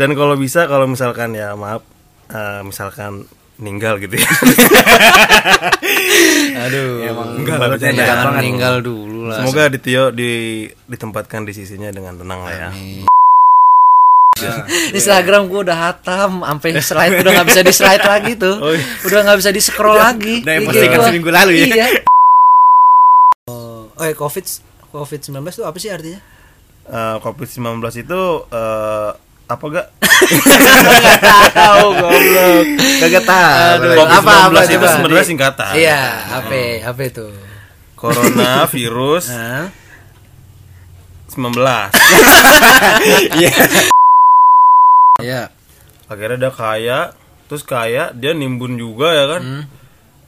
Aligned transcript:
Dan 0.00 0.16
kalau 0.16 0.32
bisa 0.40 0.64
kalau 0.64 0.88
misalkan 0.88 1.36
ya 1.36 1.52
maaf 1.52 1.84
eh, 2.32 2.64
misalkan 2.64 3.28
meninggal 3.60 4.00
gitu 4.00 4.16
ya. 4.16 4.24
Aduh. 6.64 7.04
Emang 7.04 7.28
Enggak 7.36 7.56
bercanda 7.60 7.76
bercanda. 7.76 8.02
Jangan 8.08 8.32
meninggal 8.40 8.74
dulu 8.80 9.28
lah. 9.28 9.44
Semoga 9.44 9.68
Ditio 9.68 10.08
di 10.08 10.64
ditempatkan 10.88 11.44
di 11.44 11.52
sisinya 11.52 11.92
dengan 11.92 12.16
tenang 12.16 12.40
lah 12.40 12.54
ya. 12.56 12.68
Amin. 12.72 13.04
Instagram 14.96 15.52
gue 15.52 15.68
udah 15.68 15.92
hatam, 15.92 16.40
sampai 16.40 16.80
slide 16.80 17.20
udah 17.20 17.30
nggak 17.36 17.48
bisa 17.52 17.60
di 17.60 17.74
slide 17.76 18.04
lagi 18.08 18.32
tuh, 18.40 18.56
Oh, 18.56 18.72
iya. 18.72 18.84
udah 19.04 19.18
nggak 19.28 19.36
bisa 19.36 19.50
di 19.52 19.60
scroll 19.60 20.00
lagi. 20.00 20.40
udah 20.40 20.52
yang 20.56 20.64
IG 20.64 20.68
postingan 20.72 20.96
gua. 20.96 21.06
seminggu 21.12 21.28
lalu 21.28 21.52
ya. 21.60 21.66
Iya. 21.68 21.86
Oh, 23.52 23.92
oh 23.92 24.04
ya 24.08 24.16
COVID 24.16 24.44
COVID 24.96 25.20
19 25.28 25.44
itu 25.44 25.64
apa 25.68 25.76
sih 25.76 25.92
artinya? 25.92 26.20
Eh, 26.88 27.16
Covid-19 27.20 27.84
itu 28.00 28.20
eh, 28.48 29.10
apa 29.50 29.64
gak? 29.66 29.86
Tahu 31.50 31.86
goblok. 31.98 32.64
Kagak 33.02 33.24
tahu. 33.26 33.82
Aduh, 33.82 33.90
Covid-19 33.98 34.14
apa 34.14 34.32
apa 34.46 34.60
itu 34.62 34.86
sebenarnya 34.86 35.26
singkatan. 35.26 35.72
Iya, 35.74 36.02
apa 36.38 36.54
apa 36.86 37.00
itu? 37.02 37.26
Corona 37.98 38.64
virus 38.70 39.26
Hah? 39.34 39.66
19. 41.34 41.50
Iya. 43.38 43.54
Iya. 45.20 45.42
Akhirnya 46.10 46.48
dia 46.48 46.52
kaya, 46.52 46.98
terus 47.46 47.62
kaya 47.62 48.10
dia 48.14 48.32
nimbun 48.34 48.74
juga 48.74 49.14
ya 49.14 49.24
kan. 49.36 49.42
Hmm. 49.42 49.62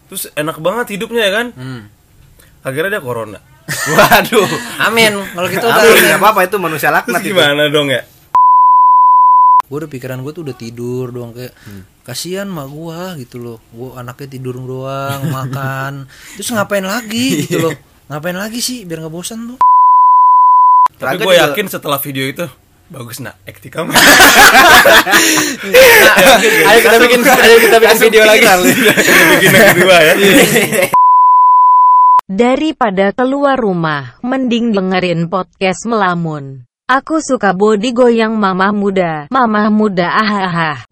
Terus 0.06 0.30
enak 0.36 0.58
banget 0.60 0.94
hidupnya 0.98 1.22
ya 1.26 1.32
kan. 1.32 1.46
Hmm. 1.56 1.82
Akhirnya 2.62 2.98
dia 2.98 3.02
corona. 3.02 3.40
Waduh. 3.72 4.46
Amin. 4.84 5.16
Kalau 5.32 5.48
gitu 5.48 5.64
Tapi 5.66 5.86
udah 5.90 6.02
nggak 6.12 6.20
apa-apa 6.22 6.40
itu 6.46 6.56
manusia 6.60 6.90
Terus 6.90 6.98
laknat 7.02 7.22
itu. 7.24 7.34
gimana 7.34 7.62
dong 7.72 7.88
ya? 7.90 8.02
Gue 9.72 9.78
udah 9.80 9.88
pikiran 9.88 10.20
gue 10.20 10.32
tuh 10.36 10.44
udah 10.44 10.52
tidur 10.52 11.08
doang 11.08 11.32
kayak 11.32 11.56
kasihan 12.04 12.44
mak 12.44 12.68
gua 12.68 13.16
gitu 13.16 13.40
loh. 13.40 13.56
Gue 13.72 13.96
anaknya 13.96 14.28
tidur 14.36 14.60
doang 14.60 15.32
makan. 15.32 16.04
Terus 16.36 16.52
ngapain 16.52 16.84
lagi 16.84 17.48
gitu 17.48 17.56
loh. 17.56 17.72
Ngapain 18.12 18.36
lagi 18.36 18.60
sih 18.60 18.84
biar 18.84 19.00
nggak 19.00 19.14
bosan 19.16 19.56
tuh? 19.56 19.58
Tapi 21.00 21.24
gue 21.24 21.24
juga- 21.24 21.56
yakin 21.56 21.72
setelah 21.72 21.96
video 22.04 22.28
itu 22.28 22.44
bagus 22.92 23.24
nak. 23.24 23.40
Acting 23.48 23.72
kamu. 23.72 23.96
ayo 26.68 26.78
kita 26.84 26.96
bikin 27.00 27.20
ayo 27.24 27.56
kita 27.56 27.76
bikin 27.80 27.98
video 28.12 28.22
lagi. 28.28 28.44
Bikin 29.40 29.52
yang 29.56 29.68
kedua 29.72 29.96
ya. 30.04 30.14
Daripada 32.28 33.16
keluar 33.16 33.56
rumah, 33.56 34.20
mending 34.20 34.76
dengerin 34.76 35.32
podcast 35.32 35.88
melamun. 35.88 36.68
Aku 36.92 37.24
suka 37.24 37.56
body 37.56 37.96
goyang 37.96 38.36
mamah 38.36 38.68
muda, 38.68 39.24
mamah 39.32 39.72
muda 39.72 40.12
ahaha. 40.12 40.84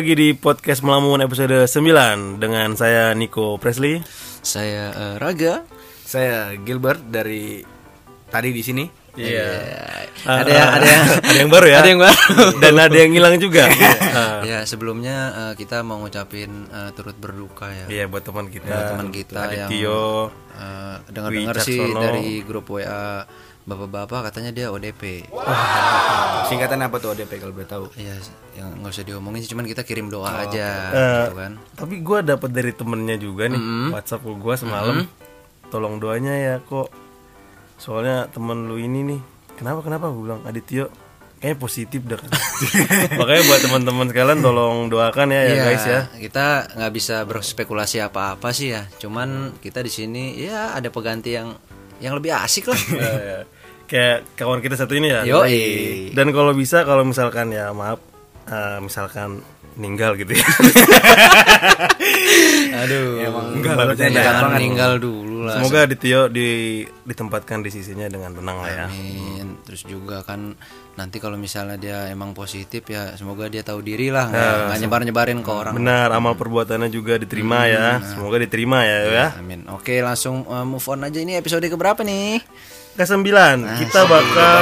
Lagi 0.00 0.16
di 0.16 0.32
podcast 0.32 0.80
Melamun 0.80 1.20
episode 1.20 1.68
9 1.68 2.40
dengan 2.40 2.72
saya 2.72 3.12
Nico 3.12 3.60
Presley. 3.60 4.00
saya 4.40 4.88
eh, 4.90 5.16
Raga 5.16 5.60
Saya 6.02 6.56
Gilbert 6.56 7.04
dari 7.06 7.60
tadi 8.26 8.48
di 8.50 8.62
sini. 8.64 8.84
Iya. 9.10 9.44
ada 10.24 10.46
yang 10.48 10.70
ada 10.72 10.86
yang 10.86 11.04
ada 11.28 11.36
yang 11.36 11.50
baru 11.50 11.66
ya. 11.66 11.76
ada 11.76 11.88
yang 11.88 12.00
baru 12.00 12.16
Dan 12.62 12.74
ada 12.78 12.96
yang 12.96 13.12
hilang 13.12 13.36
juga. 13.36 13.68
Ah, 14.08 14.40
ya 14.40 14.64
sebelumnya 14.64 15.16
eh, 15.36 15.54
kita 15.54 15.82
mau 15.82 16.00
ngucapin 16.00 16.48
eh, 16.66 16.90
turut 16.96 17.14
berduka 17.14 17.68
ya 17.68 17.84
Iya 17.86 18.04
buat 18.08 18.24
teman 18.24 18.48
kita. 18.48 18.66
Buat 18.66 18.86
teman 18.96 19.08
kita 19.12 19.40
yang- 19.52 19.68
Tio. 19.68 20.32
Eh, 20.56 20.96
dengar 21.12 21.28
Dwi 21.28 21.44
dengar 21.44 21.56
sih 21.60 21.76
dari 21.92 22.40
grup 22.40 22.72
WA 22.72 23.28
bapak-bapak 23.64 24.32
katanya 24.32 24.50
dia 24.50 24.66
ODP 24.68 25.28
Singkatan 26.48 26.82
apa 26.82 26.98
tuh 26.98 27.14
ODP 27.14 27.38
kalau 27.38 27.54
boleh 27.54 27.68
tahu? 27.68 27.84
Iya, 27.94 28.18
yang 28.58 28.82
nggak 28.82 28.90
usah 28.90 29.06
diomongin 29.06 29.46
sih, 29.46 29.50
cuman 29.54 29.70
kita 29.70 29.86
kirim 29.86 30.10
doa 30.10 30.34
aja, 30.42 30.68
Eh, 30.90 31.18
gitu 31.30 31.36
kan. 31.38 31.52
Tapi 31.78 31.94
gue 32.02 32.18
dapat 32.26 32.50
dari 32.50 32.72
temennya 32.74 33.16
juga 33.16 33.46
nih 33.46 33.62
WhatsApp 33.94 34.26
gue 34.26 34.54
semalam. 34.58 35.06
Tolong 35.70 36.02
doanya 36.02 36.34
ya 36.34 36.54
kok. 36.58 36.90
Soalnya 37.78 38.26
temen 38.34 38.66
lu 38.66 38.82
ini 38.82 39.14
nih. 39.14 39.20
Kenapa 39.54 39.86
kenapa 39.86 40.10
gue 40.10 40.22
bilang 40.26 40.42
Adityo 40.42 40.90
kayaknya 41.38 41.56
positif 41.56 42.00
dah. 42.02 42.18
Makanya 43.22 43.42
buat 43.46 43.60
teman-teman 43.64 44.06
sekalian 44.10 44.38
tolong 44.42 44.90
doakan 44.90 45.30
ya 45.30 45.40
ya 45.40 45.52
Iya, 45.54 45.62
guys 45.62 45.84
ya. 45.86 46.00
Kita 46.18 46.46
nggak 46.74 46.92
bisa 46.92 47.16
berspekulasi 47.24 48.02
apa-apa 48.02 48.50
sih 48.50 48.74
ya, 48.74 48.90
cuman 48.98 49.54
kita 49.62 49.80
di 49.80 49.88
sini 49.88 50.34
ya 50.36 50.74
ada 50.74 50.90
pengganti 50.90 51.38
yang 51.38 51.54
yang 52.00 52.16
lebih 52.16 52.34
asik 52.34 52.68
lah. 52.72 52.80
Ya, 53.00 53.12
ya. 53.20 53.40
Kayak 53.90 54.18
kawan 54.38 54.62
kita 54.62 54.78
satu 54.78 54.94
ini 54.94 55.10
ya. 55.10 55.26
Yo, 55.26 55.42
Dan 56.14 56.30
kalau 56.30 56.54
bisa 56.54 56.86
kalau 56.86 57.02
misalkan 57.02 57.50
ya 57.50 57.74
maaf 57.74 58.09
eh, 58.50 58.78
misalkan 58.82 59.40
meninggal 59.78 60.18
gitu 60.18 60.34
ya. 60.34 60.44
Aduh, 62.84 63.22
Enggak 63.56 63.74
lah, 63.76 63.86
bercanda 63.86 64.20
jangan 64.20 64.42
banget. 64.42 64.56
meninggal 64.58 64.92
dulu 64.98 65.36
lah. 65.46 65.54
Semoga 65.58 65.78
Adityo 65.86 66.20
di 66.28 66.48
ditempatkan 67.06 67.58
di 67.62 67.70
sisinya 67.70 68.06
dengan 68.10 68.34
tenang 68.34 68.58
lah 68.60 68.70
ya. 68.70 68.86
Amin. 68.90 69.62
Terus 69.66 69.82
juga 69.86 70.22
kan 70.26 70.54
nanti 70.98 71.16
kalau 71.22 71.38
misalnya 71.38 71.76
dia 71.80 71.98
emang 72.12 72.34
positif 72.36 72.84
ya 72.90 73.14
semoga 73.16 73.48
dia 73.48 73.64
tahu 73.64 73.80
diri 73.80 74.12
lah 74.12 74.28
nggak 74.28 74.52
nggak 74.68 74.78
nyebar-nyebarin 74.84 75.40
ke 75.40 75.50
orang. 75.50 75.74
Benar, 75.76 76.08
amal 76.12 76.34
perbuatannya 76.34 76.90
juga 76.90 77.16
diterima 77.16 77.66
ya. 77.70 78.02
Semoga 78.02 78.36
diterima 78.42 78.82
ya 78.84 78.98
ya. 79.06 79.26
Amin. 79.38 79.64
Oke, 79.70 80.02
langsung 80.02 80.44
uh, 80.50 80.66
move 80.66 80.84
on 80.90 81.06
aja 81.06 81.18
ini 81.22 81.38
episode 81.38 81.64
keberapa 81.64 82.02
nih? 82.02 82.42
Ke-9 82.90 83.22
kita 83.80 84.00
bakal 84.04 84.60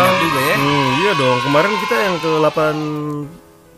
Hmm, 0.54 0.88
iya 1.02 1.12
dong. 1.16 1.38
Kemarin 1.42 1.72
kita 1.80 1.96
yang 1.96 2.16
ke 2.20 2.30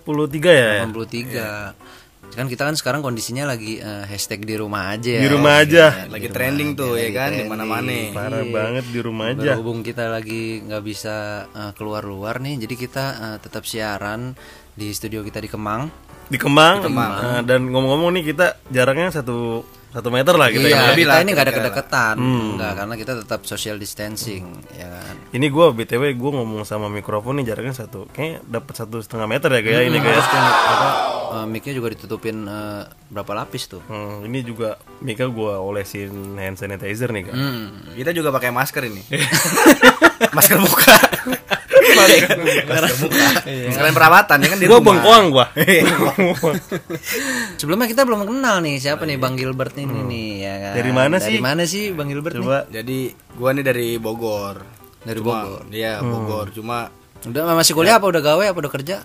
83 0.05 0.50
ya. 0.50 0.71
ya? 0.81 0.84
83. 0.88 2.00
Kan 2.31 2.47
kita 2.47 2.62
kan 2.62 2.78
sekarang 2.78 3.03
kondisinya 3.03 3.43
lagi 3.43 3.83
uh, 3.83 4.06
hashtag 4.06 4.47
di 4.47 4.55
rumah 4.55 4.94
aja. 4.94 5.19
Di 5.19 5.27
rumah 5.27 5.66
aja. 5.66 6.06
Lagi 6.06 6.31
trending 6.31 6.78
tuh 6.78 6.94
ya 6.94 7.11
kan 7.11 7.34
di 7.34 7.43
mana-mana. 7.43 8.15
Parah 8.15 8.47
banget 8.47 8.87
di 8.87 9.00
rumah 9.03 9.34
aja. 9.34 9.59
Berhubung 9.59 9.83
kita 9.83 10.06
lagi 10.06 10.62
nggak 10.62 10.83
bisa 10.87 11.47
uh, 11.50 11.72
keluar-luar 11.75 12.39
nih, 12.39 12.62
jadi 12.66 12.75
kita 12.78 13.05
uh, 13.19 13.37
tetap 13.43 13.66
siaran 13.66 14.39
di 14.78 14.94
studio 14.94 15.27
kita 15.27 15.43
di 15.43 15.50
Kemang. 15.50 15.91
Di 16.31 16.39
Kemang. 16.39 16.87
Nah, 16.87 17.43
dan 17.43 17.66
ngomong-ngomong 17.66 18.15
nih 18.15 18.31
kita 18.31 18.62
jaraknya 18.71 19.10
satu 19.10 19.66
satu 19.91 20.09
meter 20.15 20.34
lah 20.39 20.49
kita 20.55 20.71
Iya, 20.71 20.77
ya. 20.78 20.83
lebih 20.95 21.05
kita 21.05 21.11
lah, 21.11 21.19
ini 21.23 21.31
nggak 21.34 21.47
ada 21.51 21.55
kedekatan, 21.55 22.17
nggak 22.55 22.73
karena 22.78 22.95
kita 22.95 23.12
tetap 23.27 23.41
social 23.43 23.77
distancing, 23.77 24.62
ya 24.71 24.87
kan. 24.87 25.15
Ini 25.34 25.47
gue 25.51 25.67
btw 25.75 26.15
gue 26.15 26.31
ngomong 26.31 26.62
sama 26.62 26.87
mikrofon 26.87 27.43
nih 27.43 27.51
jaraknya 27.51 27.75
satu, 27.75 28.06
kayak 28.15 28.47
dapat 28.47 28.75
satu 28.78 29.03
setengah 29.03 29.27
meter 29.27 29.51
ya 29.51 29.61
kayak 29.67 29.83
ini 29.91 29.99
kayak. 29.99 30.23
Apa, 30.23 30.89
uh, 31.43 31.47
mic-nya 31.47 31.75
juga 31.75 31.91
ditutupin 31.91 32.47
uh, 32.47 32.87
berapa 33.11 33.43
lapis 33.43 33.67
tuh? 33.67 33.83
Hmm, 33.91 34.27
ini 34.27 34.47
juga 34.47 34.78
Mika 35.03 35.27
gue 35.27 35.53
olesin 35.59 36.39
hand 36.39 36.59
sanitizer 36.59 37.11
nih 37.11 37.31
kan. 37.31 37.34
Hmm. 37.34 37.67
Kita 37.99 38.11
juga 38.15 38.31
pakai 38.31 38.55
masker 38.55 38.83
ini. 38.87 39.03
masker 40.37 40.59
muka. 42.03 42.29
masker 42.67 42.95
muka. 42.99 43.29
Sekalian 43.69 43.95
perawatan 43.95 44.37
ya 44.37 44.49
kan 44.49 44.59
di 44.59 44.65
Gue 44.65 44.73
rumah. 44.73 44.87
bengkoang 44.89 45.25
gue. 45.29 45.47
Sebelumnya 47.57 47.87
kita 47.87 48.03
belum 48.03 48.25
kenal 48.25 48.57
nih 48.61 48.77
siapa 48.79 49.05
nih 49.05 49.17
Bang 49.17 49.35
Gilbert 49.35 49.75
ini 49.75 50.01
nih 50.01 50.29
ya 50.41 50.55
kan. 50.61 50.73
Dari 50.75 50.91
mana 50.91 51.17
Dari 51.17 51.27
sih? 51.27 51.39
mana 51.39 51.63
sih 51.65 51.85
Bang 51.91 52.09
Gilbert 52.09 52.35
nih? 52.35 52.41
Coba 52.41 52.59
Jadi 52.67 52.99
gua 53.35 53.51
nih 53.53 53.65
dari 53.65 53.89
Bogor. 53.97 54.57
Dari 55.01 55.19
Cuma- 55.19 55.43
Bogor. 55.43 55.63
Iya, 55.71 55.93
Bogor. 56.01 56.47
Cuma 56.51 56.79
Udah 57.21 57.53
masih 57.53 57.73
kuliah 57.73 57.97
apa 57.97 58.07
udah 58.07 58.23
gawe 58.23 58.45
apa 58.47 58.59
udah 58.59 58.73
kerja? 58.73 58.97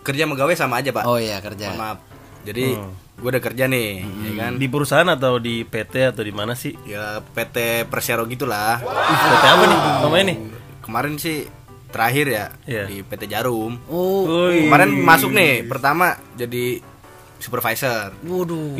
kerja 0.00 0.22
sama 0.22 0.34
gawe 0.34 0.52
sama 0.54 0.74
aja, 0.78 0.92
Pak. 0.92 1.04
Oh 1.04 1.16
iya 1.16 1.40
kerja. 1.40 1.72
Maaf. 1.72 1.96
Jadi 2.44 2.76
gua 3.14 3.28
udah 3.30 3.40
kerja 3.42 3.64
nih, 3.64 4.04
ya 4.04 4.32
kan? 4.38 4.52
di 4.54 4.66
perusahaan 4.66 5.06
atau 5.06 5.36
di 5.36 5.62
PT 5.62 6.12
atau 6.12 6.20
di 6.20 6.28
mana 6.28 6.52
sih? 6.52 6.76
Ya 6.84 7.20
PT 7.22 7.84
Persero 7.86 8.24
gitulah. 8.24 8.80
PT 8.80 9.44
apa 9.46 9.64
nih? 9.64 9.78
Namanya 10.02 10.24
nih? 10.26 10.38
Kemarin 10.80 11.16
sih 11.16 11.48
terakhir 11.94 12.26
ya 12.26 12.44
Iya. 12.64 12.84
di 12.84 12.96
PT 13.00 13.22
Jarum. 13.28 13.78
Oh, 13.86 14.26
Woi. 14.26 14.66
Kemarin 14.66 14.90
masuk 14.98 15.30
nih, 15.30 15.62
pertama 15.62 16.06
jadi 16.34 16.82
supervisor. 17.36 18.16
waduh. 18.20 18.74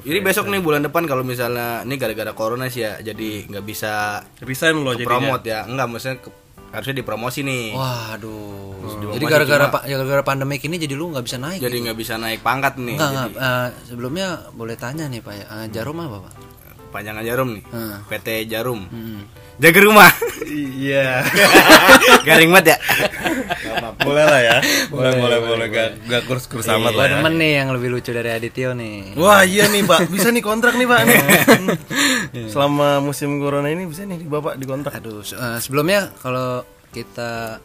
Jadi 0.00 0.18
besok 0.18 0.46
nih 0.46 0.58
bulan 0.58 0.80
depan 0.80 1.04
kalau 1.04 1.20
misalnya 1.20 1.82
ini 1.82 1.94
gara-gara 1.94 2.32
corona 2.32 2.66
sih 2.66 2.80
ya, 2.80 2.96
jadi 2.96 3.44
nggak 3.44 3.64
bisa 3.64 4.22
Resign 4.38 4.80
loh 4.80 4.94
jadinya. 4.94 5.08
promote 5.10 5.44
ya, 5.44 5.60
enggak 5.62 5.86
maksudnya 5.86 6.18
ke- 6.18 6.36
harusnya 6.68 6.96
dipromosi 6.96 7.40
nih. 7.42 7.72
Waduh. 7.72 8.76
dipromosi 8.78 9.14
Jadi 9.14 9.24
gara-gara 9.26 9.66
pa- 9.68 9.84
ya 9.84 9.96
gara-gara 9.96 10.22
pandemik 10.22 10.60
ini 10.62 10.76
jadi 10.78 10.94
lu 10.94 11.10
nggak 11.10 11.24
bisa 11.24 11.36
naik. 11.36 11.58
Jadi 11.58 11.68
gitu. 11.70 11.84
nggak 11.84 11.98
bisa 11.98 12.14
naik 12.16 12.40
pangkat 12.40 12.74
nih. 12.76 12.94
Enggak, 12.94 13.10
Jadi 13.10 13.18
enggak. 13.26 13.30
Eh, 13.40 13.68
sebelumnya 13.84 14.26
boleh 14.52 14.76
tanya 14.76 15.04
nih 15.06 15.20
Pak 15.20 15.34
ya. 15.34 15.44
Eh, 15.50 15.66
jarum 15.70 15.98
apa 15.98 16.18
Pak? 16.22 16.34
panjangan 16.88 17.20
jarum 17.20 17.52
nih. 17.52 17.64
Hmm. 17.68 18.00
PT 18.06 18.28
Jarum. 18.48 18.80
Hmm. 18.86 19.20
Jaga 19.58 19.80
rumah. 19.82 20.10
Iya. 20.48 21.26
Garing 22.26 22.50
banget 22.50 22.66
ya. 22.72 22.78
boleh 23.98 24.24
lah 24.24 24.40
ya. 24.40 24.56
Boleh 24.88 25.12
boleh 25.18 25.38
boleh 25.42 25.66
gak 25.68 25.88
gak 26.06 26.22
kurs 26.24 26.46
kurs 26.46 26.66
amat 26.66 26.94
Gua 26.94 26.96
lah 26.96 27.06
ya. 27.06 27.12
demen 27.18 27.34
nih 27.36 27.52
yang 27.58 27.68
lebih 27.74 27.88
lucu 27.90 28.10
dari 28.10 28.30
Adityo 28.30 28.72
nih. 28.72 29.18
Wah 29.18 29.42
iya 29.42 29.66
nih 29.66 29.82
pak, 29.82 30.06
bisa 30.06 30.30
nih 30.30 30.40
kontrak 30.40 30.78
nih 30.78 30.86
pak 30.86 31.00
nih. 31.04 31.20
Selama 32.52 33.02
musim 33.02 33.38
corona 33.38 33.66
ini 33.66 33.84
bisa 33.84 34.06
nih 34.06 34.22
bapak 34.22 34.54
dikontrak. 34.56 35.02
Aduh, 35.02 35.20
se- 35.20 35.34
eh, 35.34 35.58
sebelumnya 35.58 36.14
kalau 36.16 36.62
kita 36.88 37.58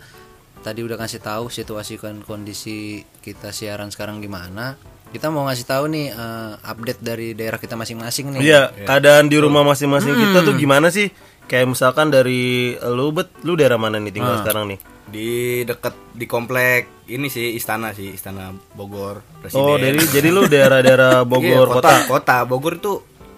tadi 0.60 0.80
udah 0.82 0.98
ngasih 0.98 1.22
tahu 1.22 1.48
situasi 1.48 1.96
kan 1.96 2.20
kondisi 2.20 3.04
kita 3.20 3.52
siaran 3.52 3.92
sekarang 3.92 4.18
gimana, 4.18 4.76
kita 5.12 5.28
mau 5.28 5.46
ngasih 5.46 5.66
tahu 5.66 5.86
nih 5.88 6.08
eh, 6.10 6.52
update 6.60 7.00
dari 7.00 7.28
daerah 7.32 7.62
kita 7.62 7.78
masing-masing 7.78 8.34
nih. 8.34 8.42
Iya, 8.42 8.62
keadaan 8.84 9.30
di 9.30 9.38
rumah 9.38 9.62
masing-masing 9.64 10.18
kita 10.18 10.42
tuh 10.42 10.58
gimana 10.58 10.90
sih? 10.90 11.14
Kayak 11.44 11.68
misalkan 11.70 12.08
dari 12.10 12.74
lu 12.80 13.12
bet, 13.12 13.30
lu 13.44 13.54
daerah 13.54 13.78
mana 13.78 14.00
nih 14.00 14.10
tinggal 14.10 14.42
sekarang 14.42 14.74
nih? 14.74 14.80
Di 15.04 15.30
dekat 15.64 15.94
di 16.12 16.26
komplek 16.26 17.06
ini 17.06 17.28
sih 17.28 17.54
istana 17.54 17.92
sih, 17.92 18.16
istana 18.16 18.50
Bogor. 18.74 19.22
Presiden. 19.44 19.62
Oh, 19.62 19.76
dari 19.76 20.00
jadi 20.10 20.30
lu 20.32 20.48
daerah-daerah 20.48 21.22
Bogor 21.30 21.68
Iya, 21.68 21.70
kota. 21.70 21.78
kota. 21.78 21.94
Kota 22.10 22.38
Bogor 22.48 22.74
itu 22.80 22.94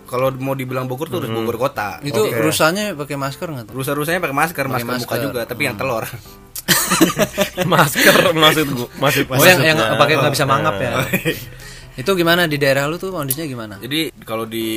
kalau 0.06 0.30
mau 0.38 0.54
dibilang 0.54 0.86
Bogor 0.86 1.10
tuh 1.10 1.20
harus 1.20 1.34
Bogor 1.34 1.58
kota. 1.58 2.00
Itu 2.00 2.30
rusanya 2.32 2.94
pakai 2.94 3.18
masker 3.18 3.48
nggak 3.50 3.66
tuh? 3.68 3.74
Rusa-rusanya 3.76 4.22
pakai 4.22 4.38
masker, 4.38 4.66
masker, 4.70 4.86
muka 4.86 4.96
masker. 5.02 5.20
juga, 5.20 5.42
tapi 5.44 5.62
yang 5.66 5.76
telur. 5.76 6.06
Masker 7.66 8.34
maksud 8.34 8.68
gua, 8.74 8.88
maksud 9.00 9.26
Oh 9.30 9.46
yang 9.46 9.62
yang 9.62 9.78
pakai 9.98 10.16
nggak 10.18 10.34
bisa 10.34 10.46
mangap 10.46 10.76
ya. 10.78 11.02
Itu 12.02 12.12
gimana 12.14 12.44
di 12.46 12.60
daerah 12.60 12.92
lu 12.92 13.00
tuh 13.00 13.10
kondisinya 13.10 13.48
gimana? 13.48 13.76
Jadi 13.80 14.12
kalau 14.28 14.44
di 14.44 14.68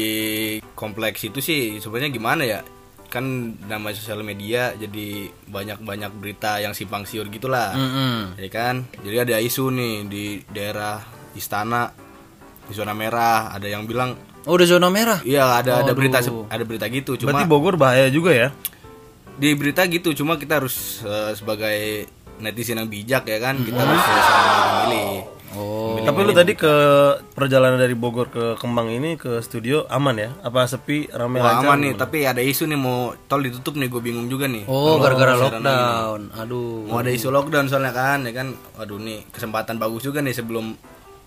kompleks 0.79 1.27
itu 1.27 1.43
sih 1.43 1.83
sebenarnya 1.83 2.15
gimana 2.15 2.43
ya? 2.47 2.61
Kan 3.09 3.57
nama 3.65 3.89
sosial 3.97 4.21
media 4.21 4.77
jadi 4.77 5.33
banyak-banyak 5.49 6.13
berita 6.21 6.61
yang 6.61 6.77
simpang 6.77 7.09
siur 7.09 7.25
gitulah. 7.33 7.73
Mm-mm. 7.73 8.37
Jadi 8.37 8.51
kan, 8.53 8.85
jadi 9.01 9.25
ada 9.25 9.41
isu 9.41 9.73
nih 9.73 9.95
di 10.05 10.25
daerah 10.53 11.01
istana 11.33 11.89
di 12.69 12.77
zona 12.77 12.93
merah, 12.93 13.49
ada 13.49 13.65
yang 13.65 13.89
bilang 13.89 14.13
Oh 14.45 14.57
udah 14.57 14.69
zona 14.69 14.89
merah. 14.93 15.21
iya 15.25 15.57
ada 15.57 15.81
ada 15.81 15.93
Aduh. 15.93 15.97
berita 15.97 16.21
ada 16.21 16.65
berita 16.69 16.85
gitu, 16.89 17.17
cuma 17.17 17.33
Berarti 17.37 17.49
Bogor 17.49 17.75
bahaya 17.81 18.09
juga 18.13 18.33
ya? 18.33 18.49
di 19.39 19.55
berita 19.55 19.87
gitu, 19.89 20.13
cuma 20.13 20.35
kita 20.37 20.59
harus 20.61 21.01
eh, 21.01 21.33
sebagai 21.33 22.11
netizen 22.43 22.77
yang 22.77 22.91
bijak 22.91 23.25
ya 23.25 23.39
kan, 23.41 23.55
kita 23.63 23.79
harus 23.79 24.03
memilih. 24.05 25.13
Oh. 25.57 25.88
Tapi 26.09 26.21
lu 26.21 26.33
tadi 26.33 26.53
ke 26.55 26.73
perjalanan 27.31 27.77
dari 27.77 27.93
Bogor 27.93 28.27
ke 28.27 28.57
Kemang 28.57 28.89
ini 28.89 29.15
ke 29.15 29.39
studio 29.39 29.85
aman 29.87 30.17
ya? 30.17 30.31
Apa 30.41 30.65
sepi, 30.65 31.07
rame 31.07 31.37
Wah 31.37 31.55
lancar? 31.55 31.69
aman 31.69 31.79
nih, 31.81 31.93
tapi 31.95 32.19
ada 32.23 32.41
isu 32.41 32.65
nih 32.65 32.77
mau 32.77 32.99
tol 33.25 33.41
ditutup 33.41 33.75
nih, 33.75 33.87
gue 33.87 34.01
bingung 34.01 34.27
juga 34.27 34.45
nih. 34.45 34.65
Oh 34.65 34.97
gara-gara 34.97 35.35
lockdown. 35.35 36.33
Aduh. 36.35 36.87
mau 36.87 36.99
ada 36.99 37.11
isu 37.11 37.29
lockdown 37.29 37.67
soalnya 37.67 37.93
kan 37.93 38.23
ya 38.23 38.33
kan 38.33 38.49
waduh 38.75 38.97
nih 38.97 39.29
kesempatan 39.29 39.77
bagus 39.77 40.03
juga 40.03 40.19
nih 40.19 40.33
sebelum 40.33 40.73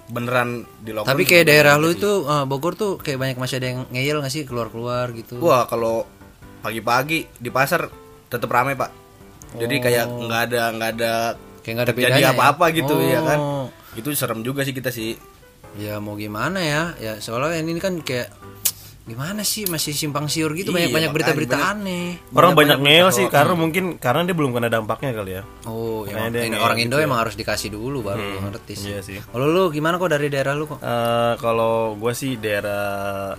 beneran 0.07 0.49
di 0.77 0.91
lockdown 0.91 1.07
Tapi 1.07 1.23
kayak 1.23 1.45
daerah 1.45 1.75
lu 1.75 1.89
itu 1.89 2.11
eh, 2.23 2.43
Bogor 2.43 2.73
tuh 2.73 2.97
kayak 2.97 3.17
banyak 3.17 3.37
masih 3.37 3.57
ada 3.57 3.67
yang 3.69 3.79
ngeyel 3.87 4.17
nggak 4.17 4.29
sih 4.29 4.43
keluar-keluar 4.43 5.13
gitu. 5.13 5.37
wah 5.37 5.63
kalau 5.63 6.03
pagi-pagi 6.59 7.25
di 7.31 7.49
pasar 7.49 7.87
tetap 8.27 8.47
ramai 8.47 8.73
pak 8.73 8.91
jadi 9.53 9.75
kayak 9.77 10.05
nggak 10.07 10.41
ada 10.47 10.61
nggak 10.71 10.91
ada 10.93 11.13
Kayak 11.61 11.73
nggak 11.75 11.85
ada 11.85 11.93
jadi 11.93 12.01
bedanya. 12.09 12.21
ya? 12.23 12.31
apa-apa 12.31 12.65
gitu 12.71 12.95
ya 12.99 13.19
kan 13.21 13.39
Oh. 13.39 13.65
Itu 13.93 14.07
serem 14.13 14.39
juga 14.41 14.63
sih 14.63 14.71
kita 14.71 14.89
sih 14.89 15.15
Ya 15.71 16.03
mau 16.03 16.19
gimana 16.19 16.59
ya? 16.59 16.83
Ya 16.99 17.13
soalnya 17.17 17.55
ini 17.57 17.79
kan 17.79 18.03
kayak 18.03 18.27
gimana 19.01 19.41
sih 19.41 19.65
masih 19.65 19.95
simpang 19.95 20.27
siur 20.27 20.51
gitu 20.51 20.69
Iya, 20.71 20.87
banyak-banyak 20.87 21.09
makanya 21.09 21.15
berita-berita 21.31 21.55
banyak- 21.55 21.71
aneh. 21.73 22.07
Orang 22.31 22.53
banyak 22.53 22.77
ngeyel 22.77 23.09
sih 23.09 23.25
karena 23.27 23.53
mungkin 23.55 23.83
karena 23.97 24.21
dia 24.23 24.35
belum 24.35 24.51
kena 24.51 24.67
dampaknya 24.67 25.11
kali 25.11 25.31
ya. 25.31 25.43
Oh, 25.65 26.03
ya, 26.05 26.27
ini 26.27 26.53
orang 26.53 26.77
Indo 26.77 26.95
gitu 26.95 27.01
ya. 27.01 27.07
emang 27.07 27.19
harus 27.23 27.33
dikasih 27.33 27.71
dulu 27.71 28.03
baru 28.03 28.19
lu 28.19 28.39
ngerti 28.45 28.73
sih. 28.77 28.89
Iya 28.91 28.99
sih. 29.01 29.17
Kalau 29.23 29.47
lu 29.47 29.63
gimana 29.71 29.95
kok 29.95 30.11
dari 30.11 30.27
daerah 30.27 30.53
lu 30.53 30.67
kok? 30.67 30.79
Eh, 30.79 31.33
kalau 31.39 31.95
gue 31.95 32.13
sih 32.13 32.35
daerah 32.35 33.31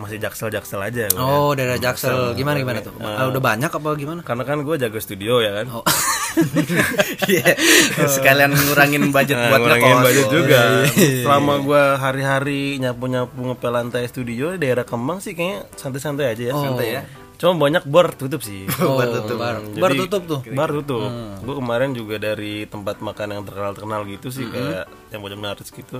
masih 0.00 0.16
jaksel-jaksel 0.18 0.80
aja 0.80 1.06
gua 1.06 1.20
ya. 1.20 1.20
Oh, 1.20 1.52
daerah 1.52 1.76
Jaksel. 1.76 2.32
Gimana 2.32 2.56
gimana 2.56 2.80
tuh? 2.80 2.96
Ah, 2.98 3.28
udah 3.28 3.38
banyak 3.38 3.68
apa 3.68 3.88
gimana? 3.94 4.20
Karena 4.20 4.42
kan 4.42 4.58
gue 4.60 4.76
jaga 4.76 4.98
studio 4.98 5.38
ya 5.38 5.52
kan. 5.54 5.66
Oh. 5.70 5.84
Iya. 7.26 7.58
sekalian 8.06 8.50
ngurangin 8.50 9.10
budget 9.10 9.34
Nah, 9.34 9.48
buat 9.48 9.60
ngurangin 9.60 9.82
ngekos. 9.90 10.04
budget 10.04 10.24
Oh, 10.24 10.32
juga. 10.32 10.60
iya, 10.88 11.22
Selama 11.22 11.52
gue 11.60 11.82
hari-hari 11.96 12.60
nyapu-nyapu 12.78 13.38
ngepel 13.44 13.70
lantai 13.70 14.06
studio 14.06 14.54
daerah 14.54 14.82
Kemang 14.82 15.18
sih 15.18 15.34
kayaknya 15.34 15.66
santai-santai 15.74 16.26
aja 16.28 16.42
ya. 16.44 16.54
Santai 16.54 16.88
ya. 16.92 17.02
Cuma 17.34 17.58
banyak 17.58 17.82
bar 17.84 18.12
tutup 18.12 18.40
sih. 18.40 18.70
Oh, 18.78 18.94
bar 18.94 19.10
tutup. 19.10 19.36
Bar, 19.36 19.58
Hmm, 19.58 19.74
bar 19.74 19.90
jadi- 19.90 20.00
tutup 20.00 20.22
tuh. 20.24 20.40
Bar 20.50 20.70
tutup. 20.72 21.10
Gue 21.40 21.54
kemarin 21.56 21.90
juga 21.92 22.16
dari 22.16 22.62
tempat 22.64 23.00
makan 23.00 23.26
yang 23.32 23.42
terkenal-terkenal 23.42 24.00
gitu 24.06 24.28
sih 24.30 24.46
kayak 24.46 24.86
yang 25.10 25.20
macam 25.20 25.40
naris 25.40 25.68
gitu. 25.68 25.98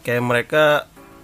Kayak 0.00 0.22
mereka 0.22 0.64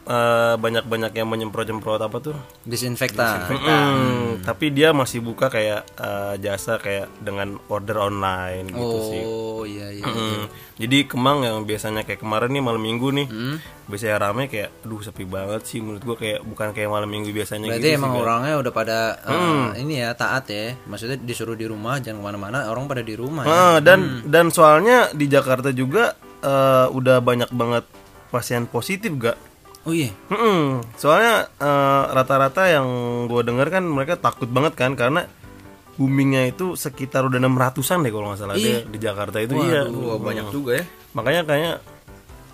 eh, 0.07 0.55
banyak-banyak 0.55 1.13
yang 1.13 1.27
menyemprot-semprot 1.27 1.99
apa 1.99 2.19
tuh? 2.21 2.37
Disinfektan. 2.63 3.51
Hmm, 3.51 4.39
tapi 4.41 4.71
dia 4.71 4.91
masih 4.91 5.19
buka 5.19 5.47
kayak 5.47 5.83
eh, 5.93 6.35
jasa 6.39 6.79
kayak 6.79 7.11
dengan 7.19 7.59
order 7.67 8.01
online 8.01 8.67
gitu 8.69 8.97
sih. 9.05 9.23
Oh, 9.23 9.63
iya 9.63 9.91
iya. 9.91 10.05
Hmm, 10.05 10.47
Jadi 10.77 11.07
Kemang 11.07 11.41
yang 11.41 11.65
biasanya 11.65 12.03
kayak 12.03 12.21
kemarin 12.21 12.51
nih 12.51 12.61
malam 12.61 12.79
minggu 12.79 13.09
nih, 13.11 13.27
Hmm. 13.27 13.57
biasanya 13.87 14.17
rame 14.21 14.47
kayak, 14.47 14.71
aduh 14.83 15.01
sepi 15.01 15.25
banget 15.25 15.65
sih 15.65 15.81
menurut 15.81 16.03
gua 16.03 16.17
kayak 16.17 16.41
bukan 16.43 16.71
kayak 16.71 16.87
malam 16.87 17.09
minggu 17.09 17.33
biasanya 17.33 17.67
Berarti 17.67 17.81
gitu 17.83 17.97
emang 17.97 18.13
sih. 18.13 18.21
Orangnya 18.21 18.55
udah 18.57 18.73
pada 18.73 18.99
Hmm. 19.25 19.73
ini 19.75 19.95
ya 19.99 20.13
taat 20.13 20.47
ya. 20.47 20.77
Maksudnya 20.85 21.17
disuruh 21.19 21.55
di 21.55 21.65
rumah 21.65 21.99
jangan 21.99 22.21
ke 22.21 22.25
mana-mana. 22.25 22.69
Orang 22.69 22.87
pada 22.87 23.01
di 23.01 23.15
rumah. 23.15 23.43
ya. 23.43 23.51
Ah, 23.51 23.77
dan 23.79 24.23
dan 24.23 24.49
soalnya 24.49 25.11
di 25.11 25.27
Jakarta 25.27 25.71
juga 25.71 26.15
eh, 26.39 26.87
udah 26.87 27.19
banyak 27.19 27.51
banget 27.51 27.83
pasien 28.29 28.69
positif 28.69 29.09
gak? 29.17 29.35
Oh 29.87 29.95
iya. 29.95 30.11
Mm-mm. 30.35 30.83
Soalnya 30.99 31.47
eh, 31.63 32.03
rata-rata 32.11 32.67
yang 32.67 32.87
gue 33.31 33.43
denger 33.47 33.71
kan 33.71 33.87
mereka 33.87 34.19
takut 34.19 34.51
banget 34.51 34.75
kan 34.75 34.99
karena 34.99 35.31
boomingnya 35.97 36.53
itu 36.53 36.77
sekitar 36.77 37.25
udah 37.25 37.41
600an 37.41 38.05
deh 38.05 38.13
kalau 38.13 38.27
nggak 38.29 38.41
salah 38.43 38.57
deh 38.59 38.85
di 38.85 38.99
Jakarta 39.01 39.39
itu 39.41 39.55
iya. 39.63 39.87
Wah, 39.89 40.19
banyak 40.19 40.51
juga 40.51 40.83
ya. 40.83 40.85
Makanya 41.15 41.41
kayaknya 41.47 41.73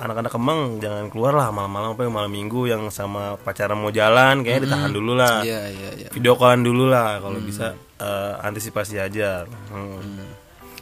anak-anak 0.02 0.33
Kemang 0.35 0.61
jangan 0.83 1.04
keluar 1.09 1.33
lah 1.35 1.49
malam-malam 1.54 1.95
apa 1.95 2.02
yang 2.04 2.14
malam 2.14 2.33
minggu 2.35 2.66
yang 2.68 2.83
sama 2.92 3.38
pacaran 3.40 3.78
mau 3.78 3.90
jalan 3.90 4.45
kayaknya 4.45 4.62
ditahan 4.68 4.92
dulu 4.92 5.12
lah. 5.16 5.40
Iya 5.40 5.61
iya 5.73 5.90
iya. 6.04 6.09
Video 6.12 6.37
callan 6.37 6.62
dulu 6.62 6.85
lah 6.87 7.18
kalau 7.18 7.40
bisa 7.40 7.73
eh, 7.97 8.33
antisipasi 8.45 9.00
aja. 9.00 9.49
Hmm. 9.73 10.21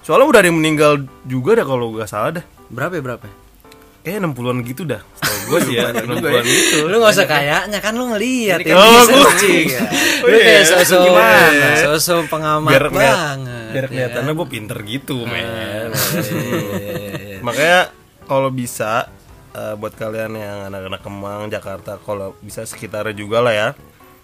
Soalnya 0.03 0.27
udah 0.27 0.41
ada 0.43 0.49
yang 0.51 0.59
meninggal 0.59 0.93
juga 1.25 1.63
dah 1.63 1.67
kalau 1.69 1.95
gak 1.95 2.11
salah 2.11 2.43
dah. 2.43 2.45
Berapa 2.69 2.99
ya 2.99 3.03
berapa? 3.07 3.27
Kayaknya 4.01 4.21
60-an 4.33 4.59
gitu 4.65 4.83
dah. 4.89 5.03
Setahu 5.13 5.39
gue 5.51 5.59
sih 5.69 5.75
ya 5.77 5.93
60-an 5.93 6.45
gitu. 6.45 6.77
Lu 6.89 6.97
gak 6.99 7.13
usah 7.13 7.27
kayaknya 7.29 7.79
kan 7.85 7.93
lu 7.93 8.05
ngeliat 8.11 8.61
ya. 8.65 8.73
Oh, 8.73 9.05
Cing. 9.37 9.69
Oh, 10.25 10.29
Lu 10.29 10.37
iya. 10.37 10.45
kayak 10.47 10.65
sosok 10.65 11.01
Gimana? 11.05 11.69
Sosok 11.85 12.23
pengamat 12.33 12.71
biar 12.73 12.85
ngeliat, 12.89 13.17
banget. 13.17 13.69
biar 13.71 13.85
ya. 13.85 13.89
kelihatannya 13.89 14.33
gue 14.33 14.47
pinter 14.49 14.79
gitu 14.83 15.17
men 15.25 15.91
iya, 15.95 17.39
makanya 17.41 17.81
kalau 18.27 18.51
bisa 18.51 19.07
eh, 19.53 19.75
buat 19.79 19.95
kalian 19.95 20.33
yang 20.35 20.59
anak-anak 20.69 21.01
Kemang 21.01 21.43
Jakarta 21.49 21.97
kalau 22.03 22.35
bisa 22.43 22.67
sekitarnya 22.67 23.15
juga 23.15 23.39
lah 23.41 23.55
ya 23.55 23.69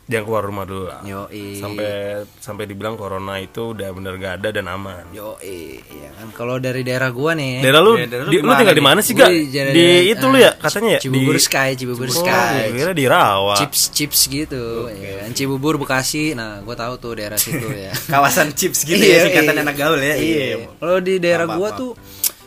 jangan 0.07 0.23
keluar 0.23 0.43
rumah 0.43 0.63
dulu 0.63 0.87
lah 0.87 1.03
Yoi. 1.03 1.59
sampai 1.59 1.91
sampai 2.39 2.65
dibilang 2.65 2.95
corona 2.95 3.37
itu 3.37 3.75
udah 3.75 3.91
bener 3.91 4.15
gak 4.17 4.35
ada 4.39 4.49
dan 4.53 4.67
aman 4.67 5.03
Yo, 5.11 5.35
iya 5.41 5.83
kan. 6.15 6.31
Kalau 6.33 6.57
dari 6.57 6.81
daerah 6.81 7.11
gua 7.11 7.35
nih. 7.35 7.59
daerah 7.59 7.83
lu, 7.83 7.99
Ya, 7.99 8.07
daerah 8.07 8.25
lu 8.25 8.31
di, 8.31 8.39
lu 8.39 8.53
tinggal 8.55 8.73
di 8.73 8.85
mana 8.85 9.01
sih 9.01 9.13
gak? 9.13 9.27
di 9.27 9.51
Di, 9.51 9.87
itu 10.09 10.25
lu 10.25 10.37
ya 10.37 10.55
katanya 10.55 10.91
ya? 10.95 11.01
Cibubur 11.03 11.35
di, 11.35 11.43
Sky, 11.43 11.69
Cibubur 11.75 12.07
Oh, 12.07 12.15
Sky. 12.17 12.71
gue 12.71 12.79
kira 12.79 12.93
di 12.93 13.05
Rawa 13.05 13.55
Chips 13.57 13.91
chips 13.91 14.21
gitu. 14.27 14.87
Ya 14.89 15.27
kan. 15.27 15.31
Cibubur 15.33 15.75
Bekasi. 15.77 16.33
Nah, 16.33 16.63
gua 16.63 16.75
tahu 16.75 16.95
tuh 16.97 17.13
daerah 17.17 17.35
situ 17.37 17.67
ya. 17.67 17.91
Kawasan 18.13 18.55
chips 18.55 18.83
gitu 18.83 18.97
Iya, 18.97 19.11
ya 19.13 19.21
singkatan 19.27 19.55
iya. 19.55 19.63
anak 19.63 19.75
gaul 19.75 19.99
ya. 19.99 20.15
Iya. 20.15 20.45
Kalau 20.73 20.99
di 20.99 21.15
daerah 21.19 21.47
gua 21.49 21.69
tuh 21.73 21.99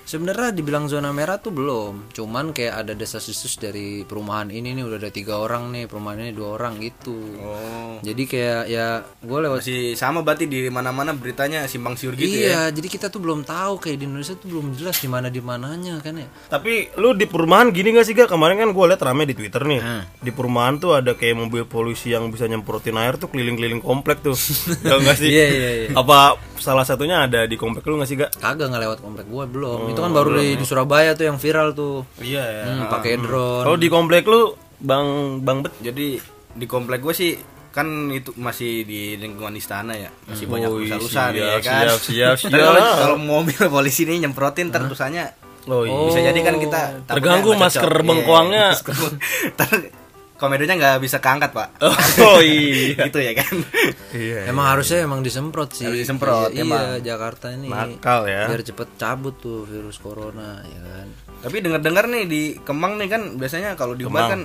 sebenarnya 0.09 0.49
dibilang 0.49 0.89
zona 0.89 1.13
merah 1.13 1.37
tuh 1.37 1.53
belum 1.53 2.09
cuman 2.09 2.49
kayak 2.49 2.81
ada 2.81 2.93
desas-desus 2.97 3.61
dari 3.61 4.01
perumahan 4.01 4.49
ini 4.49 4.73
nih 4.73 4.81
udah 4.81 4.97
ada 4.97 5.13
tiga 5.13 5.37
orang 5.37 5.69
nih 5.69 5.85
perumahan 5.85 6.25
ini 6.25 6.33
dua 6.33 6.57
orang 6.57 6.81
gitu 6.81 7.13
Oh. 7.39 8.01
jadi 8.01 8.23
kayak 8.25 8.61
ya 8.65 8.87
gue 9.21 9.37
lewat 9.39 9.61
Masih 9.61 9.93
sama 9.93 10.25
berarti 10.25 10.49
di 10.49 10.65
mana-mana 10.67 11.13
beritanya 11.13 11.69
simpang 11.69 11.93
siur 11.93 12.17
gitu 12.17 12.25
ya. 12.25 12.33
iya 12.33 12.61
jadi 12.71 12.87
kita 12.89 13.07
tuh 13.07 13.21
belum 13.21 13.45
tahu 13.45 13.77
kayak 13.77 14.01
di 14.01 14.05
Indonesia 14.07 14.33
tuh 14.33 14.49
belum 14.49 14.73
jelas 14.73 14.97
di 14.97 15.05
mana 15.05 15.29
di 15.29 15.37
mananya 15.39 16.01
kan 16.01 16.17
ya 16.17 16.25
Tapi 16.49 16.95
lu 16.97 17.13
di 17.13 17.29
perumahan 17.29 17.69
gini 17.69 17.93
gak 17.93 18.07
sih 18.07 18.15
gak? 18.15 18.31
Kemarin 18.31 18.57
kan 18.57 18.69
gue 18.71 18.85
liat 18.87 19.01
rame 19.01 19.27
di 19.27 19.35
Twitter 19.35 19.61
nih. 19.61 19.79
Di 20.17 20.31
perumahan 20.31 20.79
tuh 20.79 20.95
ada 20.95 21.13
kayak 21.13 21.35
mobil 21.37 21.63
polisi 21.65 22.09
yang 22.09 22.31
bisa 22.31 22.47
nyemprotin 22.47 22.95
air 22.95 23.19
tuh 23.19 23.27
keliling-keliling 23.27 23.83
komplek 23.83 24.23
tuh. 24.23 24.33
ya 24.87 24.95
enggak 24.95 25.17
sih? 25.19 25.29
Iya, 25.29 25.45
iya, 25.45 25.69
iya. 25.83 25.89
Apa 25.93 26.39
salah 26.57 26.83
satunya 26.83 27.23
ada 27.23 27.43
di 27.43 27.55
komplek 27.55 27.83
lu 27.83 27.97
gak 27.97 28.07
sih 28.07 28.15
gak? 28.15 28.31
kagak 28.35 28.67
nggak 28.67 28.83
lewat 28.83 28.99
komplek 28.99 29.25
gue 29.25 29.43
belum 29.47 29.79
itu 29.89 29.98
kan 30.01 30.11
baru 30.11 30.29
di, 30.35 30.47
di 30.53 30.63
Surabaya 30.63 31.11
tuh 31.11 31.25
yang 31.25 31.37
viral 31.37 31.71
tuh. 31.71 32.03
Iya 32.17 32.43
ya. 32.43 32.63
hmm, 32.65 32.87
pakai 32.87 33.13
drone. 33.15 33.63
Kalau 33.63 33.77
di 33.77 33.87
komplek 33.87 34.23
lu 34.23 34.41
Bang 34.77 35.07
Bang 35.39 35.61
Bet? 35.61 35.73
Jadi 35.79 36.15
di 36.49 36.65
komplek 36.65 36.99
gue 36.99 37.11
sih 37.11 37.33
kan 37.69 37.85
itu 38.09 38.33
masih 38.33 38.81
di 38.81 39.13
lingkungan 39.15 39.53
istana 39.53 39.93
ya. 39.93 40.09
Masih 40.25 40.45
banyak 40.45 40.67
Oh, 40.67 40.77
iya, 40.77 40.95
rusa-rusa 40.95 41.23
nih 41.29 41.39
ya 41.39 41.47
siap, 41.51 41.61
kan? 41.61 41.83
siap, 41.99 41.99
siap, 42.35 42.51
kalau- 42.55 42.75
siap. 42.75 42.97
kalau 42.99 43.17
mobil 43.17 43.61
polisi 43.69 44.01
ini 44.03 44.19
nyemprotin 44.19 44.67
ntar 44.67 44.83
tusanya 44.85 45.31
Oh 45.65 45.83
iya. 45.83 45.93
bisa 46.03 46.19
jadi 46.23 46.39
kan 46.39 46.55
kita 46.57 46.81
takutnya 46.99 47.13
Terganggu 47.13 47.51
masker 47.53 47.83
cocok. 47.83 47.93
Iya, 47.95 48.07
bengkoangnya. 48.09 48.65
masker 48.73 48.95
beng- 48.95 49.19
ntar 49.53 49.69
komedonya 50.39 50.73
nggak 50.73 50.97
bisa 50.97 51.19
keangkat 51.19 51.51
pak 51.51 51.69
Oh 52.23 52.39
iya. 52.43 53.03
gitu 53.03 53.19
ya 53.19 53.35
kan 53.35 53.53
Iya. 54.09 54.47
Emang 54.47 54.65
harusnya 54.67 55.03
emang 55.03 55.19
disemprot 55.19 55.69
sih. 55.71 55.85
Harus 55.85 56.01
disemprot, 56.01 56.49
Iya, 56.49 56.65
emang. 56.65 56.81
iya, 56.97 57.13
Jakarta 57.13 57.51
ini. 57.51 57.67
Nakal 57.67 58.25
ya. 58.25 58.49
Biar 58.49 58.63
cepet 58.63 58.89
cabut 58.95 59.37
tuh 59.37 59.61
virus 59.63 59.95
corona, 59.95 60.63
ya 60.63 60.81
kan. 60.81 61.07
tapi 61.39 61.59
dengar-dengar 61.59 62.03
nih 62.05 62.23
di 62.25 62.41
Kemang 62.57 62.97
nih 62.97 63.07
kan 63.07 63.21
biasanya 63.35 63.75
kalau 63.75 63.93
di 63.93 64.03
bar 64.03 64.27
kan 64.29 64.41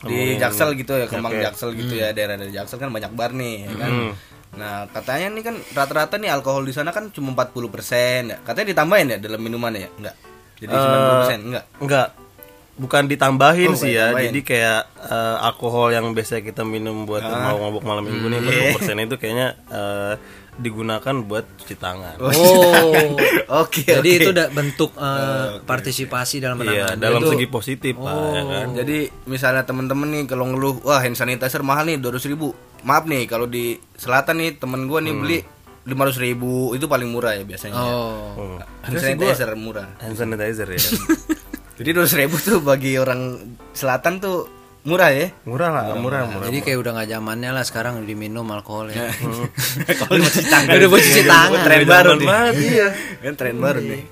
di 0.00 0.34
Jaksel 0.34 0.74
gitu 0.74 0.92
ya 0.94 1.06
Kemang 1.06 1.30
Oke. 1.30 1.40
Jaksel 1.40 1.72
gitu 1.72 1.94
ya 1.94 2.10
daerah 2.10 2.34
dari 2.34 2.50
Jaksel 2.50 2.76
kan 2.76 2.88
banyak 2.88 3.12
bar 3.12 3.32
nih 3.32 3.64
ya 3.64 3.72
kan 3.76 3.90
Hmm. 3.90 4.12
nah 4.50 4.84
katanya 4.86 5.28
nih 5.30 5.42
kan 5.42 5.56
rata-rata 5.72 6.16
nih 6.16 6.28
alkohol 6.28 6.62
di 6.62 6.70
sana 6.70 6.88
kan 6.88 7.08
cuma 7.08 7.32
40% 7.32 7.52
ya 8.26 8.36
katanya 8.42 8.66
ditambahin 8.72 9.08
ya 9.08 9.18
dalam 9.18 9.38
minumannya 9.38 9.80
ya 9.82 9.90
enggak 9.94 10.16
jadi 10.58 10.72
90% 10.72 11.48
enggak 11.48 11.64
Enggak. 11.78 12.08
Bukan 12.78 13.06
ditambahin 13.06 13.70
Oh, 13.70 13.76
sih 13.76 13.90
ya. 13.90 14.14
ditambahin. 14.14 14.26
Jadi 14.30 14.40
kayak 14.40 14.80
eh, 15.04 15.36
alkohol 15.42 15.90
yang 15.90 16.06
biasa 16.10 16.38
kita 16.40 16.62
minum 16.62 17.02
buat 17.02 17.20
mau 17.20 17.58
mabuk 17.60 17.82
malam 17.82 18.02
minggu 18.02 18.26
nih 18.28 18.38
40% 18.78 19.04
itu 19.04 19.16
kayaknya 19.18 19.48
eh, 19.66 20.14
digunakan 20.54 21.14
buat 21.22 21.46
cuci 21.54 21.74
tangan. 21.74 22.18
Oh. 22.18 22.30
oke 23.62 23.82
Jadi 23.82 23.98
oke. 24.08 24.18
itu 24.20 24.28
udah 24.30 24.46
bentuk 24.48 24.90
eh, 24.94 25.58
partisipasi 25.62 26.38
dalam 26.38 26.58
Iya, 26.60 26.94
penanganan. 26.94 26.98
dalam 26.98 27.20
Itu- 27.20 27.30
segi 27.34 27.46
positif, 27.46 27.94
Pak, 27.94 28.14
ya 28.32 28.42
kan. 28.44 28.66
Jadi 28.74 28.98
misalnya 29.26 29.62
temen-temen 29.62 30.08
nih 30.08 30.24
kalau 30.26 30.46
ngeluh, 30.46 30.82
wah 30.82 30.98
hand 30.98 31.14
sanitizer 31.14 31.62
mahal 31.62 31.82
nih 31.82 31.98
200 31.98 32.26
ribu. 32.26 32.54
Maaf 32.80 33.04
nih 33.04 33.26
kalau 33.26 33.46
di 33.46 33.74
selatan 33.94 34.38
nih 34.38 34.54
temen 34.54 34.86
gua 34.86 34.98
nih 34.98 35.10
beli 35.12 35.38
500 35.82 35.94
ribu 36.20 36.74
itu 36.74 36.84
paling 36.84 37.06
murah 37.06 37.34
ya 37.34 37.42
biasanya. 37.42 37.74
Oh. 37.74 38.34
Hmm. 38.34 38.58
Hand 38.82 38.98
sanitizer 38.98 39.50
murah. 39.54 39.98
Hand 39.98 40.14
sanitizer 40.14 40.68
ya. 40.68 40.78
Jadi 41.78 41.88
200 41.94 42.20
ribu 42.20 42.36
tuh 42.36 42.58
bagi 42.60 42.94
orang 42.94 43.38
selatan 43.70 44.18
tuh 44.18 44.50
murah 44.80 45.10
ya. 45.10 45.30
murah 45.44 45.70
lah, 45.70 45.84
murah, 45.94 46.26
murah. 46.26 46.46
Jadi 46.46 46.58
kayak 46.60 46.78
udah 46.80 46.92
nggak 46.92 47.08
zamannya 47.08 47.50
lah 47.50 47.62
sekarang 47.62 48.02
diminum 48.02 48.46
alkohol 48.48 48.90
ya. 48.90 49.06
kalau 50.00 50.18
mau 50.18 50.26
cuci 50.26 50.42
tangan. 50.44 50.74
Udah 50.74 50.88
mau 50.88 50.98
cuci 50.98 51.22
tangan. 51.24 51.58
Tren 51.62 51.78
Udah 51.78 51.90
baru 51.92 52.10
nih. 52.14 52.26
banget, 52.26 52.54
iya. 52.60 52.88
Kan 53.20 53.34
tren 53.34 53.56
baru 53.58 53.80
nih. 53.80 54.02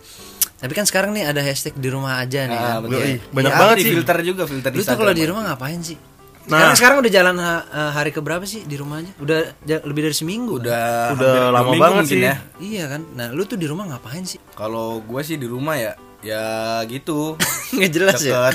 Tapi 0.56 0.72
kan 0.72 0.84
sekarang 0.84 1.10
nih 1.12 1.24
ada 1.26 1.40
hashtag 1.40 1.74
di 1.74 1.88
rumah 1.88 2.16
aja 2.18 2.46
nih. 2.46 2.54
Ah, 2.54 2.78
kan. 2.78 2.86
betul. 2.86 3.00
Iya. 3.02 3.18
Banyak 3.28 3.50
Iya, 3.50 3.60
banget 3.60 3.76
di 3.76 3.82
sih. 3.82 3.92
filter 3.92 4.16
juga 4.22 4.42
filter 4.46 4.70
Lu 4.70 4.80
tuh 4.80 4.96
kalau 4.96 5.12
di 5.12 5.24
rumah 5.24 5.42
ngapain 5.44 5.80
sih? 5.82 5.98
Nah. 6.46 6.70
Sekarang 6.70 6.76
sekarang 6.78 6.96
udah 7.02 7.12
jalan 7.12 7.36
ha- 7.36 7.66
eh, 7.66 7.90
hari 7.90 8.10
keberapa 8.14 8.44
sih 8.44 8.62
di 8.62 8.78
rumah 8.78 9.02
aja? 9.02 9.10
Udah 9.18 9.38
lebih 9.82 10.06
dari 10.06 10.14
seminggu. 10.14 10.56
kan? 10.56 10.62
udah 10.62 10.82
Udah 11.10 11.10
hampir 11.10 11.42
dua 11.42 11.50
lama 11.50 11.72
banget 11.74 12.04
sih. 12.06 12.20
ya. 12.22 12.34
Iya 12.56 12.84
kan? 12.86 13.02
Nah, 13.12 13.34
lu 13.34 13.42
tuh 13.42 13.58
di 13.58 13.66
rumah 13.66 13.84
ngapain 13.86 14.22
sih? 14.22 14.38
Kalau 14.54 15.02
gue 15.02 15.20
sih 15.20 15.34
di 15.34 15.44
rumah 15.44 15.74
ya 15.74 15.92
ya 16.26 16.46
gitu 16.84 17.38
Nggak 17.76 17.90
jelas 17.92 18.20
ya. 18.20 18.46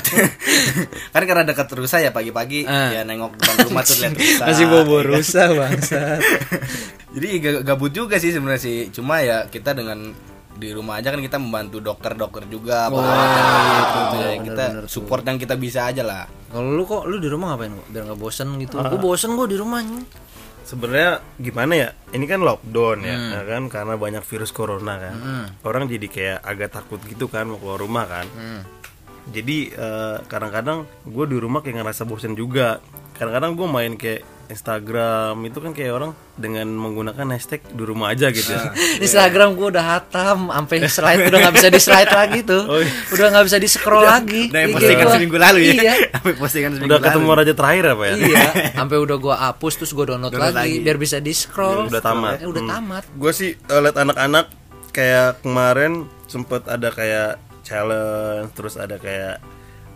Kan 1.12 1.22
karena 1.22 1.42
dekat 1.42 1.68
rusa 1.70 1.98
ya 1.98 2.10
pagi-pagi 2.10 2.64
Ah. 2.64 2.88
ya 2.90 3.00
nengok 3.02 3.32
depan 3.34 3.56
rumah 3.66 3.82
tuh 3.82 3.96
lihat 3.98 4.12
rusa 4.14 4.44
Masih 4.46 4.66
bobo 4.66 4.94
ya 4.94 5.02
kan? 5.02 5.10
rusa 5.10 5.42
bangsa. 5.50 6.00
jadi 7.14 7.26
ga- 7.38 7.62
gabut 7.62 7.90
juga 7.90 8.16
sih 8.16 8.30
sebenarnya 8.30 8.56
sih 8.58 8.76
cuma 8.88 9.20
ya 9.20 9.44
kita 9.46 9.72
dengan 9.72 10.12
di 10.52 10.68
rumah 10.70 10.96
aja 10.96 11.08
kan 11.08 11.18
kita 11.18 11.36
membantu 11.36 11.80
dokter-dokter 11.80 12.46
juga 12.46 12.86
perawat 12.86 13.28
gitu 13.74 14.00
tuh 14.06 14.20
ya. 14.20 14.32
kita 14.38 14.64
support 14.86 15.22
yang 15.22 15.36
kita 15.36 15.54
bisa 15.54 15.84
aja 15.84 16.00
lah 16.00 16.24
Kalau 16.46 16.68
lu 16.70 16.84
kok 16.84 17.04
lu 17.04 17.16
di 17.16 17.26
rumah 17.26 17.52
ngapain 17.52 17.72
kok? 17.72 17.86
Biar 17.88 18.02
nggak 18.06 18.16
bosen 18.18 18.48
gitu. 18.58 18.76
Gue 18.76 19.00
bosen 19.00 19.32
gue 19.32 19.46
di 19.46 19.56
rumah 19.56 19.80
nih. 19.80 20.04
Sebenarnya 20.72 21.20
gimana 21.36 21.72
ya? 21.76 21.88
Ini 22.10 22.24
kan 22.24 22.40
lockdown 22.40 23.04
ya, 23.04 23.12
ya 23.28 23.42
kan 23.44 23.62
karena 23.68 23.94
banyak 23.94 24.24
virus 24.24 24.56
corona 24.56 24.96
kan. 24.96 25.16
Orang 25.62 25.84
jadi 25.84 26.06
kayak 26.08 26.38
agak 26.40 26.72
takut 26.72 26.96
gitu 27.04 27.28
kan 27.28 27.44
mau 27.44 27.60
keluar 27.60 27.76
rumah 27.76 28.08
kan. 28.08 28.24
Jadi 29.28 29.68
eh, 29.68 30.16
kadang-kadang 30.24 30.82
gue 31.04 31.24
di 31.28 31.36
rumah 31.36 31.60
kayak 31.60 31.84
ngerasa 31.84 32.02
bosen 32.02 32.32
juga. 32.32 32.80
Kadang-kadang 33.22 33.52
gue 33.54 33.68
main 33.70 33.92
kayak 33.94 34.22
Instagram 34.52 35.46
itu 35.46 35.58
kan 35.58 35.72
kayak 35.72 35.92
orang 35.94 36.10
dengan 36.34 36.66
menggunakan 36.68 37.24
hashtag 37.30 37.62
di 37.64 37.82
rumah 37.82 38.10
aja 38.10 38.28
gitu 38.28 38.50
ya. 38.50 38.68
Instagram 39.06 39.54
gue 39.54 39.70
udah 39.70 39.84
hatam, 39.96 40.50
sampai 40.50 40.76
slide 40.84 41.22
udah 41.24 41.38
nggak 41.40 41.54
bisa 41.54 41.68
di 41.70 41.80
slide 41.80 42.10
lagi 42.10 42.38
tuh. 42.42 42.62
Udah 43.10 43.26
nggak 43.30 43.44
bisa 43.46 43.56
di 43.56 43.68
scroll 43.70 44.02
lagi. 44.02 44.50
Udah 44.50 44.60
IG 44.60 44.74
postingan 44.74 45.06
gua. 45.06 45.14
seminggu 45.14 45.36
lalu 45.38 45.58
ya 45.62 45.72
Iya. 45.72 45.94
Sampai 46.18 46.32
postingan 46.34 46.70
seminggu 46.74 46.90
Udah 46.90 46.98
lalu 46.98 47.06
ketemu 47.08 47.30
raja 47.32 47.52
terakhir 47.54 47.84
apa 47.88 48.02
ya? 48.04 48.14
iya, 48.18 48.44
sampai 48.76 48.96
udah 48.98 49.16
gua 49.16 49.34
hapus 49.40 49.72
terus 49.78 49.92
gua 49.92 50.04
download, 50.04 50.32
Download 50.34 50.52
lagi, 50.52 50.74
lagi. 50.74 50.84
biar 50.84 50.96
bisa 50.98 51.16
di 51.16 51.32
scroll. 51.32 51.86
Udah 51.86 52.02
tamat. 52.02 52.42
Eh, 52.42 52.48
udah 52.50 52.62
tamat. 52.66 53.04
gue 53.08 53.32
sih 53.32 53.50
eh, 53.56 53.80
liat 53.80 53.96
anak-anak 53.96 54.46
kayak 54.90 55.40
kemarin 55.40 55.92
sempet 56.26 56.66
ada 56.66 56.90
kayak 56.90 57.30
challenge 57.62 58.52
terus 58.52 58.74
ada 58.76 58.98
kayak 58.98 59.40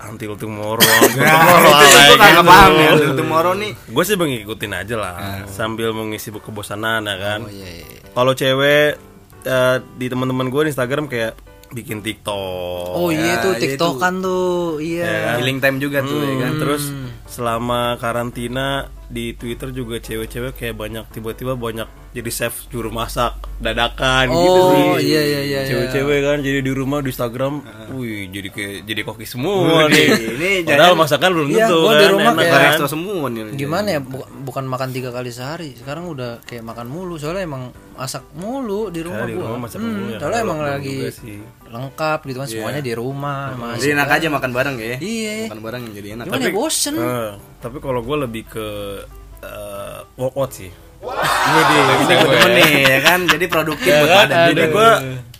until 0.04 0.36
tomorrow 0.36 0.82
Nah, 1.16 1.56
itu 1.60 1.96
gue 2.12 2.18
kagak 2.20 2.44
paham 2.44 2.72
ya 2.76 2.90
Until 2.92 3.14
tomorrow 3.16 3.54
nih. 3.56 3.72
Gue 3.88 4.04
sih 4.04 4.16
mengikutin 4.18 4.72
aja 4.76 4.94
lah 4.96 5.14
sambil 5.48 5.96
mengisi 5.96 6.28
kebosanan 6.30 7.08
ya 7.08 7.16
kan? 7.16 7.40
Oh 7.46 7.52
iya, 7.52 7.70
iya. 7.80 7.98
kalau 8.12 8.32
cewek 8.36 9.00
eh, 9.46 9.76
di 9.96 10.06
teman-teman 10.08 10.52
gue 10.52 10.62
di 10.66 10.70
Instagram 10.72 11.06
kayak 11.08 11.32
bikin 11.74 11.98
TikTok. 12.04 12.94
Oh 12.94 13.10
iya 13.10 13.42
tuh 13.42 13.58
iya 13.58 13.62
TikTokan 13.66 14.14
tuh. 14.22 14.78
Iya. 14.78 15.40
healing 15.40 15.58
time 15.58 15.78
juga 15.82 16.04
tuh 16.04 16.22
ya 16.22 16.34
kan? 16.46 16.52
Hmm, 16.54 16.60
terus 16.62 16.82
selama 17.26 17.98
karantina 17.98 18.88
di 19.08 19.32
Twitter 19.32 19.70
juga 19.70 19.96
cewek-cewek 19.96 20.52
kayak 20.52 20.74
banyak 20.74 21.04
tiba-tiba 21.08 21.54
banyak 21.54 21.86
jadi 22.10 22.26
chef 22.28 22.66
juru 22.66 22.88
masak 22.88 23.32
dadakan 23.58 24.26
gitu 24.26 24.60
sih. 24.66 24.82
Oh 24.84 24.96
iya 24.96 25.20
iya 25.20 25.40
iya. 25.40 25.40
iya. 25.40 25.60
Cewek-cewek 25.64 26.18
kan 26.22 26.38
jadi 26.40 26.58
di 26.58 26.72
rumah 26.72 26.98
di 26.98 27.08
Instagram, 27.08 27.60
wih 27.92 28.26
jadi 28.28 28.48
kayak 28.48 28.74
jadi 28.82 29.00
koki 29.02 29.24
semua 29.24 29.86
nih. 29.86 30.06
ini 30.32 30.50
Padahal 30.64 30.94
masakan 30.94 31.30
belum 31.30 31.48
Iya, 31.48 31.58
tentu 31.62 31.76
gua 31.78 31.88
kan. 31.88 31.96
di 31.96 32.06
rumah 32.08 32.24
enak 32.26 32.40
kayak- 32.40 32.54
kan. 32.56 32.70
resto 32.72 32.86
semua 32.88 33.26
nih 33.26 33.42
Gimana 33.54 33.88
ya 33.88 34.00
bu- 34.00 34.28
bukan 34.42 34.64
makan 34.64 34.88
tiga 34.90 35.10
kali 35.10 35.30
sehari. 35.30 35.70
Sekarang 35.74 36.08
udah 36.08 36.42
kayak 36.42 36.62
makan 36.62 36.86
mulu 36.86 37.14
soalnya 37.14 37.44
emang 37.44 37.62
masak 37.92 38.24
mulu 38.32 38.88
di 38.88 39.00
rumah 39.00 39.22
Ya, 39.22 39.28
di 39.28 39.34
gua. 39.34 39.44
rumah 39.46 39.60
masak 39.62 39.78
Hmm, 39.78 39.88
mulu 39.88 40.08
ya, 40.08 40.18
soalnya 40.18 40.40
emang 40.42 40.60
lagi. 40.60 40.96
Lengkap 41.68 42.18
gitu 42.24 42.38
kan 42.38 42.46
semuanya 42.46 42.80
di 42.80 42.92
rumah. 42.92 43.52
Mas. 43.52 43.78
jadi 43.78 43.94
enak 43.94 44.10
aja 44.12 44.26
makan 44.28 44.50
bareng 44.50 44.76
ya 44.76 44.96
Iya. 44.96 45.34
makan 45.46 45.60
bareng 45.60 45.82
jadi 45.90 46.08
enak 46.14 46.24
Cuman 46.26 46.40
ya 46.40 46.50
bosen. 46.50 46.94
Eh, 46.94 47.30
tapi 47.58 47.76
kalau 47.78 48.00
gue 48.00 48.16
lebih 48.20 48.42
ke 48.46 48.66
eh, 49.40 49.98
workout 50.14 50.52
sih. 50.52 50.70
temen 52.08 52.50
nih 52.52 52.72
ya 52.84 52.98
kan 53.00 53.20
jadi 53.24 53.44
produktif 53.46 53.86
Ya 53.86 54.00
buat 54.00 54.08
kan? 54.08 54.26
badan 54.26 54.46
Jadi 54.48 54.62
juga. 54.62 54.72
gue 54.72 54.90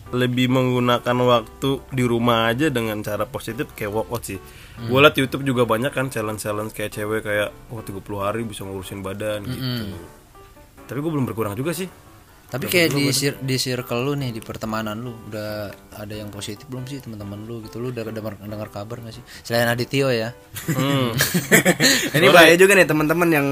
lebih 0.09 0.47
menggunakan 0.49 1.17
waktu 1.19 1.71
di 1.91 2.05
rumah 2.05 2.47
aja 2.47 2.67
dengan 2.69 3.01
cara 3.01 3.25
positif 3.25 3.67
kayak 3.73 3.91
workout 3.93 4.23
sih. 4.25 4.39
Gue 4.79 4.99
liat 5.01 5.15
YouTube 5.15 5.43
juga 5.43 5.65
banyak 5.65 5.89
kan 5.89 6.07
challenge-challenge 6.07 6.71
kayak 6.71 6.93
cewek 6.93 7.21
kayak 7.23 7.49
oh 7.69 7.81
30 7.81 7.97
hari 8.21 8.43
bisa 8.43 8.63
ngurusin 8.63 9.01
badan 9.01 9.43
gitu. 9.43 9.97
Tapi 10.85 10.99
gue 11.01 11.11
belum 11.11 11.27
berkurang 11.27 11.55
juga 11.55 11.73
sih. 11.73 11.91
Tapi 12.47 12.71
kayak 12.71 12.95
di 12.95 13.11
sir- 13.11 13.43
di 13.43 13.59
circle 13.59 14.07
lu 14.07 14.15
nih 14.15 14.31
di 14.31 14.39
pertemanan 14.39 15.03
lu 15.03 15.19
udah 15.27 15.67
ada 15.99 16.15
yang 16.15 16.31
positif 16.31 16.63
belum 16.71 16.87
sih 16.87 17.03
teman-teman 17.03 17.43
lu 17.43 17.59
gitu? 17.67 17.83
Lu 17.83 17.91
udah 17.91 18.07
dengar 18.07 18.39
dengar 18.39 18.71
kabar 18.71 19.03
gak 19.03 19.19
sih? 19.19 19.25
Selain 19.43 19.67
Adityo 19.67 20.15
ya. 20.15 20.31
Hmm. 20.71 21.11
ini 22.17 22.27
bahaya 22.31 22.55
juga 22.55 22.79
nih 22.79 22.87
teman-teman 22.87 23.29
yang 23.29 23.49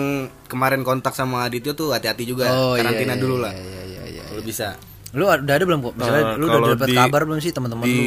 kemarin 0.47 0.87
kontak 0.87 1.13
sama 1.13 1.43
Adityo 1.45 1.75
tuh 1.75 1.91
hati-hati 1.91 2.23
juga. 2.23 2.47
Oh, 2.55 2.79
iya, 2.79 2.87
karantina 2.87 3.15
iya, 3.19 3.21
dulu 3.21 3.37
iya, 3.39 3.43
lah. 3.43 3.53
iya 3.53 3.83
iya 3.83 4.03
iya 4.15 4.23
kalau 4.31 4.43
bisa. 4.47 4.79
Lu 5.15 5.27
ada 5.27 5.47
ada 5.47 5.65
belum 5.67 5.79
kok 5.83 5.95
misalnya 5.99 6.23
Eh, 6.23 6.35
lu 6.39 6.45
udah 6.47 6.71
dapat 6.75 6.89
kabar 6.95 7.21
belum 7.27 7.39
sih 7.43 7.51
teman-teman 7.51 7.87
lu? 7.87 7.91
di 7.91 8.03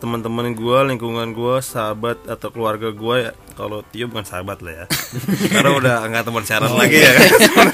teman-teman 0.00 0.56
gue, 0.56 0.78
lingkungan 0.88 1.28
gue, 1.36 1.60
sahabat 1.60 2.24
atau 2.24 2.48
keluarga 2.48 2.88
gue 2.88 3.16
ya 3.20 3.30
kalau 3.52 3.84
Tio 3.84 4.08
bukan 4.08 4.24
sahabat 4.24 4.64
lah 4.64 4.72
ya, 4.72 4.84
karena 5.52 5.76
udah 5.76 5.94
nggak 6.08 6.24
teman 6.24 6.40
syarat 6.40 6.72
lagi 6.72 6.96
ya 6.96 7.12
kan. 7.12 7.28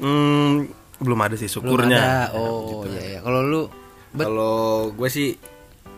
hmm, 0.00 0.52
belum 1.00 1.18
ada 1.20 1.34
sih 1.36 1.48
belum 1.48 1.64
syukurnya. 1.64 1.98
ada 2.00 2.36
oh 2.36 2.84
iya 2.88 3.02
iya 3.16 3.20
kalau 3.20 3.40
lu 3.44 3.62
Kalau 4.16 4.56
gue 4.96 5.08
sih 5.12 5.36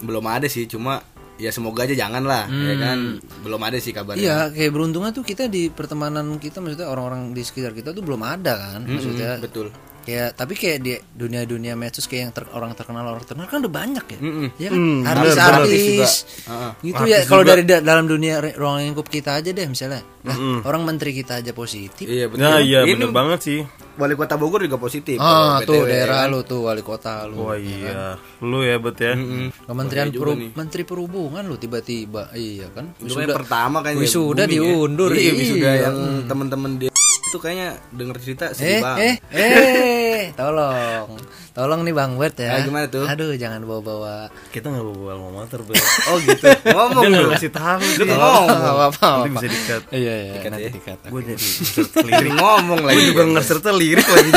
belum 0.02 0.26
ada 0.26 0.50
sih, 0.50 0.66
cuma 0.66 0.98
ya 1.38 1.54
semoga 1.54 1.86
aja 1.86 1.94
jangan 1.94 2.26
lah, 2.26 2.50
ya 2.50 2.74
kan. 2.82 2.98
Belum 3.46 3.62
ada 3.62 3.78
sih 3.78 3.94
kabarnya. 3.94 4.18
Iya, 4.18 4.38
kayak 4.50 4.70
beruntungnya 4.74 5.14
tuh 5.14 5.22
kita 5.22 5.46
di 5.46 5.70
pertemanan 5.70 6.38
kita 6.42 6.58
maksudnya 6.58 6.90
orang-orang 6.90 7.30
di 7.30 7.42
sekitar 7.46 7.78
kita 7.78 7.94
tuh 7.94 8.02
belum 8.02 8.18
ada 8.26 8.58
kan, 8.58 8.80
maksudnya. 8.90 9.38
betul. 9.38 9.70
Kayak 10.08 10.28
tapi 10.32 10.56
kayak 10.56 10.78
di 10.80 10.92
dunia-dunia 10.96 11.76
medsos 11.76 12.08
kayak 12.08 12.22
yang 12.22 12.32
ter- 12.32 12.48
orang 12.48 12.72
terkenal 12.72 13.04
orang 13.04 13.20
terkenal 13.20 13.44
kan 13.44 13.60
udah 13.60 13.74
banyak 13.74 14.04
ya. 14.08 14.18
Mm-mm. 14.18 14.46
Ya 14.56 14.68
kan? 14.70 14.78
Hmm, 14.78 14.98
bener. 14.98 15.12
Artis-artis. 15.12 16.12
Heeh. 16.42 16.70
Gitu 16.82 17.02
ya 17.04 17.18
kalau 17.22 17.44
dari 17.44 17.62
da- 17.62 17.84
dalam 17.84 18.08
dunia 18.08 18.40
ruang 18.56 18.80
lingkup 18.80 19.04
kita 19.06 19.36
aja 19.36 19.52
deh 19.52 19.68
misalnya. 19.68 20.00
Lah, 20.24 20.36
orang 20.62 20.82
menteri 20.82 21.12
kita 21.12 21.38
aja 21.38 21.52
positif. 21.52 22.04
Iya 22.04 22.26
betul. 22.26 22.40
Nah 22.40 22.56
iya 22.58 22.82
Ini 22.82 22.96
bener 22.96 23.12
banget 23.12 23.40
sih 23.42 23.60
Wali 23.94 24.14
Kota 24.14 24.34
Bogor 24.34 24.60
juga 24.60 24.76
positif. 24.76 25.18
Ah, 25.18 25.60
tuh 25.60 25.76
BTW, 25.76 25.90
daerah 25.90 26.24
kan. 26.24 26.30
lu 26.30 26.40
tuh 26.42 26.60
wali 26.64 26.80
kota 26.80 27.26
lu. 27.26 27.44
Wah 27.44 27.54
iya 27.54 28.14
Lu 28.40 28.62
ya 28.62 28.78
bet 28.78 28.96
ya 28.96 29.12
Mm-mm. 29.12 29.52
Kementerian 29.66 30.06
Bahaya 30.06 30.14
juga 30.14 30.24
Peru- 30.24 30.38
nih. 30.38 30.50
Menteri 30.54 30.82
Perhubungan 30.84 31.42
lu 31.44 31.56
tiba-tiba. 31.56 32.32
Iya 32.32 32.70
kan? 32.70 32.96
Itu 32.96 33.12
kayak 33.12 33.36
pertama 33.36 33.82
kan 33.82 33.92
wisuda 33.92 34.44
ya. 34.44 34.48
diundur, 34.48 35.12
Iya, 35.12 35.32
wisuda 35.34 35.68
iya. 35.68 35.82
yang 35.84 35.96
teman-teman 36.24 36.70
dia 36.78 36.90
itu 37.28 37.36
kayaknya 37.36 37.68
denger 37.90 38.16
cerita 38.18 38.44
Eh, 38.48 38.54
sedih 38.54 38.80
banget. 38.80 39.00
eh, 39.04 39.14
eh, 39.30 40.22
tolong, 40.32 41.20
tolong 41.52 41.80
nih 41.82 41.92
Bang 41.92 42.16
Bert 42.16 42.34
ya. 42.34 42.50
Ah, 42.50 42.60
gimana 42.60 42.86
tuh? 42.86 43.04
Aduh, 43.04 43.32
jangan 43.34 43.60
bawa-bawa. 43.62 44.32
Kita 44.48 44.66
gak 44.66 44.80
bawa 44.80 45.12
alma 45.12 45.28
mater 45.38 45.60
bet 45.60 45.76
Oh 46.08 46.16
gitu. 46.18 46.48
Ngomong 46.66 47.02
Dia 47.04 47.20
ngasih 47.28 47.52
tahu 47.52 47.84
Lu 47.84 48.02
sih 48.02 48.08
ngomong. 48.08 48.48
apa-apa. 48.48 49.08
Nanti 49.20 49.30
bisa 49.30 49.46
dikat 49.46 49.82
Iya, 49.90 50.14
iya, 50.18 50.32
Dikat 50.34 50.50
nanti 50.50 50.64
ya. 50.64 50.72
dikat. 50.72 50.98
Gue 51.06 51.20
jadi 51.22 51.46
lirik 52.08 52.32
ngomong 52.34 52.80
lagi. 52.82 52.96
Gue 52.96 53.04
juga 53.06 53.22
ngeserta 53.30 53.70
lirik 53.70 54.06
lagi 54.06 54.30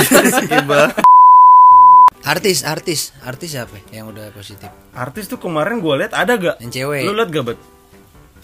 Iba 0.51 0.81
Artis, 2.24 2.62
artis, 2.62 3.17
artis 3.19 3.50
siapa 3.50 3.81
yang 3.89 4.05
udah 4.07 4.29
positif? 4.29 4.69
Artis 4.93 5.25
tuh 5.25 5.39
kemarin 5.39 5.81
gue 5.81 5.93
liat 5.98 6.13
ada 6.13 6.38
gak? 6.38 6.62
Yang 6.62 6.71
cewek. 6.77 7.01
Lu 7.01 7.17
liat 7.17 7.29
gak 7.29 7.43
bet? 7.43 7.60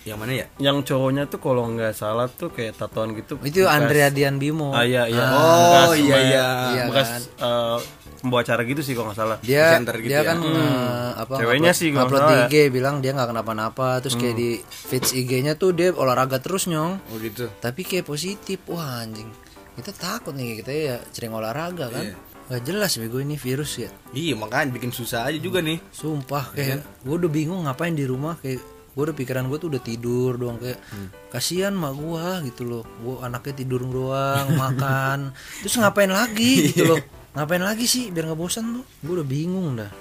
Yang 0.08 0.18
mana 0.18 0.32
ya? 0.34 0.46
Yang 0.58 0.78
cowoknya 0.88 1.24
tuh 1.26 1.38
kalau 1.38 1.68
nggak 1.68 1.92
salah 1.92 2.26
tuh 2.26 2.48
kayak 2.50 2.74
tatoan 2.74 3.12
gitu 3.12 3.36
Itu 3.42 3.62
bekas- 3.62 3.76
Andrea 3.78 4.08
Dian 4.08 4.36
Bimo. 4.38 4.72
Ah 4.72 4.82
iya 4.82 5.04
iya 5.06 5.24
Oh, 5.30 5.60
Bekas 5.84 5.90
iya, 6.00 6.18
iya. 6.18 6.46
Iya, 6.70 6.84
Bekas 6.88 7.08
kan? 7.10 7.22
eh, 7.38 7.78
pembawa 8.18 8.42
acara 8.42 8.62
gitu 8.64 8.82
sih 8.82 8.94
kalau 8.94 9.08
nggak 9.08 9.20
salah 9.20 9.38
Dia 9.40 9.78
gitu 9.78 9.92
dia 10.02 10.16
ya. 10.16 10.22
kan 10.26 10.38
eh, 10.40 11.12
apa 11.14 11.34
Ceweknya 11.36 11.70
upload- 11.70 11.78
sih 11.78 11.90
kalau 11.92 12.08
upload 12.08 12.18
nggak 12.18 12.32
di 12.32 12.38
salah 12.40 12.50
IG 12.50 12.72
bilang 12.72 12.96
dia 12.98 13.12
nggak 13.12 13.30
kenapa-napa 13.30 13.88
terus 14.00 14.16
kayak 14.16 14.36
di 14.36 14.50
feeds 14.64 15.12
IG-nya 15.14 15.54
tuh 15.54 15.70
dia 15.72 15.92
olahraga 15.92 16.40
terus 16.40 16.66
nyong. 16.66 16.98
Oh 17.06 17.18
gitu. 17.20 17.52
Tapi 17.58 17.82
kayak 17.84 18.06
positif. 18.06 18.64
Wah, 18.66 19.04
anjing. 19.04 19.28
Kita 19.76 19.92
takut 19.92 20.32
nih 20.32 20.58
kita 20.58 20.72
ya 20.72 20.96
sering 21.12 21.30
olahraga 21.32 21.86
kan. 21.88 22.16
Gak 22.48 22.64
jelas 22.64 22.96
bego 22.96 23.20
ini 23.20 23.36
virus 23.36 23.76
ya. 23.78 23.92
Iya 24.10 24.34
makanya 24.34 24.72
bikin 24.72 24.90
susah 24.90 25.28
aja 25.28 25.36
juga 25.36 25.60
nih. 25.60 25.84
Sumpah 25.92 26.50
kayak 26.50 26.80
gue 26.98 27.12
udah 27.14 27.28
bingung 27.28 27.68
ngapain 27.68 27.92
di 27.92 28.02
rumah 28.02 28.40
kayak 28.40 28.64
gue 28.98 29.04
udah 29.06 29.14
pikiran 29.14 29.46
gue 29.46 29.58
tuh 29.62 29.70
udah 29.70 29.82
tidur 29.86 30.42
doang 30.42 30.58
kayak 30.58 30.82
kasihan 31.30 31.70
mak 31.70 31.94
gue 31.94 32.50
gitu 32.50 32.66
loh. 32.66 32.84
Gue 32.98 33.22
anaknya 33.22 33.62
tidur 33.62 33.86
doang 33.86 34.58
makan. 34.58 35.38
Terus 35.62 35.78
ngapain 35.78 36.10
lagi 36.10 36.74
gitu 36.74 36.90
loh. 36.90 37.00
Ngapain 37.38 37.62
lagi 37.62 37.86
sih 37.86 38.10
biar 38.10 38.34
nggak 38.34 38.42
bosan 38.42 38.82
tuh? 38.82 38.86
Gue 39.06 39.22
udah 39.22 39.28
bingung 39.30 39.78
dah. 39.78 39.94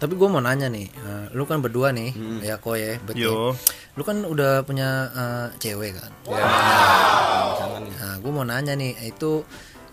Tapi 0.00 0.16
gue 0.16 0.28
mau 0.32 0.40
nanya 0.40 0.72
nih 0.72 0.88
eh, 0.88 1.26
lu 1.36 1.44
kan 1.44 1.60
berdua 1.60 1.92
nih 1.92 2.12
ya 2.44 2.60
kok 2.60 2.76
ya 2.76 3.00
betul 3.00 3.56
lu 3.96 4.02
kan 4.04 4.28
udah 4.28 4.64
punya 4.64 4.88
eh, 5.12 5.46
cewek 5.60 5.96
kan? 5.96 6.12
Ya. 6.28 6.40
Nih. 7.80 7.92
nah 8.00 8.14
gue 8.16 8.32
mau 8.32 8.44
nanya 8.48 8.72
nih 8.76 8.96
itu 9.08 9.44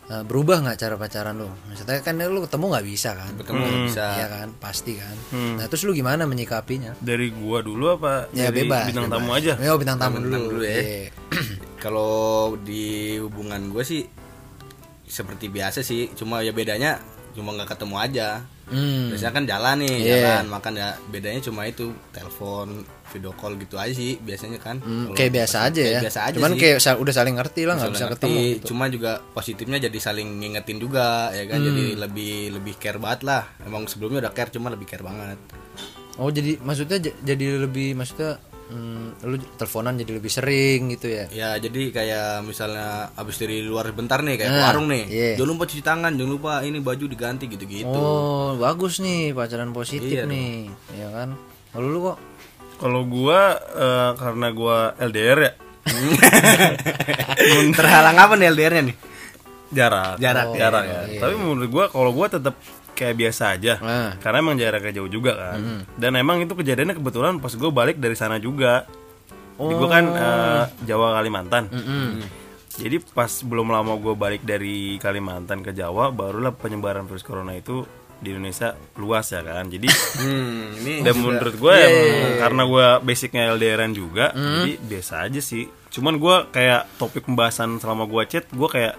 eh, 0.05 0.23
berubah 0.23 0.61
nggak 0.61 0.77
cara 0.77 0.95
pacaran 0.95 1.35
lu 1.35 1.47
maksudnya 1.65 1.99
kan 1.99 2.15
lu 2.17 2.39
ketemu 2.41 2.65
nggak 2.69 2.85
bisa 2.85 3.09
kan 3.13 3.31
Ketemu 3.33 3.59
nggak 3.59 3.79
bisa. 3.85 4.05
Iya 4.13 4.27
kan, 4.29 4.47
pasti 4.57 4.93
kan. 4.95 5.15
Nah, 5.55 5.65
terus 5.65 5.83
lu 5.83 5.91
gimana 5.91 6.23
menyikapinya? 6.23 6.91
dari 6.99 7.29
gua 7.29 7.59
dulu 7.59 7.93
apa 7.93 8.27
Ya 8.31 8.47
dari 8.47 8.63
bebas. 8.63 8.85
bintang 8.87 9.07
bebas. 9.07 9.17
tamu 9.17 9.31
aja 9.33 9.53
Ya, 9.55 9.71
bintang 9.73 9.97
tamu 9.97 10.15
Bintang 10.19 10.43
dulu. 10.43 10.51
dulu 10.53 10.63
ya. 10.63 10.75
Iya. 10.75 11.09
Kalau 11.83 12.15
di 12.57 12.83
hubungan 13.17 13.67
gue 13.67 13.83
sih 13.83 14.01
seperti 15.03 15.45
biasa 15.47 15.81
sih, 15.81 16.09
cuma 16.11 16.39
ya 16.39 16.49
bedanya 16.49 16.97
cuma 17.31 17.51
nggak 17.51 17.75
ketemu 17.75 17.95
aja. 17.97 18.29
Hmm. 18.63 19.11
Biasanya 19.11 19.33
kan 19.33 19.45
jalan 19.45 19.75
nih, 19.81 19.95
Iya. 19.99 20.15
jalan 20.39 20.47
makan 20.49 20.73
ya. 20.73 20.89
Bedanya 21.05 21.41
cuma 21.41 21.61
itu 21.63 21.91
telepon, 22.09 22.87
video 23.13 23.31
call 23.31 23.53
gitu 23.55 23.77
aja 23.77 23.93
sih 23.93 24.17
biasanya 24.17 24.57
kan. 24.57 24.77
Hmm, 24.79 25.13
kayak 25.13 25.31
biasa 25.31 25.57
aja 25.63 25.77
kayak 25.79 25.93
ya. 25.93 26.01
biasa 26.01 26.19
aja 26.23 26.35
Cuman 26.35 26.51
sih. 26.51 26.59
kayak 26.59 26.97
udah 26.97 27.13
saling 27.13 27.35
ngerti 27.37 27.61
lah 27.63 27.75
nggak 27.75 27.91
bisa 27.91 27.99
Saling 27.99 28.13
ketemu. 28.13 28.33
ngerti, 28.33 28.49
gitu. 28.51 28.65
Cuma 28.67 28.83
juga 28.87 29.11
positifnya 29.29 29.77
jadi 29.79 29.97
saling 29.99 30.29
ngingetin 30.35 30.77
juga 30.77 31.05
ya 31.29 31.45
kan. 31.45 31.57
Hmm. 31.57 31.67
Jadi 31.69 31.83
lebih 31.95 32.33
lebih 32.51 32.73
care 32.75 32.97
banget 32.97 33.21
lah. 33.21 33.43
Emang 33.61 33.85
sebelumnya 33.85 34.19
udah 34.19 34.33
care 34.33 34.49
cuma 34.49 34.67
lebih 34.67 34.85
care 34.85 35.01
banget. 35.01 35.37
Oh, 36.15 36.27
jadi 36.27 36.57
maksudnya 36.59 36.97
jadi 37.01 37.45
lebih 37.59 37.93
maksudnya 37.93 38.37
hmm, 38.63 39.25
lu 39.25 39.35
teleponan 39.51 39.97
jadi 39.97 40.13
lebih 40.13 40.29
sering 40.29 40.93
gitu 40.93 41.09
ya. 41.09 41.25
Ya 41.27 41.49
jadi 41.57 41.89
kayak 41.89 42.27
misalnya 42.43 42.87
abis 43.13 43.37
dari 43.37 43.61
luar 43.61 43.89
bentar 43.91 44.21
nih 44.21 44.37
kayak 44.37 44.51
Nah, 44.51 44.61
warung 44.63 44.87
nih. 44.87 45.03
iya. 45.05 45.29
Jangan 45.33 45.49
lupa 45.51 45.65
cuci 45.65 45.81
tangan, 45.81 46.13
jangan 46.13 46.31
lupa 46.31 46.61
ini 46.61 46.77
baju 46.79 47.05
diganti 47.07 47.45
gitu-gitu. 47.47 47.89
Oh, 47.91 48.53
bagus 48.55 48.97
nih 48.99 49.33
pacaran 49.33 49.69
positif 49.71 50.05
Iya 50.15 50.29
nih. 50.29 50.69
Ya 50.93 51.09
kan? 51.09 51.33
Kalau 51.69 51.87
lu 51.87 51.99
kok 52.03 52.17
kalau 52.83 53.07
gua 53.07 53.55
eh, 53.79 54.11
karena 54.19 54.47
gua 54.51 54.91
LDR 54.99 55.39
ya. 55.39 55.51
Terhalang 57.79 58.17
apa 58.19 58.35
nih 58.35 58.51
LDR-nya 58.51 58.83
nih? 58.91 58.97
jarak 59.73 60.21
Jarak, 60.21 60.53
jarak 60.53 60.83
iya, 60.85 60.93
ya. 60.93 61.01
Iya, 61.17 61.19
tapi 61.23 61.33
menurut 61.39 61.69
gua 61.71 61.85
kalau 61.89 62.11
gua 62.11 62.27
tetap 62.27 62.59
kayak 62.93 63.15
biasa 63.17 63.57
aja. 63.57 63.73
Nah. 63.81 64.11
karena 64.21 64.37
emang 64.43 64.59
jaraknya 64.59 65.01
jauh 65.01 65.09
juga 65.09 65.31
kan. 65.33 65.87
Dan 65.95 66.13
emang 66.19 66.43
itu 66.43 66.53
kejadiannya 66.53 66.99
kebetulan 66.99 67.39
pas 67.39 67.55
gua 67.55 67.71
balik 67.71 67.97
dari 68.03 68.13
sana 68.19 68.37
juga. 68.37 68.83
Jadi 69.57 69.73
gua 69.79 69.89
kan 69.89 70.05
eh, 70.11 70.63
Jawa 70.83 71.17
Kalimantan. 71.17 71.71
Jadi 72.73 72.97
pas 73.15 73.31
belum 73.41 73.71
lama 73.71 73.95
gua 73.97 74.13
balik 74.13 74.43
dari 74.45 74.99
Kalimantan 75.01 75.65
ke 75.65 75.71
Jawa 75.73 76.11
barulah 76.13 76.51
penyebaran 76.53 77.07
virus 77.07 77.25
corona 77.25 77.55
itu 77.57 77.87
di 78.23 78.31
Indonesia 78.31 78.71
luas 78.95 79.27
ya 79.27 79.43
kan. 79.43 79.67
Jadi 79.67 79.87
Hmm, 80.17 80.71
ini 80.79 80.93
dan 81.01 81.13
menurut 81.15 81.53
gue 81.53 81.75
emang 81.75 82.33
karena 82.39 82.63
gue 82.63 82.87
basicnya 83.03 83.51
LDRan 83.51 83.91
juga 83.91 84.31
jadi 84.31 84.73
biasa 84.79 85.27
aja 85.27 85.39
sih. 85.39 85.67
Cuman 85.91 86.15
gue 86.15 86.35
kayak 86.49 86.95
topik 86.95 87.27
pembahasan 87.27 87.77
selama 87.77 88.07
gue 88.07 88.23
chat 88.25 88.47
gue 88.47 88.69
kayak 88.71 88.95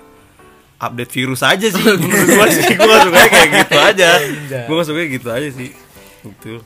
update 0.76 1.10
virus 1.10 1.40
aja 1.40 1.66
sih. 1.66 1.80
Menurut 1.96 2.28
gue 2.28 2.46
sih 2.52 2.76
gue 2.76 2.96
suka 3.00 3.20
kayak 3.26 3.48
gitu 3.58 3.78
aja. 3.80 4.10
Gue 4.68 4.80
suka 4.84 5.00
gitu 5.02 5.28
aja 5.28 5.48
sih. 5.48 5.70
Gitu. 6.24 6.60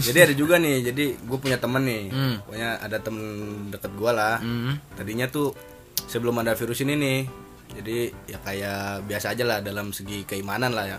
Jadi 0.00 0.18
ada 0.18 0.32
juga 0.32 0.56
nih, 0.56 0.80
jadi 0.82 1.12
gue 1.14 1.38
punya 1.38 1.54
temen 1.54 1.84
nih, 1.84 2.08
Hmm. 2.08 2.36
pokoknya 2.40 2.70
ada 2.80 2.96
temen 2.98 3.24
deket 3.68 3.92
gue 3.92 4.10
lah. 4.10 4.40
Tadinya 4.96 5.28
tuh 5.28 5.52
sebelum 6.02 6.40
ada 6.40 6.56
virus 6.56 6.80
ini 6.80 6.96
nih, 6.96 7.18
jadi 7.76 7.98
ya 8.26 8.38
kayak 8.40 8.80
biasa 9.04 9.36
aja 9.36 9.44
lah 9.44 9.58
dalam 9.60 9.92
segi 9.92 10.24
keimanan 10.24 10.72
lah 10.72 10.88
ya. 10.88 10.98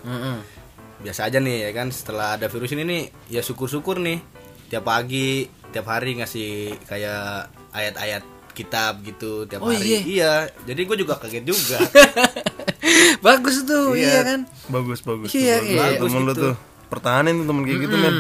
Biasa 1.00 1.26
aja 1.26 1.38
nih 1.38 1.66
ya 1.66 1.72
kan. 1.72 1.88
Setelah 1.90 2.36
ada 2.36 2.46
virus 2.46 2.72
ini 2.72 2.84
nih, 2.84 3.04
ya 3.30 3.40
syukur-syukur 3.40 3.98
nih. 3.98 4.20
Tiap 4.68 4.84
pagi, 4.84 5.44
tiap 5.70 5.86
hari 5.86 6.16
ngasih 6.16 6.50
kayak 6.86 7.24
ayat-ayat 7.70 8.24
kitab 8.52 9.00
gitu 9.02 9.46
tiap 9.46 9.64
Oh, 9.64 9.72
hari. 9.72 9.80
iya? 9.88 10.00
Iya, 10.02 10.34
jadi 10.66 10.82
gue 10.84 10.98
juga 11.00 11.16
kaget 11.16 11.44
juga. 11.44 11.80
bagus 13.26 13.64
tuh, 13.64 13.96
iya, 13.96 14.24
kan? 14.26 14.40
bagus 14.68 15.00
bagus 15.02 15.32
Iya, 15.32 15.56
tuh, 15.58 15.66
iya. 15.66 15.80
bagus 15.80 16.10
temen 16.10 16.24
lu 16.24 16.34
tuh 16.34 16.56
pertahanin 16.88 17.36
tuh 17.40 17.48
temen 17.48 17.64
kayak 17.64 17.80
gitu 17.86 17.96
men 17.96 18.16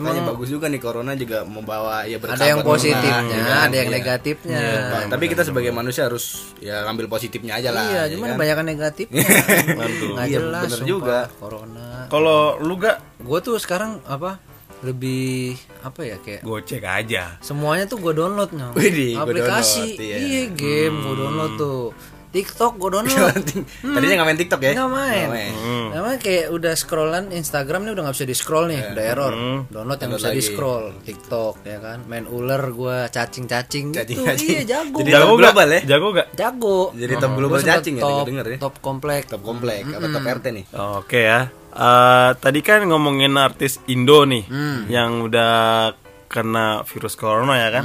Makanya 0.00 0.22
bagus 0.26 0.48
juga 0.48 0.66
nih 0.66 0.78
corona 0.78 1.12
juga 1.12 1.38
membawa 1.42 2.02
ya 2.02 2.16
berkah 2.16 2.34
Ada 2.34 2.46
yang 2.46 2.58
orang, 2.58 2.70
positifnya, 2.70 3.18
ya 3.28 3.42
kan? 3.42 3.58
ada 3.64 3.76
yang 3.76 3.88
Iya. 3.88 3.96
negatifnya. 3.96 4.60
Pak, 4.88 5.02
tapi 5.08 5.24
kita 5.26 5.42
sebagai 5.42 5.70
manusia 5.70 6.02
harus 6.04 6.24
ya 6.58 6.82
ngambil 6.82 7.06
positifnya 7.08 7.52
aja 7.54 7.68
lah. 7.68 7.84
Iya, 7.84 8.00
ya 8.00 8.12
cuman 8.12 8.26
kan? 8.26 8.34
kebanyakan 8.34 8.64
negatifnya. 8.66 9.24
Iya, 10.18 10.26
jelas 10.40 10.62
bener 10.64 10.78
sumpah, 10.78 10.88
juga. 10.88 11.18
Corona. 11.34 11.88
kalau 12.06 12.38
lu 12.58 12.74
gak 12.76 12.96
Gue 13.18 13.38
tuh 13.40 13.56
sekarang 13.56 13.98
apa? 14.04 14.38
Lebih 14.78 15.58
apa 15.80 16.00
ya 16.02 16.16
kayak 16.16 16.40
gocek 16.40 16.78
aja 16.80 17.34
semuanya 17.40 17.84
tuh 17.84 17.98
gue 17.98 18.14
download 18.14 18.50
nih. 18.50 18.70
Widih, 18.72 19.12
gua 19.12 19.22
Aplikasi, 19.26 19.82
download, 19.90 19.98
iya. 20.00 20.16
iya 20.16 20.42
game 20.48 20.96
gue 20.96 21.14
download 21.16 21.52
tuh. 21.56 21.82
TikTok 22.28 22.72
gue 22.76 22.90
download. 22.92 23.44
Tadinya 23.96 24.14
nggak 24.20 24.28
main 24.28 24.38
TikTok 24.38 24.60
ya? 24.60 24.72
Nggak 24.76 24.90
main. 24.92 25.16
Nggak 25.16 25.32
main. 25.32 25.52
Namanya 25.88 26.18
kayak 26.20 26.46
udah 26.52 26.72
scrollan 26.76 27.24
Instagram 27.32 27.80
nih 27.88 27.92
udah 27.96 28.02
nggak 28.04 28.16
bisa 28.20 28.26
di 28.28 28.36
scroll 28.36 28.66
nih, 28.68 28.80
udah 28.92 29.04
error. 29.04 29.32
Download 29.72 29.98
yang 29.98 30.12
bisa 30.12 30.28
di 30.28 30.42
scroll. 30.44 30.84
TikTok 31.00 31.54
ya 31.64 31.78
kan. 31.80 31.98
Main 32.04 32.28
ular 32.28 32.62
gue 32.68 32.96
cacing-cacing 33.08 33.86
gitu. 33.96 33.98
Cacing-cacing. 34.04 34.48
Iya 34.48 34.62
jago. 34.68 34.98
Jadi 35.00 35.10
jago 35.10 35.24
top 35.24 35.32
gak 35.32 35.40
global 35.40 35.68
ya? 35.72 35.80
jago 35.88 36.06
gak 36.12 36.28
jago. 36.36 36.78
Jadi 36.92 37.14
top 37.16 37.30
Gua 37.32 37.38
global 37.40 37.60
cacing 37.64 37.94
ya, 37.96 38.02
top, 38.04 38.26
denger 38.28 38.46
ya? 38.46 38.58
Top 38.60 38.74
komplek. 38.84 39.22
Top 39.32 39.42
komplek 39.42 39.82
apa 39.88 40.06
top 40.12 40.24
RT 40.28 40.46
nih? 40.52 40.64
Oke 41.00 41.20
ya. 41.24 41.40
Eh, 41.68 42.30
tadi 42.36 42.60
kan 42.60 42.84
ngomongin 42.84 43.32
artis 43.40 43.80
Indo 43.88 44.28
nih 44.28 44.44
yang 44.92 45.24
udah 45.24 45.92
kena 46.28 46.84
virus 46.84 47.16
corona 47.16 47.56
ya 47.56 47.68
kan. 47.72 47.84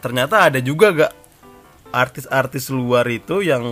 Ternyata 0.00 0.48
ada 0.52 0.60
juga 0.64 0.92
gak 0.92 1.12
artis-artis 1.90 2.70
luar 2.70 3.06
itu 3.10 3.42
yang 3.42 3.62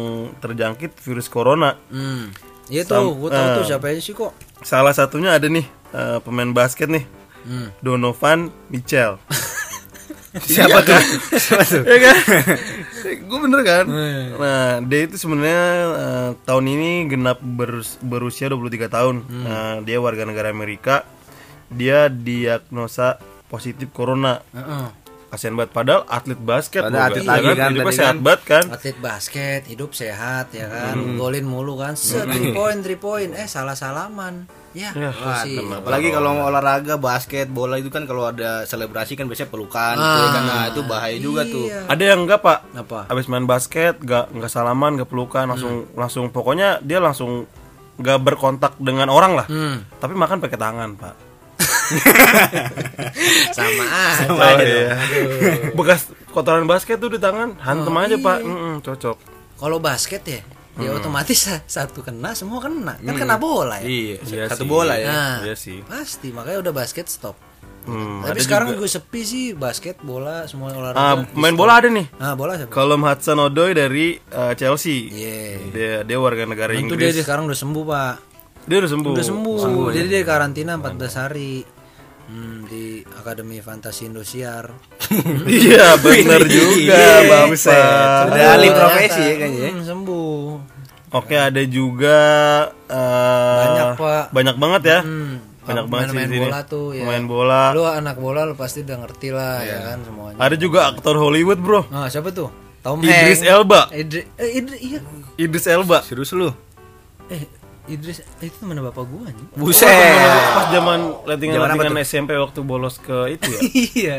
terjangkit 0.42 0.98
virus 0.98 1.30
corona. 1.30 1.78
Hmm. 1.90 2.30
Iya 2.68 2.84
tuh, 2.84 3.16
gue 3.16 3.30
tahu 3.32 3.46
tuh 3.56 3.64
eh. 3.64 3.68
siapa 3.68 3.84
aja 3.88 4.00
sih 4.04 4.12
kok. 4.12 4.32
Salah 4.60 4.92
satunya 4.92 5.32
ada 5.32 5.48
nih 5.48 5.64
eh, 5.96 6.18
pemain 6.20 6.52
basket 6.52 6.90
nih. 6.92 7.04
Hmm. 7.48 7.72
Donovan 7.80 8.52
Mitchell. 8.68 9.16
Siapa 10.28 10.84
tuh? 10.84 11.00
Siapa 11.40 11.64
tuh? 11.64 11.82
ya 11.88 11.98
kan? 12.04 12.16
gue 13.32 13.38
bener 13.40 13.60
kan? 13.64 13.84
Iya. 13.88 14.36
Nah, 14.36 14.68
dia 14.84 15.00
itu 15.08 15.16
sebenarnya 15.16 15.64
eh, 15.96 16.30
tahun 16.44 16.64
ini 16.68 16.90
genap 17.08 17.40
berus- 17.40 17.96
berusia 18.04 18.52
23 18.52 18.92
tahun. 18.92 19.16
Hmm. 19.24 19.44
Nah, 19.48 19.72
dia 19.82 19.98
warga 19.98 20.28
negara 20.28 20.52
Amerika. 20.52 21.08
Dia 21.72 22.12
diagnosa 22.12 23.16
positif 23.48 23.88
corona. 23.90 24.44
Heeh. 24.52 25.07
Kasian 25.28 25.52
banget 25.54 25.76
padahal 25.76 26.08
atlet 26.08 26.40
basket 26.40 26.80
Padahal 26.82 27.12
atlet 27.12 27.20
kan? 27.20 27.28
lagi 27.30 27.44
kan, 27.44 27.68
Hidupnya 27.68 27.84
tadi 27.84 27.94
sehat 27.94 28.08
kan. 28.10 28.24
banget 28.24 28.42
kan? 28.42 28.64
Atlet 28.70 28.96
basket, 28.98 29.60
hidup 29.66 29.90
sehat 29.92 30.46
ya 30.50 30.66
kan, 30.66 30.94
Hmm. 30.94 31.16
golin 31.16 31.44
mulu 31.44 31.76
kan, 31.76 31.92
set 31.94 32.24
three 32.26 32.50
point, 32.50 32.80
three 32.80 32.96
point, 32.96 33.30
eh 33.32 33.44
salah 33.44 33.76
salaman, 33.76 34.48
ya, 34.72 34.88
Ya, 34.90 35.12
pasti. 35.12 35.60
Apalagi 35.60 36.08
kalau 36.08 36.32
mau 36.32 36.48
olahraga 36.48 36.96
basket, 36.96 37.44
bola 37.46 37.76
itu 37.76 37.88
kan 37.88 38.02
kalau 38.02 38.24
ada 38.26 38.64
selebrasi 38.64 39.14
kan 39.14 39.28
biasanya 39.28 39.50
pelukan, 39.50 39.94
gitu 39.94 40.16
ya 40.18 40.28
kan. 40.30 40.42
Nah, 40.42 40.64
itu 40.66 40.80
bahaya 40.82 41.18
juga 41.18 41.44
tuh. 41.44 41.66
Iya. 41.66 41.80
Ada 41.86 42.02
yang 42.06 42.20
enggak, 42.24 42.40
Pak? 42.40 42.58
Apa? 42.78 43.00
Habis 43.06 43.26
main 43.26 43.44
basket 43.44 44.00
gak 44.00 44.32
nggak 44.32 44.48
salaman, 44.48 44.96
gak 44.96 45.06
pelukan, 45.06 45.44
langsung 45.44 45.84
Hmm. 45.84 45.92
langsung 45.94 46.24
pokoknya 46.28 46.80
dia 46.80 46.98
langsung 46.98 47.44
gak 47.96 48.16
berkontak 48.18 48.80
dengan 48.80 49.10
orang 49.10 49.36
lah. 49.36 49.44
Hmm. 49.44 49.84
Tapi 49.92 50.14
makan 50.14 50.40
pakai 50.40 50.56
tangan, 50.56 50.96
Pak. 50.96 51.27
Sama 53.56 53.84
aja. 53.86 54.28
Oh, 54.28 54.58
iya. 54.58 54.88
Bekas 55.72 56.00
kotoran 56.28 56.64
basket 56.64 56.96
tuh 56.96 57.08
di 57.08 57.18
tangan, 57.18 57.56
hantem 57.58 57.90
Oh, 57.90 57.98
aja, 57.98 58.12
iya. 58.12 58.18
Pak. 58.20 58.38
Mm-mm, 58.40 58.74
cocok. 58.80 59.16
Kalau 59.56 59.78
basket 59.78 60.22
ya, 60.24 60.40
ya 60.76 60.88
Hmm. 60.88 60.98
otomatis 60.98 61.38
sa- 61.40 61.64
satu 61.64 62.00
kena, 62.00 62.30
semua 62.32 62.60
kena, 62.60 62.94
kan 62.96 63.14
kena 63.16 63.36
bola 63.36 63.78
ya. 63.78 63.86
Iya, 63.86 64.16
Iya 64.22 64.44
satu 64.46 64.62
sih. 64.62 64.70
bola 64.70 64.94
ya. 64.94 65.06
Nah, 65.06 65.36
Iya 65.42 65.54
sih. 65.54 65.78
pasti 65.82 66.28
makanya 66.30 66.62
udah 66.62 66.74
basket 66.74 67.06
stop. 67.06 67.36
Hmm, 67.82 68.20
Tapi 68.20 68.38
sekarang 68.38 68.68
juga. 68.70 68.84
juga 68.84 68.88
sepi 68.92 69.20
sih 69.24 69.44
basket, 69.50 69.96
bola, 69.98 70.44
semua 70.44 70.68
Ah, 70.68 70.76
olahraga. 71.16 71.24
main 71.32 71.56
bola 71.56 71.72
ada 71.74 71.88
nih. 71.88 72.04
Nah, 72.14 72.36
bola 72.36 72.52
siapa? 72.54 72.68
Colum 72.68 73.00
Hudson 73.00 73.40
Odoi 73.40 73.72
dari 73.72 74.06
uh, 74.28 74.52
Chelsea. 74.52 75.08
Iya. 75.08 75.36
Dia 75.72 75.92
dia 76.04 76.18
warga 76.20 76.44
negara 76.44 76.70
Itu 76.70 76.84
dia, 76.84 77.08
Inggris. 77.08 77.16
dia 77.16 77.24
sekarang 77.24 77.48
udah 77.48 77.56
sembuh, 77.56 77.84
Pak. 77.88 78.14
Dia 78.68 78.76
udah 78.78 78.90
sembuh. 78.92 79.12
Udah 79.16 79.24
sembuh. 79.24 79.56
Jadi 79.90 80.06
dia 80.06 80.20
karantina 80.22 80.76
14 80.76 81.16
hari. 81.16 81.64
Hmm, 82.28 82.68
di 82.68 83.00
Akademi 83.16 83.58
Fantasi 83.64 84.04
Indosiar. 84.04 84.68
Iya, 85.48 85.96
benar 85.96 86.44
juga, 86.44 87.00
Bapak. 87.24 87.56
Udah 88.28 88.46
ahli 88.52 88.68
profesi 88.68 89.22
ya 89.24 89.34
kayaknya. 89.40 89.60
ya. 89.64 89.70
Hmm, 89.72 89.84
sembuh. 89.84 90.40
Oke, 91.08 91.40
ada 91.40 91.62
juga 91.64 92.18
uh, 92.92 93.56
Banyak, 93.64 93.88
Pak. 93.96 94.24
Banyak 94.36 94.56
banget 94.60 94.82
ya. 94.84 94.98
Hmm, 95.00 95.40
Banyak 95.64 95.86
banget 95.88 96.06
sih 96.12 96.16
main 96.20 96.28
di 96.28 96.36
sini. 96.36 96.44
bola 96.44 96.60
tuh 96.68 96.86
ya. 96.92 97.04
Main 97.08 97.24
bola. 97.24 97.62
Lu 97.72 97.84
anak 97.88 98.16
bola 98.20 98.40
lu 98.44 98.52
pasti 98.52 98.84
udah 98.84 98.96
ngerti 99.08 99.28
lah 99.32 99.64
ya 99.64 99.78
kan 99.88 99.98
semuanya. 100.04 100.36
Ada 100.36 100.56
juga 100.60 100.92
aktor 100.92 101.16
Hollywood, 101.16 101.60
Bro. 101.64 101.88
Nah, 101.88 102.12
siapa 102.12 102.28
tuh? 102.28 102.52
Tom 102.84 103.00
Idris 103.00 103.40
Hanks. 103.40 103.48
Elba. 103.48 103.80
Idris, 103.88 104.24
eh, 104.36 104.50
Idris 104.60 104.80
iya. 104.84 105.00
Idris 105.40 105.64
Elba. 105.64 105.98
Serius 106.04 106.36
lu? 106.36 106.52
Eh, 107.32 107.44
Idris 107.88 108.20
itu 108.38 108.56
teman 108.60 108.78
bapak 108.84 109.04
gua 109.08 109.32
nih. 109.32 109.46
Buset. 109.56 109.88
Pas 109.88 110.68
zaman 110.70 111.24
lettingan-lettingan 111.24 111.98
SMP 112.04 112.36
waktu 112.36 112.60
bolos 112.60 113.00
ke 113.00 113.34
itu 113.34 113.48
ya. 113.48 113.60
iya. 113.96 114.18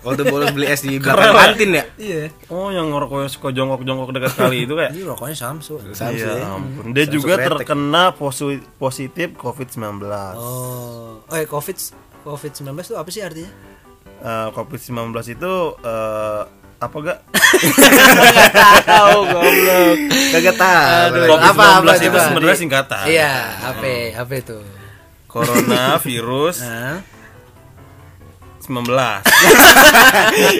Waktu 0.00 0.22
bolos 0.30 0.54
beli 0.54 0.70
es 0.70 0.86
di 0.86 1.02
belakang 1.02 1.34
kantin 1.34 1.70
ya? 1.74 1.84
Iya. 1.98 2.30
Oh, 2.46 2.70
yang 2.70 2.94
ngerokoknya 2.94 3.26
suka 3.26 3.50
jongkok-jongkok 3.50 4.10
dekat 4.14 4.32
kali 4.38 4.62
itu 4.62 4.78
kayak. 4.78 4.94
Ini 4.94 5.02
rokoknya 5.02 5.34
Samsu. 5.34 5.82
Iya, 5.82 6.46
ampun. 6.46 6.94
Dia 6.94 7.04
juga 7.10 7.34
terkena 7.36 8.14
posi- 8.14 8.62
positif 8.78 9.34
COVID-19. 9.34 10.06
Oh, 10.38 11.20
eh 11.34 11.42
Covid 11.44 11.74
Covid-19 12.22 12.70
itu 12.82 12.94
apa 12.94 13.10
sih 13.10 13.22
artinya? 13.22 13.50
Eh, 14.16 14.48
COVID-19 14.54 15.10
itu 15.26 15.52
eh, 15.82 16.42
apa 16.76 16.96
gak? 17.00 17.18
Tahu 18.84 19.18
goblok. 19.32 19.96
Kagak 20.36 20.56
tahu. 20.60 21.12
COVID-19 21.24 21.40
apa, 21.40 21.64
apa, 21.80 21.92
itu 21.96 22.18
sebenarnya 22.20 22.58
singkatan. 22.60 23.04
Iya, 23.08 23.32
apa 23.64 23.86
apa 24.20 24.32
itu? 24.36 24.58
Corona 25.24 25.96
virus? 26.04 26.60
19. 28.66 29.22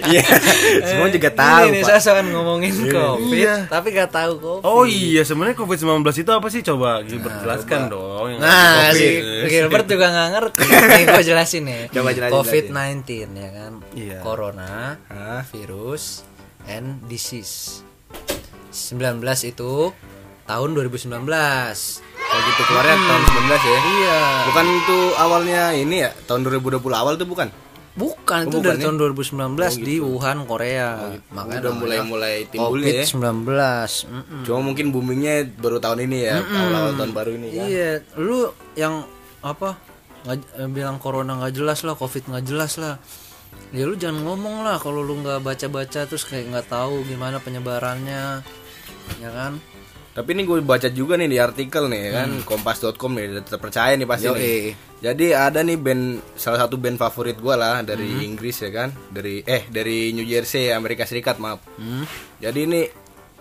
Iya. 0.06 0.24
Semua 0.88 1.08
juga 1.08 1.28
tahu, 1.28 1.64
Ini 1.68 1.80
Pak. 1.82 1.98
saya 1.98 2.22
ngomongin 2.22 2.72
Covid, 2.86 3.34
Iya. 3.34 3.54
tapi 3.66 3.90
gak 3.90 4.10
tahu 4.10 4.32
Covid. 4.38 4.62
Oh 4.62 4.84
iya, 4.84 5.22
sebenarnya 5.22 5.54
COVID-19 5.54 5.90
itu 6.16 6.30
apa 6.30 6.48
sih? 6.48 6.62
Coba 6.62 7.02
Gilbert 7.02 7.42
jelaskan 7.42 7.90
dong. 7.90 8.26
yang 8.30 8.40
Nah, 8.40 8.90
si 8.90 9.04
COVID. 9.18 9.48
Gilbert 9.48 9.86
juga 9.92 10.06
nggak 10.08 10.28
ngerti. 10.32 10.64
Nih 10.64 11.04
gue 11.04 11.22
jelasin 11.24 11.62
nih. 11.64 11.82
Coba 11.90 12.08
jelasin, 12.10 12.34
COVID-19 12.34 13.02
ya 13.34 13.50
kan. 13.50 13.72
Iya. 13.92 14.18
Corona, 14.22 14.96
Hah? 15.06 15.42
virus, 15.50 16.22
and 16.64 17.02
disease. 17.04 17.82
19 18.70 19.18
itu 19.42 19.90
tahun 20.44 20.70
2019. 20.72 21.08
Kalau 22.26 22.42
gitu 22.42 22.62
keluarnya 22.66 22.96
tahun 22.98 23.22
19 23.24 23.62
ya. 23.62 23.78
Iya. 23.80 24.18
Bukan 24.46 24.66
itu 24.68 24.98
awalnya 25.16 25.62
ini 25.72 25.96
ya, 26.02 26.10
tahun 26.26 26.44
2020 26.44 26.82
awal 26.92 27.14
tuh 27.14 27.24
bukan? 27.24 27.48
Bukan, 27.96 28.52
itu 28.52 28.60
bukan 28.60 28.66
dari 28.68 28.76
ya? 28.76 28.84
tahun 28.84 28.96
2019 29.00 29.80
di 29.80 29.94
Wuhan, 30.04 30.44
Korea. 30.44 31.16
Makanya 31.32 31.60
Udah 31.64 31.74
mulai-mulai 31.80 32.34
timbulnya 32.52 32.92
ya. 32.92 33.04
COVID-19. 33.08 33.48
Mm-mm. 33.48 34.42
Cuma 34.44 34.58
mungkin 34.60 34.92
boomingnya 34.92 35.48
baru 35.56 35.80
tahun 35.80 36.04
ini 36.04 36.18
ya, 36.28 36.44
awal-awal 36.44 36.92
tahun 37.00 37.12
baru 37.16 37.30
ini 37.40 37.48
kan. 37.56 37.64
Iya, 37.64 37.90
lu 38.20 38.52
yang 38.76 39.08
apa? 39.40 39.80
Nggak, 40.28 40.38
eh, 40.60 40.68
bilang 40.68 41.00
corona 41.00 41.40
nggak 41.40 41.56
jelas 41.56 41.80
lah, 41.88 41.96
covid 41.96 42.28
nggak 42.28 42.44
jelas 42.44 42.76
lah. 42.76 43.00
Ya 43.72 43.88
lu 43.88 43.96
jangan 43.96 44.20
ngomong 44.28 44.60
lah 44.60 44.76
kalau 44.76 45.00
lu 45.00 45.16
nggak 45.24 45.40
baca-baca 45.40 46.04
terus 46.04 46.28
kayak 46.28 46.52
nggak 46.52 46.68
tahu 46.68 47.00
gimana 47.08 47.40
penyebarannya, 47.40 48.44
ya 49.24 49.30
kan? 49.32 49.56
Tapi 50.16 50.32
ini 50.32 50.48
gue 50.48 50.64
baca 50.64 50.88
juga 50.88 51.20
nih 51.20 51.28
di 51.28 51.36
artikel 51.36 51.92
nih 51.92 52.08
kan, 52.08 52.28
kompas.com 52.48 53.12
nih, 53.12 53.44
terpercaya 53.44 53.92
nih 54.00 54.08
pasti 54.08 54.32
nih. 54.32 54.72
Jadi 55.04 55.26
ada 55.36 55.60
nih 55.60 55.76
band 55.76 56.24
salah 56.40 56.64
satu 56.64 56.80
band 56.80 56.96
favorit 56.96 57.36
gue 57.36 57.52
lah 57.52 57.84
dari 57.84 58.24
Inggris 58.24 58.64
ya 58.64 58.72
kan, 58.72 58.96
dari 59.12 59.44
eh 59.44 59.68
dari 59.68 60.16
New 60.16 60.24
Jersey 60.24 60.72
Amerika 60.72 61.04
Serikat 61.04 61.36
maaf. 61.36 61.60
Jadi 62.40 62.60
ini 62.64 62.80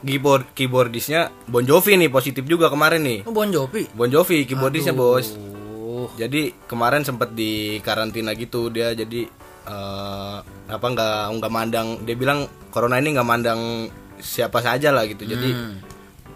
keyboard 0.03 0.51
keyboardisnya 0.51 1.47
Bon 1.47 1.63
Jovi 1.63 1.95
nih 1.95 2.11
positif 2.11 2.43
juga 2.43 2.67
kemarin 2.67 3.07
nih. 3.07 3.19
Oh, 3.23 3.31
Bon 3.31 3.47
Jovi. 3.47 3.88
Bon 3.95 4.11
Jovi 4.11 4.43
keyboardisnya 4.43 4.91
bos. 4.91 5.31
Oh, 5.31 6.11
Jadi 6.19 6.51
kemarin 6.67 7.07
sempat 7.07 7.31
di 7.31 7.79
karantina 7.79 8.35
gitu 8.35 8.67
dia 8.67 8.91
jadi 8.91 9.31
eh, 9.63 10.38
apa 10.67 10.88
nggak 10.91 11.39
nggak 11.39 11.51
mandang 11.55 12.03
dia 12.03 12.19
bilang 12.19 12.51
corona 12.67 12.99
ini 12.99 13.15
nggak 13.15 13.29
mandang 13.31 13.88
siapa 14.19 14.59
saja 14.59 14.91
lah 14.91 15.07
gitu. 15.07 15.23
Jadi 15.23 15.49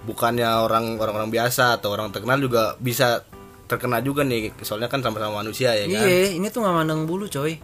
bukannya 0.09 0.49
orang 0.59 0.97
orang-orang 0.97 1.29
biasa 1.29 1.77
atau 1.77 1.93
orang 1.93 2.09
terkenal 2.09 2.37
juga 2.37 2.73
bisa 2.75 3.21
terkena 3.65 4.01
juga 4.01 4.25
nih. 4.25 4.57
Soalnya 4.59 4.89
kan 4.89 4.99
sama-sama 4.99 5.39
manusia 5.39 5.71
ya 5.71 5.85
kan. 5.85 6.01
iya, 6.01 6.33
ini 6.33 6.49
tuh 6.49 6.65
nggak 6.65 6.75
mandang 6.75 7.05
bulu, 7.05 7.29
coy. 7.29 7.61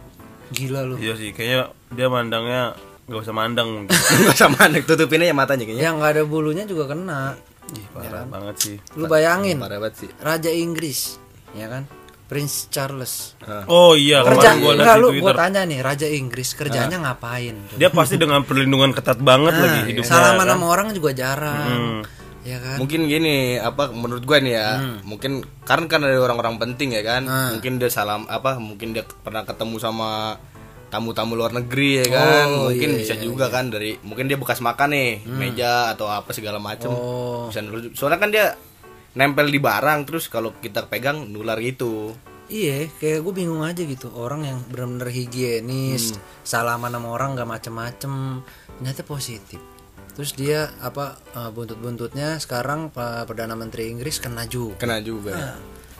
Gila 0.48 0.86
lu. 0.86 0.94
Iya 0.96 1.18
sih, 1.18 1.34
kayaknya 1.34 1.60
dia 1.90 2.06
mandangnya 2.06 2.62
nggak 3.04 3.20
usah 3.20 3.34
mandang 3.34 3.68
mungkin. 3.68 3.90
Nggak 4.22 4.34
sama 4.36 4.54
mandang 4.60 4.82
tutupin 4.82 5.22
aja 5.22 5.30
matanya 5.30 5.62
kayaknya. 5.62 5.82
Yang 5.82 5.94
nggak 5.96 6.12
ada 6.14 6.22
bulunya 6.22 6.64
juga 6.64 6.84
kena. 6.86 7.34
Ih, 7.66 7.86
parah 7.90 8.22
banget 8.24 8.56
sih. 8.58 8.76
Lu 8.94 9.06
bayangin, 9.06 9.58
Parah 9.58 9.78
banget 9.78 10.06
sih. 10.06 10.10
Raja 10.18 10.50
Inggris, 10.50 11.18
ya 11.52 11.66
kan? 11.66 11.82
Prince 12.26 12.66
Charles. 12.66 13.38
Oh 13.66 13.94
iya, 13.94 14.22
Kerja, 14.22 14.54
kemarin 14.54 14.58
gua 14.58 14.72
enggak 14.74 14.94
di 14.94 14.98
lu 14.98 15.08
Twitter. 15.08 15.22
gua 15.22 15.32
tanya 15.34 15.60
nih, 15.62 15.78
Raja 15.78 16.06
Inggris 16.10 16.48
kerjanya 16.54 16.96
ngapain? 17.00 17.54
coba? 17.54 17.78
Dia 17.78 17.90
pasti 17.90 18.14
dengan 18.14 18.42
perlindungan 18.42 18.90
ketat 18.90 19.18
banget 19.18 19.54
Nah, 19.54 19.62
lagi 19.62 19.80
hidupnya. 19.94 20.10
salaman 20.10 20.38
kan? 20.40 20.50
sama 20.54 20.66
orang 20.68 20.86
juga 20.90 21.10
jarang. 21.14 22.02
Ya 22.46 22.62
kan? 22.62 22.78
Mungkin 22.78 23.10
gini, 23.10 23.58
apa 23.58 23.90
menurut 23.90 24.22
gue 24.22 24.38
nih 24.38 24.54
ya, 24.54 24.68
mungkin 25.02 25.42
karena 25.66 25.86
kan 25.90 26.00
ada 26.06 26.14
orang-orang 26.22 26.62
penting 26.62 26.94
ya 26.94 27.02
kan, 27.02 27.26
mungkin 27.26 27.82
dia 27.82 27.90
salam 27.90 28.22
apa, 28.30 28.62
mungkin 28.62 28.94
dia 28.94 29.02
pernah 29.02 29.42
ketemu 29.42 29.82
sama 29.82 30.38
tamu-tamu 30.86 31.34
luar 31.34 31.50
negeri 31.50 32.06
ya 32.06 32.06
kan, 32.06 32.46
Oh, 32.46 32.70
mungkin 32.70 32.94
iya, 32.94 32.98
bisa 33.02 33.14
iya, 33.18 33.26
juga 33.26 33.50
kan 33.50 33.74
dari 33.74 33.98
mungkin 34.06 34.30
dia 34.30 34.38
bekas 34.38 34.62
makan 34.62 34.94
nih, 34.94 35.26
meja 35.26 35.90
atau 35.90 36.06
apa 36.06 36.30
segala 36.30 36.62
macem, 36.62 36.86
Oh. 36.86 37.50
bisa 37.50 37.58
nular. 37.66 37.90
Soalnya 37.98 38.18
kan 38.22 38.30
dia 38.30 38.54
nempel 39.18 39.50
di 39.50 39.58
barang, 39.58 40.06
terus 40.06 40.30
kalau 40.30 40.54
kita 40.62 40.86
pegang 40.86 41.26
nular 41.26 41.58
gitu. 41.58 42.14
Iya, 42.46 42.86
kayak 43.02 43.26
gue 43.26 43.32
bingung 43.34 43.66
aja 43.66 43.82
gitu. 43.82 44.06
Orang 44.14 44.46
yang 44.46 44.62
benar-benar 44.70 45.10
higienis, 45.10 46.14
salaman 46.46 46.94
sama 46.94 47.10
orang 47.10 47.34
nggak 47.34 47.50
macem-macem, 47.50 48.46
ternyata 48.78 49.02
positif. 49.02 49.58
Terus 50.16 50.32
dia 50.32 50.72
apa 50.80 51.20
eh, 51.36 51.50
buntut-buntutnya 51.52 52.40
sekarang 52.40 52.88
Pak 52.88 53.28
Perdana 53.28 53.52
Menteri 53.52 53.92
Inggris 53.92 54.16
kena 54.16 54.48
juga. 54.48 54.80
Kena 54.80 54.98
juga. 55.04 55.36
Nah, 55.36 55.56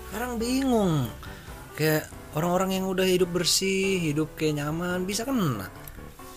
sekarang 0.09 0.41
bingung. 0.41 1.07
Kayak 1.77 2.09
orang-orang 2.33 2.81
yang 2.81 2.85
udah 2.89 3.05
hidup 3.05 3.29
bersih, 3.29 4.01
hidup 4.01 4.33
kayak 4.41 4.65
nyaman 4.65 5.05
bisa 5.05 5.29
kena. 5.29 5.69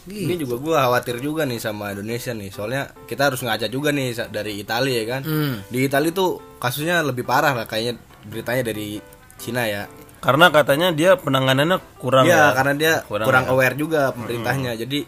Gitu. 0.09 0.25
Ini 0.25 0.35
juga 0.41 0.55
gue 0.57 0.75
khawatir 0.75 1.15
juga 1.21 1.45
nih 1.45 1.61
sama 1.61 1.93
Indonesia 1.93 2.33
nih, 2.33 2.49
soalnya 2.49 2.89
kita 3.05 3.29
harus 3.29 3.45
ngaca 3.45 3.67
juga 3.69 3.93
nih 3.93 4.17
dari 4.33 4.57
Italia 4.57 4.95
ya 4.99 5.05
kan. 5.05 5.21
Hmm. 5.21 5.55
Di 5.69 5.85
Italia 5.85 6.09
tuh 6.09 6.57
kasusnya 6.57 7.05
lebih 7.05 7.23
parah 7.23 7.53
lah 7.53 7.69
kayaknya 7.69 8.01
beritanya 8.25 8.63
dari 8.65 8.97
Cina 9.37 9.69
ya. 9.69 9.85
Karena 10.19 10.51
katanya 10.51 10.91
dia 10.91 11.15
penanganannya 11.15 11.79
kurang. 11.95 12.27
Iya, 12.27 12.51
ya. 12.51 12.55
karena 12.57 12.73
dia 12.75 12.93
Kurang 13.07 13.27
kurang, 13.27 13.45
ya. 13.47 13.51
aware 13.55 13.75
juga 13.79 14.01
pemerintahnya. 14.11 14.75
Jadi 14.75 14.99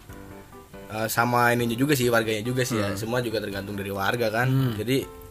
eh, 0.93 1.07
sama 1.07 1.49
ininya 1.49 1.73
juga 1.73 1.93
sih 1.93 2.07
warganya 2.07 2.41
juga 2.41 2.61
sih 2.61 2.75
ya. 2.75 2.93
Semua 2.93 3.19
juga 3.19 3.39
tergantung 3.39 3.73
dari 3.73 3.89
warga 3.89 4.27
kan. 4.27 4.75
Jadi 4.75 5.23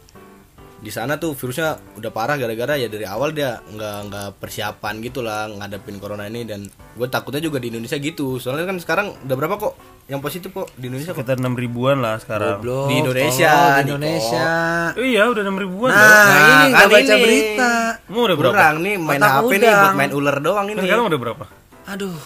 di 0.81 0.89
sana 0.89 1.13
tuh 1.13 1.37
virusnya 1.37 1.77
udah 1.93 2.09
parah 2.09 2.33
gara-gara 2.35 2.73
ya 2.73 2.89
dari 2.89 3.05
awal 3.05 3.29
dia 3.31 3.61
nggak 3.61 3.97
nggak 4.09 4.27
persiapan 4.41 4.97
gitulah 4.99 5.45
ngadepin 5.47 6.01
corona 6.01 6.25
ini 6.25 6.41
dan 6.41 6.65
gue 6.91 7.05
takutnya 7.05 7.37
juga 7.39 7.61
di 7.61 7.69
Indonesia 7.69 7.95
gitu. 7.95 8.41
Soalnya 8.41 8.65
kan 8.65 8.81
sekarang 8.81 9.13
udah 9.21 9.35
berapa 9.37 9.55
kok 9.55 9.73
yang 10.09 10.17
positif 10.19 10.49
kok 10.49 10.73
di 10.73 10.89
Indonesia? 10.89 11.13
Sekitar 11.13 11.37
6 11.37 11.53
ribuan 11.53 12.01
lah 12.01 12.17
sekarang. 12.17 12.57
Goblok, 12.57 12.89
Di 12.89 12.95
Indonesia, 12.97 13.47
tolong, 13.47 13.69
di. 13.69 13.81
Indonesia. 13.85 14.45
Oh 14.91 15.05
iya 15.05 15.23
udah 15.29 15.43
6 15.45 15.53
ribuan 15.61 15.89
Nah, 15.89 16.01
loh. 16.01 16.41
ini 16.41 16.67
kan 16.73 16.87
baca 16.89 16.97
ini. 17.13 17.21
berita. 17.21 17.71
Mau 18.09 18.21
udah 18.25 18.37
berapa? 18.41 18.51
Kurang 18.51 18.75
nih 18.81 18.95
main 18.97 19.21
HP 19.21 19.51
nih 19.53 19.59
udang. 19.61 19.77
buat 19.77 19.93
main 19.95 20.11
ular 20.11 20.37
doang 20.41 20.65
ini. 20.67 20.79
sekarang 20.81 21.05
udah 21.05 21.19
berapa? 21.21 21.45
Aduh. 21.87 22.17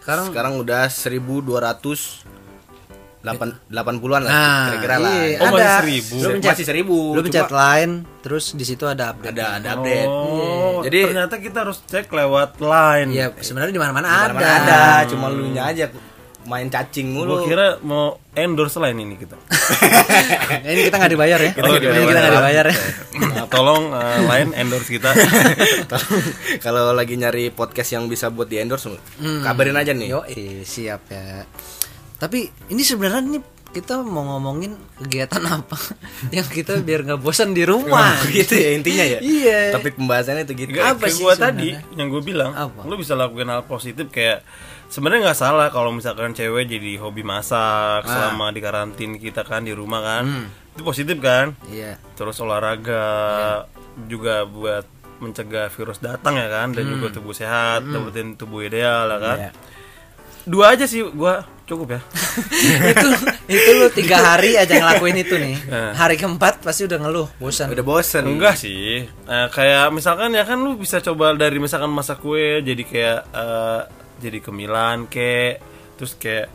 Sekarang 0.00 0.24
Sekarang 0.32 0.52
udah 0.56 0.82
1200 0.88 2.24
8 3.22 3.70
80-an 3.70 4.20
lah 4.20 4.28
Nah, 4.28 4.62
kira-kira 4.68 4.96
lah. 4.98 5.14
iya, 5.16 5.38
Oh, 5.38 5.46
masih 5.48 5.62
ada. 5.62 5.78
seribu. 5.78 6.14
Lu 6.16 6.28
pencet, 6.32 6.50
Masih 6.50 6.66
seribu. 6.66 6.98
lu 7.10 7.20
pencet 7.22 7.42
cuma 7.44 7.58
line, 7.70 7.92
terus 8.18 8.44
di 8.52 8.64
situ 8.64 8.84
ada 8.84 9.04
update. 9.10 9.30
ada 9.30 9.44
ada 9.56 9.68
update. 9.74 10.10
Oh, 10.10 10.82
Jadi 10.82 10.98
ternyata 11.06 11.34
kita 11.36 11.58
harus 11.62 11.78
cek 11.82 12.06
lewat 12.08 12.58
line. 12.58 13.08
Iya, 13.08 13.26
sebenarnya 13.36 13.70
di 13.70 13.78
mana-mana 13.78 14.06
Mana 14.26 14.34
ada. 14.34 14.46
ada, 14.58 14.80
cuma 15.06 15.26
lu 15.28 15.46
nya 15.48 15.66
aja 15.66 15.86
main 16.42 16.66
cacing 16.66 17.14
Gue 17.14 17.22
mulu. 17.22 17.46
kira 17.46 17.78
mau 17.80 18.18
endorse 18.32 18.74
line 18.76 18.98
ini 18.98 19.14
kita. 19.14 19.38
ini 20.66 20.90
kita 20.90 20.96
nggak 20.98 21.12
dibayar 21.12 21.38
ya. 21.38 21.50
Oh, 21.54 21.70
ini 21.70 21.78
kita 22.02 22.18
nggak 22.18 22.34
dibayar 22.34 22.64
ya. 22.66 22.76
Nah, 23.22 23.46
tolong 23.46 23.94
eh, 23.94 24.18
line 24.20 24.50
endorse 24.52 24.90
kita. 24.90 25.14
Kalau 26.64 26.90
lagi 26.90 27.14
nyari 27.14 27.50
podcast 27.50 27.94
yang 27.94 28.06
bisa 28.06 28.28
buat 28.28 28.46
di 28.46 28.58
endorse, 28.58 28.90
kabarin 29.40 29.76
aja 29.76 29.92
nih. 29.92 30.08
Yo, 30.10 30.26
siap 30.62 31.06
ya. 31.06 31.46
Tapi 32.22 32.38
ini 32.70 32.82
sebenarnya 32.82 33.18
nih 33.28 33.42
kita 33.72 34.04
mau 34.04 34.22
ngomongin 34.28 34.76
kegiatan 35.00 35.40
apa 35.42 35.74
yang 36.36 36.44
kita 36.46 36.78
biar 36.78 37.02
nggak 37.02 37.18
bosan 37.18 37.50
di 37.50 37.64
rumah. 37.64 38.14
gitu 38.30 38.54
ya 38.54 38.70
intinya 38.72 39.02
ya. 39.02 39.18
Iya. 39.18 39.60
Topik 39.74 39.98
pembahasannya 39.98 40.44
itu 40.44 40.54
gitu. 40.54 40.78
Apa 40.78 41.08
sih 41.08 41.18
gua 41.18 41.34
sebenarnya? 41.34 41.80
tadi 41.80 41.98
yang 41.98 42.06
gue 42.06 42.22
bilang, 42.22 42.52
Apa? 42.52 42.84
lu 42.84 42.94
bisa 42.94 43.16
lakukan 43.16 43.48
hal 43.48 43.64
positif 43.64 44.06
kayak 44.06 44.44
sebenarnya 44.86 45.26
nggak 45.26 45.40
salah 45.40 45.66
kalau 45.68 45.90
misalkan 45.90 46.30
cewek 46.30 46.68
jadi 46.68 47.00
hobi 47.00 47.24
masak 47.24 48.04
Ah. 48.04 48.06
selama 48.06 48.52
di 48.52 48.60
karantin 48.60 49.16
kita 49.16 49.42
kan 49.42 49.64
di 49.64 49.72
rumah 49.72 49.98
kan. 50.00 50.22
Hmm. 50.22 50.46
Itu 50.72 50.84
positif 50.84 51.16
kan? 51.18 51.56
Iya. 51.66 51.96
Terus 52.12 52.36
olahraga 52.38 53.02
juga 54.04 54.44
buat 54.44 54.84
mencegah 55.18 55.70
virus 55.70 55.96
datang 55.96 56.34
ya 56.34 56.46
kan 56.46 56.70
dan 56.70 56.84
juga 56.84 57.08
tubuh 57.10 57.32
sehat, 57.32 57.84
dapetin 57.84 58.34
tubuh 58.34 58.60
ideal 58.60 59.08
ya 59.08 59.18
kan. 59.18 59.38
Hmm. 59.48 59.80
Dua 60.42 60.74
aja 60.74 60.84
sih 60.84 61.02
gua 61.04 61.46
cukup 61.62 61.96
ya. 61.96 62.00
itu 62.92 63.08
itu 63.48 63.70
lu 63.72 63.86
tiga 63.88 64.18
hari 64.20 64.58
aja 64.58 64.74
ngelakuin 64.74 65.16
itu 65.18 65.34
nih. 65.38 65.56
Eh. 65.70 65.92
Hari 65.94 66.18
keempat 66.18 66.60
pasti 66.60 66.84
udah 66.84 66.98
ngeluh, 66.98 67.28
bosan. 67.38 67.70
Udah 67.70 67.84
bosen. 67.84 68.24
Enggak 68.26 68.58
sih, 68.58 69.06
Eh, 69.06 69.46
kayak 69.48 69.88
misalkan 69.90 70.34
ya 70.34 70.42
kan 70.42 70.58
lu 70.58 70.74
bisa 70.74 70.98
coba 70.98 71.32
dari 71.32 71.56
misalkan 71.56 71.88
masak 71.88 72.20
kue 72.20 72.60
jadi 72.60 72.82
kayak 72.82 73.20
eh, 73.30 73.80
jadi 74.18 74.38
kemilan 74.38 75.06
kek, 75.06 75.62
terus 75.96 76.14
kayak 76.14 76.50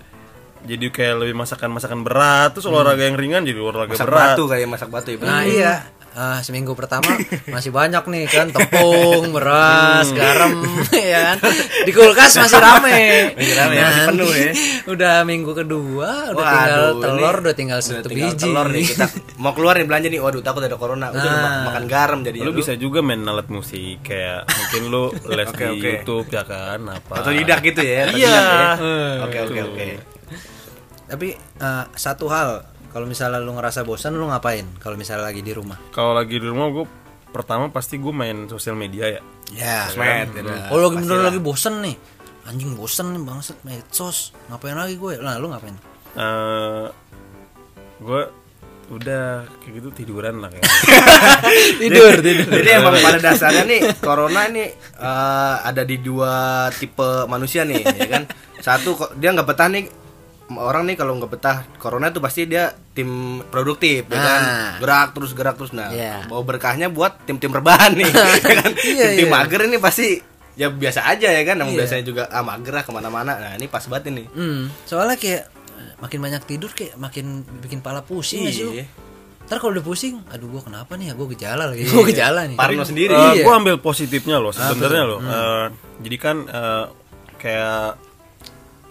jadi 0.67 0.89
kayak 0.89 1.15
lebih 1.21 1.35
masakan 1.37 1.69
masakan 1.71 2.01
berat, 2.03 2.51
terus 2.51 2.65
olahraga 2.65 3.07
yang 3.07 3.15
ringan 3.15 3.45
jadi 3.45 3.61
olahraga 3.61 3.93
Masak 3.95 4.07
berat. 4.09 4.27
batu 4.35 4.43
kayak 4.45 4.67
masak 4.67 4.89
batu 4.89 5.09
ya. 5.13 5.17
Nah 5.23 5.41
iya 5.43 5.73
Ah, 6.17 6.41
seminggu 6.41 6.73
pertama 6.73 7.13
masih 7.45 7.69
banyak 7.69 8.01
nih 8.03 8.25
kan 8.25 8.49
tepung, 8.49 9.29
beras, 9.29 10.09
garam, 10.09 10.65
ya 10.89 11.37
kan 11.37 11.53
di 11.85 11.91
kulkas 11.91 12.33
masih 12.35 12.57
rame. 12.57 13.01
Masih 13.31 13.53
rame, 13.53 13.75
masih 13.77 14.01
penuh 14.07 14.31
ya. 14.31 14.51
Udah 14.87 15.15
minggu 15.21 15.53
kedua, 15.53 16.33
udah 16.33 16.41
Waduh, 16.41 16.49
tinggal 16.49 16.81
ini 16.89 17.01
telur, 17.03 17.35
udah 17.37 17.53
tinggal 17.53 17.77
udah 17.77 17.87
satu 17.93 18.07
tinggal 18.07 18.31
biji. 18.31 18.41
telur 18.41 18.67
nih 18.67 18.83
kita 18.87 19.05
mau 19.37 19.53
keluar 19.53 19.73
nih 19.75 19.85
belanja 19.85 20.07
nih. 20.07 20.17
Waduh 20.19 20.41
takut 20.41 20.61
ada 20.63 20.73
corona. 20.75 21.07
Udah 21.07 21.21
Nah. 21.23 21.37
mak- 21.37 21.61
makan 21.69 21.85
garam 21.85 22.19
jadi 22.21 22.37
Lu 22.39 22.49
bisa 22.51 22.73
juga 22.73 22.99
main 22.99 23.21
alat 23.21 23.45
musik 23.47 24.01
kayak 24.01 24.49
mungkin 24.49 24.81
lu 24.89 25.03
les 25.31 25.45
Oke, 25.47 25.61
di 25.61 25.69
oke. 25.71 25.89
YouTube 25.93 26.27
ya 26.29 26.41
kan 26.43 26.81
apa. 26.87 27.13
atau 27.15 27.29
lidah 27.29 27.59
gitu 27.61 27.77
ya. 27.79 28.09
Iya. 28.09 28.25
ya. 28.25 29.21
Oke 29.21 29.37
oke 29.43 29.59
oke. 29.67 29.87
Tapi 31.05 31.27
eh, 31.37 31.85
satu 31.93 32.25
hal, 32.27 32.65
kalau 32.91 33.05
misalnya 33.05 33.39
lu 33.43 33.53
ngerasa 33.55 33.83
bosan, 33.83 34.15
lu 34.15 34.27
ngapain? 34.31 34.65
Kalau 34.79 34.95
misalnya 34.95 35.27
lagi 35.29 35.43
di 35.43 35.51
rumah? 35.51 35.77
Kalau 35.91 36.15
lagi 36.15 36.39
di 36.39 36.47
rumah 36.47 36.71
gue 36.71 36.85
pertama 37.29 37.69
pasti 37.69 37.99
gue 37.99 38.13
main 38.15 38.47
sosial 38.47 38.73
media 38.73 39.05
ya. 39.11 39.21
Ya. 39.53 39.79
Sosmed 39.91 40.33
ya. 40.33 40.71
Kalau 40.71 40.81
lagi 40.91 40.97
bener 41.03 41.19
lagi 41.23 41.39
bosen 41.39 41.79
nih, 41.83 41.95
anjing 42.47 42.73
bosen 42.75 43.15
nih 43.15 43.21
bangsat 43.23 43.57
medsos, 43.63 44.35
ngapain 44.51 44.75
lagi 44.75 44.95
gue? 44.95 45.19
Nah 45.19 45.35
lu 45.39 45.51
ngapain? 45.51 45.75
eh 46.17 46.89
gue 48.01 48.21
udah 48.87 49.43
kayak 49.59 49.73
gitu 49.83 49.89
tiduran 49.91 50.39
lah 50.39 50.49
kayak. 50.49 50.63
tidur 51.81 52.13
tidur. 52.23 52.49
Jadi 52.55 52.69
emang 52.71 52.95
pada 53.03 53.19
dasarnya 53.19 53.63
nih 53.67 53.81
corona 53.99 54.47
nih 54.47 54.67
eh, 54.95 55.55
ada 55.67 55.83
di 55.83 55.99
dua 55.99 56.65
tipe 56.71 57.27
manusia 57.27 57.67
nih, 57.67 57.83
ya 57.83 58.07
kan? 58.07 58.23
Satu 58.63 58.95
kok 58.95 59.11
dia 59.19 59.35
nggak 59.35 59.47
betah 59.47 59.67
nih 59.67 59.83
orang 60.55 60.87
nih 60.87 60.95
kalau 60.95 61.19
nggak 61.19 61.31
betah 61.31 61.57
corona 61.75 62.07
tuh 62.07 62.23
pasti 62.23 62.47
dia 62.47 62.71
tim 62.95 63.43
produktif, 63.51 64.07
ya 64.07 64.15
kan? 64.15 64.41
Ah. 64.41 64.73
Gerak 64.79 65.09
terus 65.11 65.31
gerak 65.35 65.59
terus 65.59 65.75
nah. 65.75 65.91
Iya. 65.91 66.23
Bawa 66.31 66.47
berkahnya 66.47 66.87
buat 66.87 67.27
tim-tim 67.27 67.51
rebahan 67.51 67.91
nih, 67.99 68.07
ya 68.39 68.39
kan? 68.63 68.71
Iya, 68.71 69.03
tim-tim 69.11 69.27
iya. 69.27 69.35
mager 69.35 69.61
ini 69.67 69.77
pasti 69.77 70.07
ya 70.55 70.71
biasa 70.71 71.03
aja 71.03 71.27
ya 71.35 71.43
kan? 71.43 71.59
Yang 71.59 71.69
Iya. 71.75 71.77
biasanya 71.83 72.03
juga 72.07 72.23
ah 72.31 72.43
mager 72.47 72.73
lah 72.73 72.83
ke 72.87 72.91
mana-mana. 72.95 73.31
Nah 73.35 73.51
ini 73.59 73.67
pas 73.67 73.83
banget 73.91 74.15
ini. 74.15 74.23
Hmm, 74.31 74.71
soalnya 74.87 75.19
kayak 75.19 75.51
makin 75.99 76.19
banyak 76.23 76.41
tidur 76.47 76.71
kayak 76.71 76.95
makin 76.95 77.43
bikin 77.59 77.83
pala 77.83 77.99
pusing 78.01 78.47
nggak 78.47 78.55
sih 78.55 78.63
lu? 78.63 78.71
Iya. 78.71 78.87
Ntar 79.47 79.63
kalau 79.63 79.75
udah 79.79 79.85
pusing, 79.85 80.23
aduh 80.27 80.47
gua 80.47 80.63
kenapa 80.63 80.95
nih 80.95 81.11
ya? 81.11 81.13
Gua 81.15 81.27
gejala 81.31 81.63
lagi. 81.71 81.83
Gua 81.91 82.03
gejala 82.07 82.47
nih. 82.47 82.55
Parno 82.55 82.83
sendiri. 82.87 83.11
Iya. 83.15 83.31
Eh, 83.31 83.43
gue 83.43 83.53
ambil 83.53 83.75
positifnya 83.79 84.39
loh 84.39 84.51
sebenarnya 84.51 85.03
loh. 85.07 85.19
Eh, 85.23 85.65
jadi 86.07 86.17
kan 86.19 86.37
eh, 86.47 86.85
kayak 87.39 88.06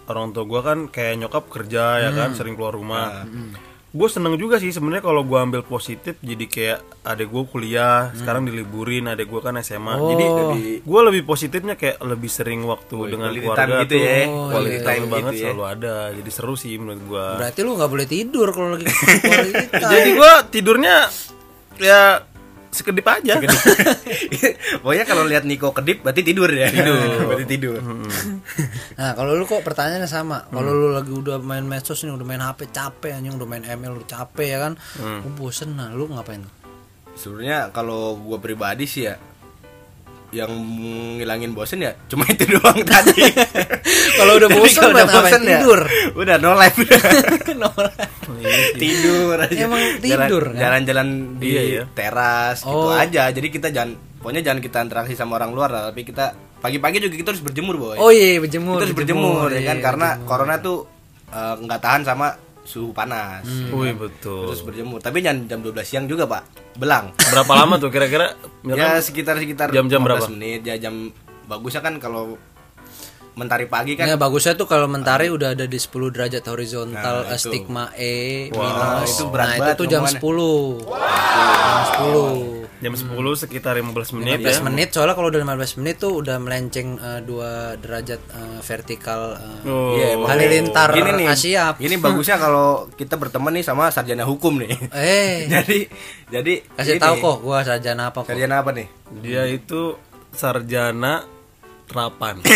orang 0.08 0.30
tua 0.30 0.44
gue 0.44 0.60
kan 0.60 0.78
kayak 0.86 1.14
nyokap 1.18 1.44
kerja 1.46 1.84
ya 2.00 2.10
kan 2.10 2.32
sering 2.32 2.54
keluar 2.54 2.72
rumah. 2.72 3.26
Gue 3.88 4.06
seneng 4.06 4.36
juga 4.36 4.56
sih 4.56 4.68
sebenarnya 4.68 5.00
kalau 5.00 5.24
gue 5.24 5.38
ambil 5.38 5.62
positif 5.62 6.20
jadi 6.20 6.44
kayak 6.44 6.78
adek 7.02 7.26
gue 7.26 7.44
kuliah 7.46 8.12
sekarang 8.12 8.44
diliburin 8.44 9.08
adek 9.08 9.24
gue 9.24 9.40
kan 9.40 9.56
SMA 9.58 9.88
Oh. 9.96 10.12
jadi 10.12 10.24
gue 10.78 11.00
lebih 11.02 11.22
positifnya 11.24 11.74
kayak 11.74 12.04
lebih 12.04 12.28
sering 12.28 12.60
waktu 12.62 12.92
dengan 13.08 13.32
quality 13.32 13.40
keluarga 13.40 13.64
time 13.64 13.80
gitu 13.80 13.88
tuh 13.88 14.00
ya. 14.02 14.16
Oh, 14.28 14.46
quality 14.52 14.74
iya. 14.74 14.84
time 14.84 15.00
Gitu 15.00 15.14
banget 15.16 15.32
ya. 15.32 15.40
selalu 15.40 15.64
ada 15.64 15.94
jadi 16.12 16.30
seru 16.30 16.54
sih 16.54 16.74
menurut 16.76 17.02
gue 17.02 17.26
Berarti 17.40 17.60
lu 17.62 17.70
nggak 17.72 17.88
boleh 17.90 18.06
tidur 18.06 18.48
kalau 18.52 18.68
lagi 18.70 18.84
jadi 19.94 20.08
gue 20.12 20.32
tidurnya 20.50 20.96
ya 21.78 22.02
sekedip 22.76 23.06
aja 23.08 23.40
Pokoknya 24.84 25.04
kalau 25.08 25.24
lihat 25.24 25.48
Niko 25.48 25.72
kedip 25.72 26.04
berarti 26.04 26.22
tidur 26.22 26.52
ya. 26.52 26.68
Tidur. 26.68 26.98
berarti 27.24 27.46
tidur. 27.48 27.80
Nah, 28.98 29.10
kalau 29.16 29.32
lu 29.34 29.48
kok 29.48 29.64
pertanyaannya 29.64 30.10
sama. 30.10 30.46
Kalau 30.52 30.72
lu 30.72 30.92
lagi 30.92 31.10
udah 31.10 31.40
main 31.40 31.64
medsos 31.64 32.02
nih, 32.04 32.12
udah 32.12 32.26
main 32.26 32.42
HP 32.42 32.70
capek 32.70 33.16
anjing, 33.16 33.34
udah 33.34 33.48
main 33.48 33.64
ML 33.64 34.02
udah 34.02 34.08
capek 34.08 34.46
ya 34.46 34.58
kan. 34.60 34.72
Lu 35.00 35.28
bosen 35.34 35.74
nah, 35.74 35.90
lu 35.90 36.06
ngapain? 36.10 36.44
Sebenarnya 37.16 37.72
kalau 37.72 38.20
gue 38.20 38.38
pribadi 38.38 38.84
sih 38.84 39.08
ya 39.08 39.16
yang 40.28 40.50
ngilangin 41.16 41.52
bosen 41.52 41.80
ya 41.80 41.94
cuma 42.06 42.26
itu 42.26 42.44
doang 42.54 42.82
tadi. 42.82 43.22
Kalau 44.12 44.32
udah 44.36 44.48
bosen 44.50 44.80
kalau 44.82 44.94
buat 44.94 45.06
ngapain? 45.06 45.32
ya, 45.40 45.58
Tidur. 45.58 45.80
udah 46.14 46.36
no 46.36 46.50
life. 46.52 46.76
Kenapa? 47.48 47.84
tidur 48.74 49.36
aja. 49.38 49.54
Emang 49.56 49.82
tidur, 49.98 50.44
kan? 50.50 50.58
Jalan-jalan 50.58 51.06
di 51.38 51.46
Iya, 51.48 51.62
iya. 51.62 51.82
teras 51.88 52.60
gitu 52.60 52.74
Oh. 52.74 52.92
aja. 52.92 53.28
Jadi 53.28 53.48
kita 53.48 53.70
jangan 53.70 53.94
pokoknya 54.18 54.42
jangan 54.42 54.60
kita 54.60 54.78
interaksi 54.80 55.14
sama 55.14 55.36
orang 55.36 55.52
luar 55.52 55.70
lah, 55.70 55.82
tapi 55.88 56.02
kita 56.02 56.32
pagi-pagi 56.58 56.98
juga 57.00 57.14
kita 57.14 57.28
harus 57.30 57.44
berjemur, 57.44 57.74
Boy. 57.76 57.96
Oh 57.96 58.10
iya, 58.10 58.36
berjemur. 58.36 58.76
kita 58.76 58.84
harus 58.84 58.96
berjemur, 58.96 59.48
ya 59.48 59.56
iya, 59.56 59.68
kan 59.68 59.78
karena 59.80 60.08
berjemur. 60.12 60.26
corona 60.26 60.54
tuh 60.58 60.78
eh, 61.28 61.54
nggak 61.56 61.80
tahan 61.80 62.02
sama 62.02 62.26
suhu 62.66 62.90
panas. 62.90 63.46
ya 63.46 63.70
Wih 63.70 63.94
kan? 63.94 64.10
betul 64.10 64.50
Terus 64.50 64.60
berjemur. 64.60 64.98
Tapi 64.98 65.22
jangan 65.22 65.46
jam 65.46 65.58
12 65.62 65.80
siang 65.80 66.04
juga, 66.04 66.26
Pak. 66.26 66.42
Belang. 66.76 67.14
berapa 67.16 67.52
lama 67.56 67.74
tuh 67.78 67.88
kira-kira 67.88 68.36
ya 68.66 69.00
sekitar 69.00 69.40
sekitar 69.40 69.72
jam-jam 69.72 70.02
15 70.02 70.04
berapa? 70.04 70.26
menit 70.28 70.60
ya 70.62 70.76
jam 70.76 71.08
bagusnya 71.46 71.80
kan 71.80 71.96
kalau 71.96 72.36
mentari 73.36 73.68
pagi 73.68 73.94
kan 73.94 74.08
Ya 74.08 74.16
bagusnya 74.16 74.52
tuh 74.52 74.64
kalau 74.64 74.88
mentari 74.88 75.28
udah 75.28 75.52
ada 75.52 75.64
di 75.64 75.76
10 75.76 75.92
derajat 76.08 76.40
horizontal 76.42 77.16
Nah, 77.22 77.36
stigma 77.36 77.92
E 77.92 78.48
Wow, 78.48 78.64
minus. 78.64 79.12
itu 79.12 79.24
berat 79.28 79.46
nah, 79.46 79.56
itu 79.56 79.70
tuh 79.74 79.86
jam 79.86 80.02
omongannya. 80.02 80.24
10. 80.24 80.88
Jam 80.88 81.80
10. 81.86 82.56
jam 82.76 82.92
10 82.92 83.08
sekitar 83.38 83.72
15 83.74 84.16
menit 84.16 84.36
15 84.38 84.44
ya 84.46 84.60
menit 84.62 84.88
soalnya 84.90 85.12
kalau 85.12 85.28
udah 85.28 85.40
15 85.42 85.80
menit 85.80 85.96
tuh 85.96 86.12
udah 86.14 86.36
melenceng 86.36 86.96
eh, 86.96 87.20
dua 87.20 87.50
derajat 87.74 88.20
eh, 88.26 88.58
vertikal 88.60 89.32
eh, 89.34 89.64
Oh. 89.66 89.96
Iya, 89.96 90.06
emang. 90.14 90.28
halilintar 90.28 90.88
Gini 90.92 91.10
nih, 91.16 91.26
Asia. 91.26 91.64
Ini 91.74 91.96
bagusnya 91.96 92.36
kalau 92.36 92.86
kita 92.92 93.16
berteman 93.16 93.52
nih 93.52 93.64
sama 93.64 93.88
sarjana 93.88 94.24
hukum 94.24 94.60
nih. 94.60 94.72
Eh, 94.92 95.44
jadi 95.52 95.78
jadi 96.30 96.52
kasih 96.70 96.96
tahu 96.96 97.14
kok 97.18 97.36
gua 97.42 97.60
sarjana 97.60 98.08
apa 98.08 98.22
kok. 98.22 98.28
Sarjana 98.28 98.60
apa 98.60 98.72
nih? 98.72 98.86
dia 99.18 99.44
itu 99.44 99.96
sarjana 100.30 101.24
terapan. 101.86 102.34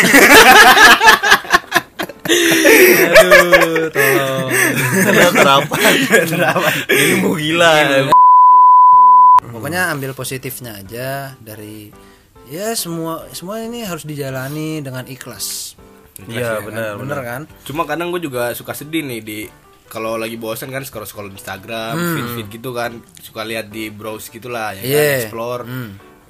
Aduh, 2.31 3.90
tolong. 3.90 4.49
Karena 5.03 5.29
terapan. 5.33 5.93
terapan. 6.27 6.75
Ilmu 6.87 7.31
gila. 7.37 7.73
Pokoknya 9.51 9.90
ambil 9.90 10.14
positifnya 10.14 10.79
aja 10.79 11.35
dari 11.43 11.90
ya 12.47 12.75
semua 12.75 13.27
semua 13.31 13.59
ini 13.59 13.83
harus 13.83 14.07
dijalani 14.07 14.79
dengan 14.81 15.07
ikhlas. 15.07 15.75
Iya 16.21 16.61
benar 16.61 17.01
Bener 17.01 17.19
kan? 17.25 17.43
Cuma 17.64 17.88
kadang 17.88 18.12
gue 18.12 18.21
juga 18.21 18.53
suka 18.53 18.77
sedih 18.77 19.01
nih 19.03 19.21
di 19.21 19.38
kalau 19.90 20.14
lagi 20.14 20.38
bosan 20.38 20.71
kan 20.71 20.87
scroll 20.87 21.03
scroll 21.03 21.33
Instagram, 21.35 21.99
feed 21.99 22.29
feed 22.37 22.49
gitu 22.61 22.71
kan, 22.71 22.95
suka 23.19 23.43
lihat 23.43 23.75
di 23.75 23.90
browse 23.90 24.31
gitulah 24.31 24.71
ya 24.71 24.83
kan, 24.83 24.87
Iya. 24.87 25.19
explore. 25.19 25.62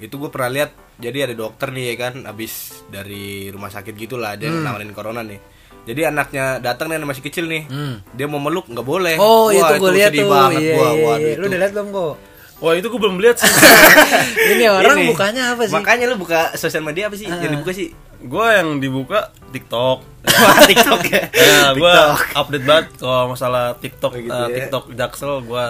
Itu 0.01 0.17
gue 0.17 0.33
pernah 0.33 0.49
lihat 0.49 0.71
jadi 1.01 1.25
ada 1.25 1.35
dokter 1.35 1.67
nih 1.67 1.85
ya 1.87 1.95
kan, 1.99 2.13
abis 2.23 2.53
dari 2.87 3.25
rumah 3.47 3.67
sakit 3.67 3.91
gitulah 3.91 4.33
dia 4.33 4.47
nanganin 4.47 4.91
corona 4.91 5.19
nih. 5.21 5.41
Jadi 5.81 6.01
anaknya 6.05 6.61
datang 6.61 6.87
nih 6.87 7.01
masih 7.01 7.19
kecil 7.19 7.45
nih, 7.45 7.65
dia 8.07 8.25
mau 8.25 8.37
meluk 8.37 8.69
nggak 8.69 8.85
boleh. 8.85 9.17
Oh, 9.17 9.49
Wah, 9.49 9.57
itu 9.67 9.73
gue 9.75 9.91
lihat 9.91 10.11
sedih 10.11 10.21
tuh. 10.21 10.29
banget 10.29 10.61
Iya, 10.61 10.71
gua. 10.71 10.87
iya, 10.87 11.03
Waduh, 11.03 11.25
iya. 11.25 11.35
Lu 11.35 11.45
udah 11.47 11.59
lihat 11.59 11.73
belum 11.73 11.87
kok? 11.89 12.13
Wah 12.61 12.73
itu 12.77 12.87
gue 12.87 12.99
belum 13.01 13.17
lihat 13.17 13.35
sih. 13.35 13.49
Ini 14.53 14.65
orang 14.69 14.93
Ini. 14.95 15.09
bukanya 15.09 15.43
apa 15.51 15.65
sih? 15.65 15.73
Makanya 15.73 16.05
lu 16.05 16.15
buka 16.15 16.53
sosial 16.53 16.85
media 16.85 17.09
apa 17.09 17.17
sih? 17.17 17.25
Yang 17.25 17.51
dibuka 17.51 17.73
sih? 17.73 17.89
gue 18.21 18.45
yang 18.53 18.77
dibuka 18.77 19.19
TikTok. 19.49 20.05
TikTok 20.69 21.01
ya. 21.09 21.25
Ya, 21.41 21.73
gue 21.73 21.81
TikTok. 21.89 22.17
update 22.37 22.65
banget 22.69 22.85
kalau 23.01 23.33
masalah 23.33 23.73
TikTok, 23.75 24.11
gitu 24.15 24.29
eh, 24.29 24.45
ya. 24.45 24.55
TikTok 24.61 24.93
Jaksel 24.93 25.41
gue. 25.41 25.65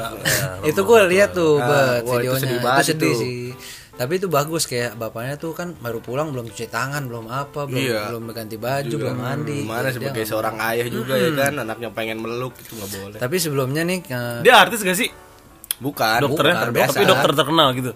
itu 0.68 0.82
gue 0.84 1.00
lihat 1.08 1.32
tuh, 1.32 1.56
Ah, 1.56 1.64
bet, 1.64 2.04
wah, 2.04 2.20
itu 2.20 2.28
videonya. 2.28 2.42
sedih 2.44 2.52
Itu 2.52 2.66
banget 2.68 2.84
sedih 2.86 3.08
itu. 3.08 3.22
sih. 3.24 3.40
Tapi 3.92 4.18
itu 4.18 4.26
bagus 4.26 4.66
kayak 4.66 4.96
bapaknya 4.96 5.36
tuh 5.36 5.52
kan 5.52 5.76
baru 5.76 6.00
pulang 6.00 6.32
belum 6.32 6.48
cuci 6.48 6.68
tangan, 6.68 7.06
belum 7.06 7.28
apa, 7.28 7.68
belum 7.68 7.78
Iya. 7.78 8.02
belum 8.10 8.24
ganti 8.32 8.56
baju, 8.56 8.96
belum 8.98 9.18
mandi. 9.18 9.62
Gimana 9.62 9.88
Dia 9.88 9.94
sebagai 9.94 10.12
nggak 10.14 10.26
mau. 10.26 10.32
seorang 10.32 10.56
ayah 10.64 10.88
juga 10.88 11.14
ya 11.16 11.30
kan, 11.32 11.54
anaknya 11.56 11.90
pengen 11.92 12.18
meluk 12.18 12.54
itu 12.58 12.72
nggak 12.74 12.92
boleh. 12.92 13.18
Tapi 13.20 13.36
sebelumnya 13.38 13.84
nih 13.84 14.00
eh, 14.02 14.40
Dia 14.42 14.54
artis 14.58 14.82
gak 14.82 14.96
sih? 14.96 15.10
Bukan, 15.78 16.18
Dokternya? 16.20 16.56
bukan, 16.62 16.70
biasa. 16.72 16.94
Tapi 16.94 17.06
dokter 17.06 17.32
terkenal 17.36 17.68
gitu. 17.74 17.92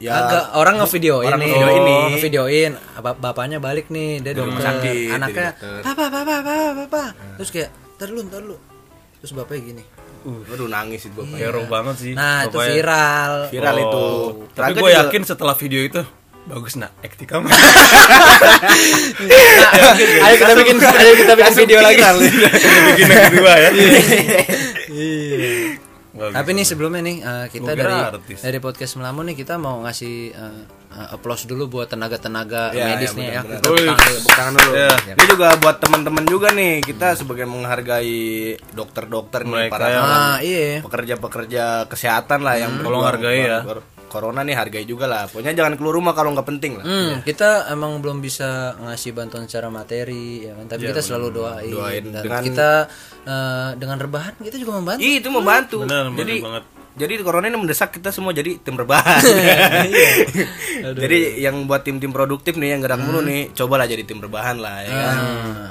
Ya, 0.00 0.16
agak 0.16 0.44
orang 0.54 0.80
ngevideoin 0.80 1.28
orang 1.28 1.40
nih, 1.40 1.48
ngevideoin 1.50 1.82
nih. 1.84 2.00
ngevideoin 2.10 2.72
Bap- 2.98 3.20
bapaknya 3.20 3.58
balik 3.60 3.92
nih, 3.92 4.24
dia 4.24 4.32
Dari 4.32 4.40
rumah 4.40 4.56
dokter, 4.56 4.80
sakit, 4.80 5.12
anaknya, 5.12 5.48
papa, 5.84 6.04
papa, 6.08 6.36
papa, 6.40 6.54
papa, 6.74 7.02
terus 7.36 7.50
kayak, 7.50 7.68
ntar 8.00 8.08
dulu, 8.08 8.56
terus 9.20 9.32
bapaknya 9.36 9.60
gini, 9.60 9.84
Aduh 10.26 10.68
nangis 10.68 11.08
itu 11.08 11.16
bapak. 11.16 11.36
Hero 11.36 11.62
banget 11.64 11.96
sih. 11.96 12.12
nah 12.12 12.44
itu 12.44 12.56
bapaknya. 12.56 12.72
viral, 12.76 13.32
Viral 13.48 13.74
Oh, 13.74 13.80
itu. 13.80 14.04
Tapi 14.52 14.72
gue 14.76 14.90
yakin 14.92 15.22
setelah 15.24 15.54
video 15.56 15.80
itu 15.80 16.02
bagus 16.40 16.74
nak 16.74 16.90
acting 17.00 17.28
kamu. 17.28 17.46
ayo 20.24 20.34
kita 20.36 20.54
bikin, 20.56 20.76
ayo 20.80 21.12
kita 21.14 21.32
bikin 21.36 21.54
video 21.62 21.78
lagi, 21.80 22.00
bikin 22.90 23.06
yang 23.06 23.24
kedua 23.30 23.52
ya. 23.54 23.70
Bagus. 26.10 26.34
Tapi 26.34 26.50
nih 26.52 26.66
sebelumnya 26.66 27.00
nih 27.00 27.16
uh, 27.22 27.46
kita 27.48 27.70
dari 27.72 27.94
artis. 27.94 28.38
dari 28.42 28.58
podcast 28.58 28.98
Melamun 28.98 29.30
nih 29.30 29.36
kita 29.38 29.56
mau 29.56 29.80
ngasih 29.86 30.34
uh, 30.34 30.60
uh, 30.90 31.08
applause 31.10 31.44
dulu 31.44 31.70
buat 31.70 31.86
tenaga-tenaga 31.86 32.70
Ya, 32.70 32.84
medis 32.88 33.10
ya, 33.10 33.16
nih 33.16 33.26
ya. 33.28 33.40
benar-benar. 33.42 33.60
Tepuk 33.60 33.74
tangan 33.78 33.94
dulu. 33.96 34.16
Tepuk 34.18 34.34
tangan 34.34 34.52
dulu. 34.52 34.72
Ya. 34.72 34.90
Ini 35.12 35.24
juga 35.26 35.48
buat 35.56 35.76
teman-teman 35.78 36.24
juga 36.24 36.48
nih, 36.50 36.72
kita 36.80 37.08
sebagai 37.14 37.46
menghargai 37.46 38.18
dokter-dokter 38.70 39.40
nih 39.42 39.66
para 39.68 39.86
yang- 39.88 40.04
Ah 40.04 40.38
iya. 40.40 40.80
pekerja-pekerja 40.80 41.64
kesehatan 41.86 42.40
lah 42.40 42.54
yang 42.56 42.72
Tolong 42.76 43.00
berjuang 43.00 43.06
hargai 43.06 43.38
ya. 43.40 43.58
Corona 44.10 44.42
nih 44.42 44.58
hargai 44.58 44.82
juga 44.82 45.06
lah. 45.06 45.30
Pokoknya 45.30 45.54
jangan 45.54 45.78
keluar 45.78 45.94
rumah 45.94 46.10
kalau 46.10 46.34
nggak 46.34 46.42
penting 46.44 46.74
lah. 46.74 46.82
Hmm, 46.82 47.22
kita 47.22 47.70
emang 47.70 48.02
belum 48.02 48.18
bisa 48.18 48.74
ngasih 48.76 49.14
bantuan 49.14 49.46
secara 49.46 49.70
materi 49.70 50.42
ya 50.42 50.52
kan, 50.52 50.66
tapi 50.66 50.82
kita 50.84 50.98
selalu 50.98 51.30
doain, 51.30 51.70
Doain 51.70 52.04
dan 52.10 52.18
dengan- 52.20 52.42
kita 52.42 52.70
uh, 53.22 53.70
dengan 53.78 53.96
rebahan 53.96 54.34
kita 54.36 54.58
juga 54.58 54.82
membantu. 54.82 54.98
Ih, 55.00 55.22
itu 55.22 55.30
membantu. 55.30 55.76
Benar, 55.86 56.10
benar 56.10 56.18
jadi 56.18 56.34
banget. 56.42 56.64
Jadi 57.00 57.24
corona 57.24 57.48
ini 57.48 57.56
mendesak 57.56 57.96
kita 57.96 58.12
semua 58.12 58.36
jadi 58.36 58.60
tim 58.60 58.76
rebahan. 58.76 59.24
jadi 61.02 61.40
yang 61.40 61.64
buat 61.64 61.80
tim-tim 61.80 62.12
produktif 62.12 62.60
nih 62.60 62.76
yang 62.76 62.84
gerak 62.84 63.00
mulu 63.00 63.24
nih, 63.24 63.56
cobalah 63.56 63.88
jadi 63.88 64.04
tim 64.04 64.20
rebahan 64.20 64.60
lah 64.60 64.84
ya 64.84 64.92
kan. 64.92 65.16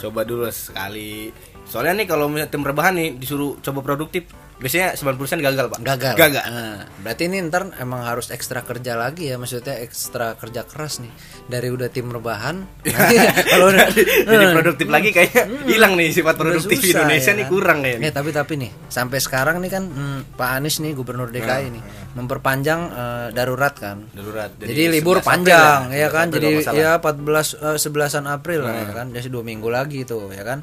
Coba 0.02 0.26
dulu 0.26 0.50
sekali. 0.50 1.30
Soalnya 1.70 2.02
nih 2.02 2.08
kalau 2.10 2.34
tim 2.50 2.66
rebahan 2.66 2.98
nih 2.98 3.10
disuruh 3.22 3.62
coba 3.62 3.86
produktif, 3.86 4.26
biasanya 4.60 4.94
90% 5.00 5.40
gagal, 5.40 5.66
Pak. 5.72 5.80
Gagal. 5.80 6.16
Gagal. 6.20 6.44
Nah, 6.52 6.84
berarti 7.00 7.24
ini 7.32 7.40
ntar 7.48 7.72
emang 7.80 8.04
harus 8.04 8.28
ekstra 8.30 8.68
kerja 8.68 9.00
lagi 9.00 9.32
ya, 9.32 9.40
maksudnya 9.40 9.80
ekstra 9.80 10.36
kerja 10.36 10.68
keras 10.68 11.00
nih. 11.00 11.12
Dari 11.48 11.72
udah 11.72 11.88
tim 11.88 12.12
rebahan, 12.12 12.68
nanti 12.84 13.16
kalau 13.56 13.72
udah 13.72 13.88
jadi 14.28 14.46
produktif 14.52 14.88
lagi 14.92 15.10
kayaknya 15.16 15.44
hilang 15.66 15.96
nih 15.96 16.12
sifat 16.12 16.36
produktif 16.36 16.78
susah, 16.78 17.08
Indonesia 17.08 17.32
ya 17.32 17.38
nih 17.40 17.46
kurang 17.48 17.80
kayaknya. 17.82 18.06
Eh 18.06 18.14
tapi 18.14 18.30
tapi 18.36 18.54
nih 18.60 18.72
sampai 18.92 19.18
sekarang 19.24 19.64
nih 19.64 19.72
kan 19.72 19.84
hmm, 19.88 20.20
Pak 20.36 20.50
Anies 20.60 20.78
nih 20.84 20.92
Gubernur 20.92 21.32
DKI 21.32 21.68
nih 21.72 21.84
memperpanjang 22.20 22.82
eh, 22.92 23.28
darurat 23.32 23.74
kan. 23.74 24.12
Darurat. 24.12 24.52
Jadi, 24.60 24.92
libur 24.92 25.24
11 25.24 25.24
April 25.24 25.30
panjang 25.32 25.82
ya, 25.96 25.98
ya, 25.98 26.08
11 26.12 26.12
kan. 26.12 26.26
April 26.28 26.36
Jadi 26.36 26.50
ya 26.76 26.92
14 27.00 27.64
eh, 27.64 27.78
11-an 27.80 28.26
April 28.28 28.60
lah 28.68 28.74
ya 28.76 28.86
kan. 28.92 29.08
Jadi 29.16 29.28
dua 29.32 29.44
minggu 29.48 29.70
lagi 29.72 30.04
tuh 30.04 30.28
ya 30.36 30.44
kan. 30.44 30.60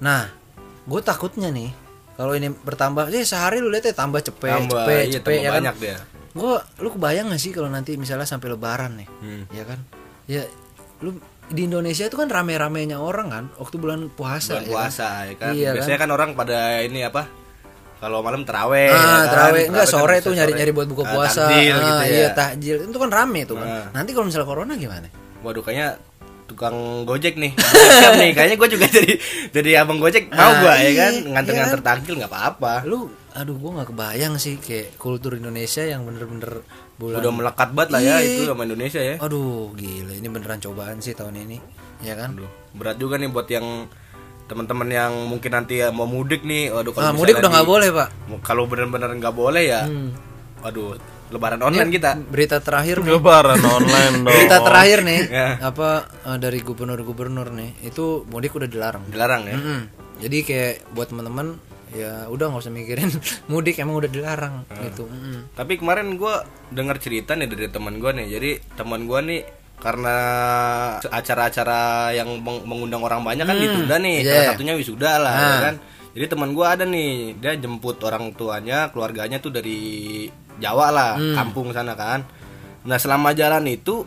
Nah, 0.00 0.28
gue 0.86 1.00
takutnya 1.02 1.48
nih 1.50 1.85
kalau 2.16 2.32
ini 2.32 2.48
bertambah 2.48 3.08
sih 3.08 3.22
sehari 3.22 3.60
lu 3.60 3.68
lihat 3.68 3.86
ya 3.86 3.94
tambah 3.94 4.20
cepet 4.20 4.48
Tambah, 4.50 4.82
cepet 4.82 4.96
iya, 4.98 5.12
cepet 5.14 5.24
tambah 5.26 5.36
ya 5.38 5.50
kan. 5.50 5.56
banyak 5.62 5.76
dia. 5.78 5.98
Gue 6.32 6.54
lu 6.78 6.88
kebayang 6.90 7.26
gak 7.28 7.38
sih 7.38 7.50
kalau 7.50 7.68
nanti 7.68 7.94
misalnya 7.94 8.24
sampai 8.24 8.48
lebaran 8.50 8.92
nih. 8.96 9.08
Hmm. 9.20 9.42
Ya 9.50 9.64
kan? 9.64 9.78
Ya 10.26 10.42
lu 11.00 11.16
di 11.46 11.62
Indonesia 11.62 12.02
itu 12.02 12.16
kan 12.16 12.26
rame-ramenya 12.26 12.98
orang 12.98 13.28
kan 13.28 13.44
waktu 13.54 13.76
bulan 13.76 14.10
puasa 14.10 14.56
bulan 14.56 14.60
ya 14.60 14.66
kan? 14.66 14.72
puasa 14.72 15.08
ya 15.22 15.34
kan. 15.36 15.52
Iya, 15.52 15.70
Biasanya 15.76 15.98
kan 15.98 16.10
orang 16.10 16.30
pada 16.32 16.58
ini 16.80 17.00
apa? 17.00 17.22
Kalau 17.96 18.20
malam 18.20 18.44
teraweh. 18.44 18.92
Ah, 18.92 18.96
ya 18.96 19.00
kan? 19.00 19.24
terawih 19.30 19.64
enggak 19.68 19.86
kan 19.86 19.94
sore 19.94 20.16
bisa 20.16 20.24
tuh 20.24 20.32
nyari-nyari 20.34 20.72
buat 20.72 20.88
buka 20.88 21.04
Ah, 21.04 21.12
puasa. 21.12 21.42
takjil 21.48 21.72
Ah, 21.72 21.80
gitu 21.80 22.02
ya. 22.02 22.12
Iya, 22.12 22.28
takjil. 22.32 22.76
Itu 22.84 22.98
kan 22.98 23.10
rame 23.10 23.40
tuh 23.44 23.56
kan. 23.56 23.68
Ah. 23.68 23.86
Nanti 23.92 24.10
kalau 24.12 24.26
misalnya 24.26 24.44
corona 24.44 24.72
gimana? 24.74 25.08
Waduh 25.40 25.62
kayaknya 25.62 25.88
tukang 26.46 26.76
gojek 27.02 27.34
nih 27.34 27.52
nih 28.16 28.30
kayaknya 28.32 28.56
gue 28.56 28.68
juga 28.70 28.86
jadi 28.88 29.12
jadi 29.50 29.70
abang 29.82 29.98
gojek 29.98 30.30
mau 30.30 30.46
Ah, 30.46 30.54
gue 30.56 30.72
ya 30.72 30.78
iya, 30.80 30.92
kan 30.96 31.12
nganter-nganter 31.28 31.78
iya 31.78 31.86
takjil 31.86 32.14
nggak 32.16 32.30
apa-apa 32.30 32.74
Lu 32.84 33.10
aduh 33.32 33.52
gua 33.52 33.70
nggak 33.76 33.92
kebayang 33.92 34.34
sih 34.36 34.56
kayak 34.56 34.96
kultur 34.96 35.34
Indonesia 35.34 35.82
yang 35.82 36.02
bener-bener 36.02 36.64
bulan 36.96 37.20
udah 37.20 37.32
melekat 37.34 37.68
banget 37.70 37.90
lah 37.90 38.00
ya 38.00 38.16
Iya. 38.16 38.32
itu 38.32 38.42
sama 38.46 38.62
Indonesia 38.64 38.96
ya 38.98 39.14
Aduh, 39.20 39.74
gila 39.74 40.12
ini 40.14 40.24
beneran 40.26 40.56
cobaan 40.56 40.96
sih 40.98 41.12
tahun 41.12 41.44
ini. 41.44 41.60
Ya 42.00 42.16
kan? 42.16 42.32
Aduh, 42.32 42.48
berat 42.72 42.96
juga 42.96 43.20
nih 43.20 43.28
buat 43.28 43.44
yang 43.46 43.92
teman-teman 44.46 44.88
yang 44.88 45.12
mungkin 45.26 45.52
nanti 45.52 45.82
ya 45.82 45.90
mau 45.90 46.06
mudik 46.06 46.40
nih 46.42 46.70
waduh 46.70 46.94
Ah, 46.94 47.10
kalau 47.10 47.18
mudik 47.18 47.34
misalnya 47.34 47.40
udah 47.42 47.50
nggak 47.52 47.68
boleh, 47.68 47.88
Pak. 47.90 48.08
kalau 48.40 48.64
bener-bener 48.64 49.10
nggak 49.12 49.34
boleh 49.34 49.64
ya 49.66 49.82
Hmm. 49.84 50.10
waduh 50.62 50.96
lebaran 51.28 51.58
online 51.58 51.88
kita 51.88 52.14
Berita 52.22 52.58
terakhir 52.58 53.00
nih. 53.00 53.12
Lebaran 53.12 53.58
online 53.60 54.14
dong. 54.22 54.30
Berita 54.30 54.56
terakhir 54.60 54.98
nih, 55.02 55.20
Ya. 55.26 55.48
apa 55.60 55.88
eh, 56.24 56.38
dari 56.38 56.58
gubernur-gubernur 56.60 57.50
nih, 57.50 57.82
itu 57.82 58.22
mudik 58.24 58.54
udah 58.54 58.66
dilarang. 58.66 59.04
dilarang 59.06 59.42
ya 59.44 59.54
Mm-mm. 59.54 59.80
Jadi 60.18 60.38
kayak 60.42 60.72
buat 60.90 61.06
teman-teman 61.06 61.58
ya 61.88 62.26
udah 62.26 62.48
nggak 62.48 62.60
usah 62.60 62.72
mikirin 62.72 63.08
mudik 63.50 63.76
emang 63.76 63.96
udah 63.96 64.08
dilarang 64.08 64.54
gitu. 64.82 65.04
Mm-mm. 65.04 65.52
Tapi 65.52 65.76
kemarin 65.76 66.14
gue 66.14 66.34
dengar 66.68 66.96
cerita 66.96 67.32
nih 67.32 67.46
dari 67.46 67.68
teman 67.68 67.96
gue 67.96 68.10
nih. 68.12 68.26
Jadi 68.28 68.50
teman 68.74 69.04
gue 69.04 69.20
nih 69.20 69.40
karena 69.76 70.16
acara-acara 71.02 71.80
yang 72.12 72.32
meng- 72.36 72.64
mengundang 72.64 73.02
orang 73.02 73.20
banyak 73.20 73.44
kan 73.44 73.56
ditunda 73.56 73.96
nih. 73.98 74.16
yeah. 74.20 74.32
Salah 74.40 74.46
satunya 74.52 74.74
wisuda 74.74 75.12
lah, 75.18 75.34
ya 75.34 75.46
Ah. 75.50 75.60
kan. 75.62 75.74
Jadi 76.12 76.26
teman 76.26 76.50
gue 76.50 76.64
ada 76.64 76.84
nih, 76.86 77.10
dia 77.36 77.52
jemput 77.54 78.00
orang 78.00 78.32
tuanya, 78.32 78.88
keluarganya 78.88 79.36
tuh 79.36 79.52
dari 79.52 80.24
Jawa 80.56 80.88
lah, 80.92 81.12
kampung 81.36 81.70
sana 81.76 81.92
kan. 81.92 82.24
Nah 82.86 82.96
selama 82.96 83.34
jalan 83.34 83.66
itu 83.66 84.06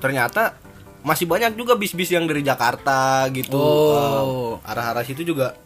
ternyata 0.00 0.56
masih 1.00 1.24
banyak 1.24 1.56
juga 1.56 1.76
bis-bis 1.76 2.12
yang 2.12 2.28
dari 2.28 2.44
Jakarta 2.44 3.28
gitu. 3.32 3.56
Oh. 3.56 4.60
Uh, 4.60 4.68
arah-arah 4.68 5.04
situ 5.04 5.24
juga. 5.24 5.56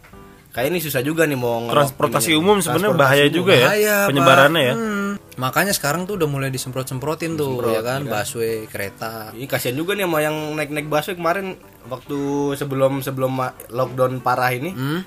Kayak 0.54 0.70
ini 0.70 0.78
susah 0.78 1.02
juga 1.02 1.26
nih 1.26 1.34
mau 1.34 1.66
Transportasi 1.66 2.38
umum 2.38 2.62
sebenarnya 2.62 2.94
bahaya 2.94 3.26
umum. 3.26 3.34
juga 3.42 3.52
ya 3.58 3.66
Bahaya, 3.66 3.96
penyebarannya 4.06 4.62
ya. 4.62 4.74
Hmm. 4.78 5.10
Makanya 5.34 5.74
sekarang 5.74 6.06
tuh 6.06 6.14
udah 6.14 6.30
mulai 6.30 6.54
disemprot-semprotin 6.54 7.34
tuh 7.34 7.58
Semprot, 7.58 7.74
ya 7.74 7.82
kan, 7.82 8.06
iya 8.06 8.10
kan? 8.14 8.22
busway, 8.22 8.56
kereta. 8.70 9.34
Ini 9.34 9.50
kasihan 9.50 9.74
juga 9.74 9.98
nih 9.98 10.06
sama 10.06 10.22
yang 10.22 10.36
naik-naik 10.54 10.86
busway 10.86 11.18
kemarin 11.18 11.58
waktu 11.90 12.18
sebelum 12.54 13.02
sebelum 13.02 13.34
lockdown 13.74 14.22
parah 14.22 14.54
ini. 14.54 14.70
Hmm? 14.70 15.02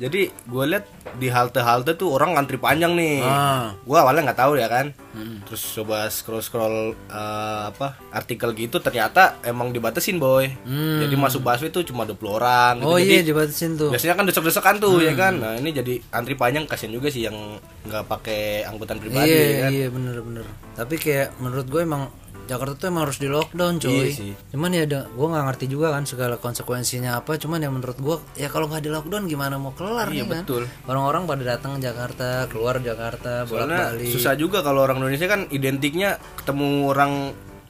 Jadi 0.00 0.20
gue 0.32 0.64
lihat 0.64 0.88
di 1.14 1.28
halte-halte 1.28 1.92
tuh 1.92 2.08
orang 2.10 2.32
ngantri 2.32 2.56
panjang 2.56 2.96
nih. 2.96 3.20
Ah. 3.20 3.76
Gue 3.78 3.94
awalnya 3.94 4.24
nggak 4.24 4.40
tahu 4.40 4.56
ya 4.56 4.64
kan. 4.64 4.96
Terus 5.44 5.60
coba 5.74 6.08
scroll-scroll 6.08 6.76
eh, 7.04 7.62
apa 7.68 8.00
artikel 8.10 8.48
gitu 8.54 8.78
ternyata 8.78 9.36
emang 9.42 9.70
dibatasin 9.70 10.16
boy. 10.16 10.48
Jadi 10.96 11.14
masuk 11.14 11.42
busway 11.42 11.68
tuh 11.68 11.84
cuma 11.84 12.08
20 12.08 12.16
orang. 12.32 12.74
gitu. 12.80 12.86
Oh 12.86 12.96
Jadi 12.96 13.12
iya 13.12 13.20
dibatasin 13.22 13.76
tuh. 13.76 13.92
biasanya 13.92 14.16
kan 14.16 14.24
desek-desekan 14.24 14.76
tuh 14.78 14.98
ya 14.98 15.12
kan. 15.12 15.36
Nah 15.36 15.54
ini 15.54 15.70
jadi 15.70 16.00
antri 16.10 16.32
panjang 16.32 16.64
kasihan 16.64 16.90
juga 16.90 17.12
sih 17.12 17.22
yang 17.22 17.36
nggak 17.82 18.04
pakai 18.06 18.64
angkutan 18.64 18.96
pribadi 18.96 19.28
Iya 19.28 19.36
ya 19.44 19.58
kan. 19.58 19.70
iya 19.70 19.86
bener-bener. 19.88 20.44
Tapi 20.72 20.94
kayak 20.96 21.36
menurut 21.36 21.68
gue 21.68 21.80
emang 21.82 22.08
Jakarta 22.50 22.74
tuh 22.74 22.86
emang 22.88 23.02
harus 23.04 23.16
di 23.16 23.26
lockdown 23.26 23.78
coy 23.78 23.94
Iya 23.94 24.06
sih. 24.10 24.32
cuman 24.50 24.70
ya 24.70 24.82
ada 24.82 25.00
gue 25.06 25.26
nggak 25.28 25.44
ngerti 25.46 25.64
juga 25.66 25.86
kan 25.90 26.02
segala 26.02 26.34
konsekuensinya 26.36 27.16
apa 27.16 27.36
cuman 27.36 27.58
ya 27.58 27.70
menurut 27.70 27.94
gue 27.96 28.16
ya 28.34 28.46
kalau 28.46 28.66
nggak 28.66 28.82
di 28.82 28.90
lockdown 28.90 29.24
gimana 29.24 29.54
mau 29.54 29.70
kelar 29.70 30.08
Iya, 30.08 30.22
nih 30.22 30.28
kan 30.28 30.42
betul. 30.42 30.62
orang-orang 30.84 31.22
pada 31.24 31.42
datang 31.48 31.72
Jakarta 31.78 32.26
keluar 32.46 32.76
Jakarta 32.78 33.44
bolak 33.44 33.54
Soalnya 33.62 33.78
balik 33.88 34.10
susah 34.10 34.34
juga 34.34 34.58
kalau 34.60 34.82
orang 34.82 34.98
Indonesia 34.98 35.26
kan 35.26 35.46
identiknya 35.48 36.10
ketemu 36.36 36.68
orang 36.86 37.12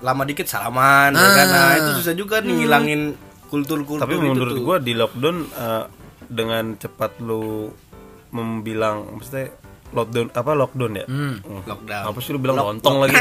lama 0.00 0.22
dikit 0.24 0.46
salaman 0.46 1.12
ya 1.12 1.28
kan. 1.30 1.46
Nah, 1.46 1.72
itu 1.76 1.90
susah 1.98 2.14
juga 2.14 2.40
nih 2.40 2.56
ngilangin 2.56 3.02
kultur-kultur 3.46 4.00
Tapi 4.00 4.16
menurut 4.16 4.54
tuh. 4.54 4.64
gua 4.64 4.76
di 4.78 4.92
lockdown 4.92 5.36
eh, 5.44 5.84
dengan 6.24 6.64
cepat 6.74 7.20
lu 7.20 7.68
membilang 8.30 9.10
maksudnya 9.12 9.50
lockdown 9.90 10.26
apa 10.32 10.50
lockdown 10.54 10.92
ya? 10.98 11.06
Hmm. 11.06 11.36
lockdown. 11.44 12.04
Apa 12.10 12.18
sih 12.22 12.30
lu 12.34 12.38
bilang 12.38 12.58
lontong 12.58 12.96
lagi? 13.02 13.14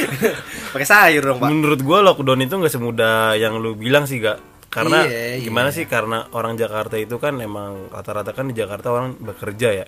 Pakai 0.74 0.86
sayur 0.88 1.22
dong, 1.24 1.38
Pak. 1.40 1.48
Menurut 1.48 1.80
gua 1.80 1.98
lockdown 2.04 2.40
itu 2.44 2.54
nggak 2.56 2.72
semudah 2.72 3.36
yang 3.36 3.56
lu 3.60 3.76
bilang 3.76 4.04
sih 4.04 4.20
gak 4.20 4.58
karena 4.68 5.00
Iya, 5.08 5.48
gimana 5.48 5.72
sih 5.72 5.88
karena 5.88 6.28
orang 6.36 6.52
Jakarta 6.60 7.00
itu 7.00 7.16
kan 7.16 7.40
emang 7.40 7.88
rata-rata 7.88 8.36
kan 8.36 8.52
di 8.52 8.54
Jakarta 8.54 8.92
orang 8.92 9.16
bekerja 9.16 9.68
ya 9.72 9.86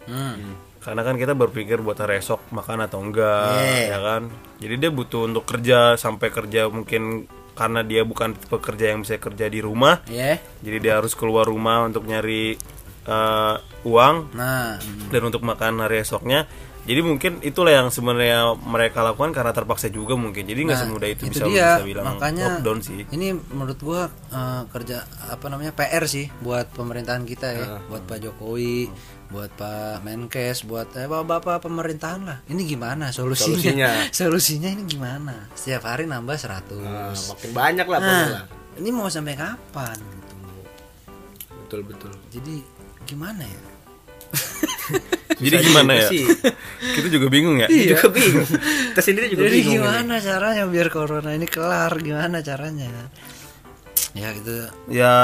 karena 0.81 1.05
kan 1.05 1.21
kita 1.21 1.37
berpikir 1.37 1.85
buat 1.85 2.01
hari 2.01 2.25
esok 2.25 2.49
makan 2.57 2.89
atau 2.89 3.05
enggak 3.05 3.61
ya 3.93 4.01
kan 4.01 4.33
jadi 4.57 4.75
dia 4.81 4.91
butuh 4.91 5.29
untuk 5.29 5.45
kerja 5.45 6.01
sampai 6.01 6.33
kerja 6.33 6.73
mungkin 6.73 7.29
karena 7.53 7.85
dia 7.85 8.09
bukan 8.09 8.33
pekerja 8.33 8.97
yang 8.97 9.05
bisa 9.05 9.21
kerja 9.21 9.53
di 9.53 9.61
rumah 9.61 10.01
ya 10.09 10.41
jadi 10.65 10.77
dia 10.81 10.93
harus 10.97 11.13
keluar 11.13 11.45
rumah 11.45 11.85
untuk 11.85 12.09
nyari 12.09 12.57
eh, 13.07 13.57
uang 13.87 14.17
nah 14.37 14.77
dan 15.09 15.23
untuk 15.25 15.43
makan 15.45 15.85
hari 15.85 16.03
esoknya. 16.05 16.45
Jadi 16.81 17.05
mungkin 17.05 17.33
itulah 17.45 17.77
yang 17.77 17.89
sebenarnya 17.93 18.57
mereka 18.57 19.05
lakukan 19.05 19.37
karena 19.37 19.53
terpaksa 19.53 19.93
juga 19.93 20.17
mungkin. 20.17 20.49
Jadi 20.49 20.65
nggak 20.65 20.81
semudah 20.81 21.09
itu, 21.13 21.29
itu 21.29 21.39
bisa 21.39 21.45
dia. 21.47 21.77
bisa 21.77 21.85
bilang 21.87 22.05
makanya 22.17 22.57
lockdown 22.57 22.81
sih. 22.81 23.05
ini 23.13 23.37
menurut 23.37 23.79
gua 23.85 24.09
eh, 24.09 24.63
kerja 24.73 25.05
apa 25.29 25.47
namanya 25.53 25.77
PR 25.77 26.09
sih 26.09 26.33
buat 26.41 26.73
pemerintahan 26.73 27.23
kita 27.29 27.49
ya. 27.53 27.67
Buat 27.87 28.09
Pak 28.09 28.19
Jokowi 28.25 28.89
buat 29.31 29.47
Pak 29.55 30.03
Menkes 30.03 30.67
buat 30.67 30.91
eh, 30.99 31.07
bapak-bapak 31.07 31.63
pemerintahan 31.63 32.21
lah. 32.27 32.39
Ini 32.51 32.67
gimana 32.67 33.15
solusinya? 33.15 33.55
Solusinya. 33.55 33.91
solusinya 34.19 34.69
ini 34.75 34.83
gimana? 34.91 35.47
Setiap 35.55 35.87
hari 35.87 36.11
nambah 36.11 36.35
100 36.35 36.75
Nah, 36.81 37.15
makin 37.15 37.51
banyak 37.55 37.87
lah 37.87 38.01
nah 38.03 38.27
ini 38.81 38.89
mau 38.91 39.07
sampai 39.13 39.37
kapan 39.37 39.95
gitu? 39.99 40.35
Betul 41.63 41.81
betul. 41.87 42.13
jadi 42.35 42.67
gimana 43.11 43.43
ya 43.43 43.61
jadi 45.43 45.57
gimana 45.63 45.93
ya 45.97 46.07
sih. 46.07 46.23
kita 46.95 47.09
juga 47.09 47.27
bingung 47.27 47.57
ya 47.57 47.67
Juga 47.67 48.07
bingung. 48.09 48.45
Kita 48.93 49.01
sendiri 49.01 49.27
juga 49.27 49.43
jadi 49.43 49.57
bingung. 49.59 49.75
ini. 49.75 49.83
gimana 49.83 50.15
caranya 50.19 50.65
biar 50.65 50.89
corona 50.89 51.31
ini 51.33 51.47
kelar 51.47 51.93
gimana 51.97 52.39
caranya 52.41 52.87
ya 54.13 54.29
gitu 54.33 54.53
ya 54.89 55.15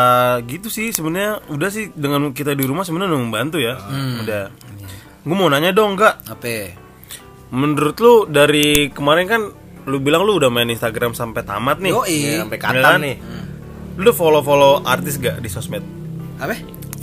gitu 0.41 0.69
sih 0.69 0.91
sebenarnya 0.91 1.43
udah 1.49 1.69
sih 1.69 1.91
dengan 1.93 2.31
kita 2.31 2.55
di 2.55 2.63
rumah 2.63 2.83
sebenarnya 2.83 3.13
udah 3.13 3.23
membantu 3.23 3.59
ya 3.59 3.75
Hmm. 3.77 4.23
udah 4.23 4.43
gue 5.21 5.37
mau 5.37 5.47
nanya 5.47 5.71
dong 5.71 5.95
kak 5.95 6.23
apa 6.25 6.71
menurut 7.49 7.97
lu 7.97 8.15
dari 8.27 8.89
kemarin 8.89 9.27
kan 9.27 9.43
lu 9.85 9.99
bilang 9.99 10.23
lu 10.23 10.35
udah 10.35 10.49
main 10.49 10.67
Instagram 10.67 11.13
sampai 11.13 11.43
tamat 11.43 11.79
nih 11.79 11.91
Yoi. 11.91 12.15
Ya, 12.17 12.35
sampai 12.43 12.59
kapan 12.59 12.79
kan? 12.81 12.99
nih? 13.01 13.17
lu 13.93 14.03
udah 14.03 14.15
follow 14.15 14.41
follow 14.41 14.73
artis 14.81 15.15
gak 15.17 15.39
di 15.39 15.49
sosmed 15.49 15.83
apa 16.37 16.55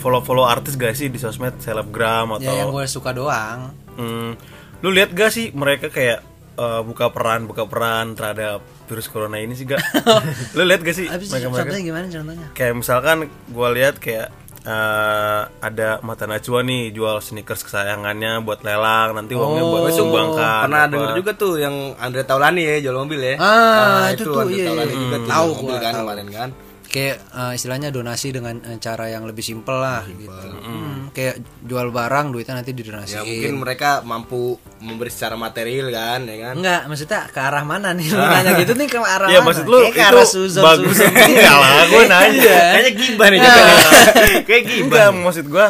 follow 0.04 0.20
follow 0.20 0.44
artis 0.44 0.76
gak 0.76 0.92
sih 0.92 1.08
di 1.08 1.16
sosmed 1.16 1.56
selebgram 1.58 2.36
atau 2.36 2.44
ya 2.46 2.60
yang 2.60 2.70
gue 2.70 2.84
suka 2.86 3.10
doang 3.12 3.72
Hmm, 3.94 4.36
lu 4.80 4.90
lihat 4.90 5.10
gak 5.12 5.30
sih 5.30 5.50
mereka 5.52 5.88
kayak 5.88 6.20
eh, 6.54 6.82
buka 6.84 7.08
peran 7.08 7.46
buka 7.46 7.64
peran 7.64 8.12
terhadap 8.12 8.60
virus 8.84 9.08
corona 9.08 9.38
ini 9.38 9.54
sih 9.54 9.64
gak? 9.64 9.80
lu 10.56 10.62
lihat 10.62 10.82
gak 10.82 10.94
sih 10.94 11.08
Habis 11.08 11.30
mereka 11.30 11.48
mereka 11.48 11.62
contohnya 11.64 11.84
gimana 11.84 12.06
contohnya? 12.08 12.48
kayak 12.52 12.74
misalkan 12.76 13.18
gua 13.48 13.70
lihat 13.70 13.96
kayak 13.98 14.28
eh, 14.64 15.42
ada 15.46 16.02
mata 16.02 16.24
Najwa 16.24 16.60
nih 16.62 16.90
jual 16.90 17.20
sneakers 17.20 17.62
kesayangannya 17.62 18.42
buat 18.42 18.60
lelang 18.62 19.14
nanti 19.14 19.34
uangnya 19.34 19.62
buat 19.62 19.82
Oh, 19.82 19.88
disumbangkan 19.88 20.66
pernah 20.66 20.82
apa. 20.82 20.92
denger 20.92 21.10
juga 21.16 21.32
tuh 21.34 21.54
yang 21.58 21.76
Andre 21.96 22.24
Taulani 22.24 22.62
ya 22.62 22.76
jual 22.82 22.98
mobil 22.98 23.20
ya. 23.22 23.36
Ah, 23.38 24.10
itu 24.10 24.24
tuh, 24.24 24.42
Andre 24.42 24.56
iya, 24.56 24.66
Taulani 24.68 24.88
iya. 24.88 24.98
juga 24.98 25.06
Hmm. 25.12 25.14
tuh 25.18 25.30
Tahu 25.30 25.48
jual 25.48 25.60
mobil 25.60 25.78
kan 25.80 25.94
kemarin 25.96 26.28
kan. 26.30 26.50
Kayak 26.94 27.26
eh, 27.26 27.58
istilahnya 27.58 27.90
donasi 27.90 28.30
dengan 28.30 28.54
eh, 28.62 28.78
cara 28.78 29.10
yang 29.10 29.26
lebih 29.26 29.42
simpel 29.42 29.74
lah 29.74 30.06
gitu. 30.06 30.30
Hmm, 30.30 31.10
kayak 31.10 31.42
jual 31.60 31.90
barang 31.90 32.30
duitnya 32.30 32.54
nanti 32.54 32.70
didonasiin. 32.70 33.18
Ya 33.18 33.26
mungkin 33.26 33.54
mereka 33.58 34.06
mampu 34.06 34.54
memberi 34.78 35.10
secara 35.10 35.34
material 35.34 35.90
kan 35.90 36.22
ya 36.24 36.38
kan. 36.40 36.54
Enggak, 36.54 36.82
maksudnya 36.86 37.26
ke 37.28 37.40
arah 37.42 37.66
mana 37.66 37.98
nih? 37.98 38.06
Lu 38.08 38.22
nanya 38.22 38.52
gitu 38.62 38.78
nih 38.78 38.86
ke 38.86 38.98
arah 39.02 39.26
Iya 39.26 39.42
mana? 39.42 39.48
maksud 39.50 39.66
lu 39.66 39.80
Kayak 39.82 39.90
ke 39.90 39.98
itu 39.98 40.06
arah 40.14 40.28
Suzon, 40.30 40.62
bagus 40.62 40.98
enggak 41.02 41.56
lah 41.66 41.72
gue 41.84 42.04
nanya 42.06 42.58
Kayaknya 42.78 42.92
gibah 42.94 43.28
nih 43.28 43.40
juga. 43.42 43.62
Kayak 44.48 44.64
gibah. 44.64 44.86
enggak 44.86 45.10
maksud 45.18 45.46
gua 45.50 45.66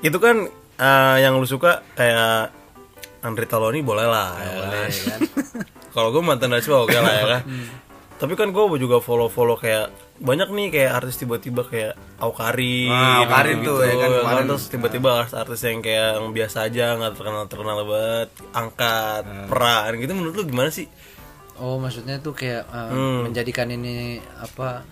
itu 0.00 0.18
kan 0.18 0.36
eh, 0.74 1.16
yang 1.22 1.38
lu 1.38 1.46
suka 1.46 1.86
kayak 1.94 2.50
Andre 3.22 3.46
Taloni 3.46 3.78
boleh 3.78 4.04
lah 4.04 4.34
ya 4.36 4.52
kan? 4.58 4.90
kalau 5.94 6.10
gue 6.10 6.20
mantan 6.20 6.50
Najwa 6.50 6.82
oke 6.82 6.92
lah 6.92 7.14
ya 7.14 7.24
kan 7.30 7.42
tapi 8.14 8.34
kan 8.34 8.48
gue 8.48 8.64
juga 8.76 8.98
follow 8.98 9.26
follow 9.26 9.54
kayak 9.54 9.90
banyak 10.16 10.46
nih 10.48 10.66
kayak 10.70 10.92
artis 10.96 11.16
tiba-tiba 11.16 11.62
kayak 11.62 11.92
Aukarin 12.16 12.86
Ah, 12.86 13.20
Aukarin 13.20 13.60
tuh, 13.60 13.78
ya 13.80 13.94
kan, 13.96 14.10
kemarin. 14.16 14.44
terus 14.46 14.64
tiba-tiba 14.68 15.10
artis-artis 15.18 15.60
yang 15.62 15.80
kayak 15.80 16.08
yang 16.14 16.30
biasa 16.30 16.56
aja 16.64 16.84
nggak 16.94 17.12
terkenal 17.12 17.44
terkenal 17.44 17.76
banget 17.82 18.30
angkat 18.50 19.22
peran 19.44 19.90
gitu 19.96 20.12
menurut 20.12 20.34
lu 20.34 20.44
gimana 20.44 20.70
sih 20.70 20.86
Oh, 21.54 21.76
maksudnya 21.76 22.18
tuh 22.18 22.32
kayak 22.32 22.66
eh, 22.66 22.88
Hmm. 22.88 23.20
menjadikan 23.24 23.66
ini 23.68 24.18
apa? 24.36 24.82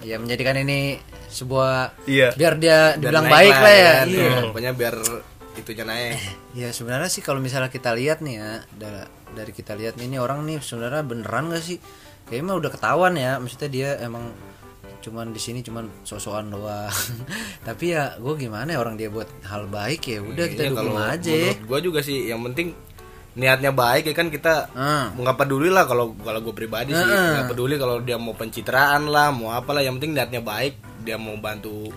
Ya 0.00 0.16
menjadikan 0.16 0.52
ini 0.54 1.00
sebuah 1.26 1.96
Iya. 2.04 2.32
biar 2.34 2.54
dia 2.56 2.92
Biar 2.92 2.96
dibilang 2.98 3.24
naik 3.24 3.34
baik 3.34 3.54
lah 3.54 3.72
ya. 3.72 3.88
kan. 3.94 4.06
Iya. 4.06 4.30
Pokoknya 4.46 4.72
biar 4.74 4.94
itunya 5.54 5.84
naik. 5.86 6.16
Ya 6.60 6.68
sebenarnya 6.70 7.06
sih 7.06 7.20
kalau 7.20 7.38
misalnya 7.38 7.68
kita 7.68 7.92
lihat 7.92 8.20
nih 8.20 8.36
ya 8.36 8.50
da- 8.70 9.08
dari 9.30 9.48
kita 9.50 9.72
lihat 9.72 9.94
nih, 9.94 10.08
ini 10.08 10.18
orang 10.18 10.42
nih 10.42 10.58
sebenarnya 10.58 11.00
beneran 11.02 11.48
gak 11.48 11.62
sih? 11.62 11.80
Kayaknya 12.30 12.46
mah 12.46 12.56
udah 12.56 12.70
ketahuan 12.70 13.14
ya, 13.14 13.32
maksudnya 13.36 13.68
dia 13.68 13.88
emang 13.98 14.30
cuman 15.00 15.26
di 15.28 15.40
sini 15.40 15.60
cuman 15.60 15.88
sosokan 16.00 16.48
doang. 16.48 16.92
Tapi 17.66 17.84
ya 17.90 18.14
gue 18.14 18.34
gimana 18.38 18.68
ya 18.68 18.78
orang 18.78 18.94
dia 18.94 19.08
buat 19.08 19.26
hal 19.42 19.66
baik 19.66 20.00
ya 20.06 20.18
udah 20.20 20.46
kita 20.46 20.62
Iya, 20.62 20.70
dukung 20.70 20.94
aja. 20.94 21.32
gua 21.60 21.78
juga 21.80 22.00
sih 22.00 22.24
yang 22.24 22.44
penting 22.46 22.70
niatnya 23.32 23.70
baik 23.70 24.04
ya 24.04 24.14
kan 24.14 24.26
kita 24.26 24.68
Hmm. 24.70 25.14
nggak 25.16 25.36
peduli 25.36 25.68
lah 25.68 25.86
kalau 25.86 26.12
kalau 26.16 26.38
gue 26.40 26.50
pribadi 26.52 26.90
sih 26.90 27.00
nggak 27.00 27.46
peduli 27.46 27.74
kalau 27.74 27.98
dia 27.98 28.14
mau 28.14 28.34
pencitraan 28.34 29.06
lah 29.06 29.30
mau 29.30 29.50
apalah 29.50 29.80
yang 29.80 29.96
penting 29.96 30.12
niatnya 30.12 30.42
baik 30.42 30.74
dia 31.00 31.14
mau 31.14 31.38
bantu 31.38 31.88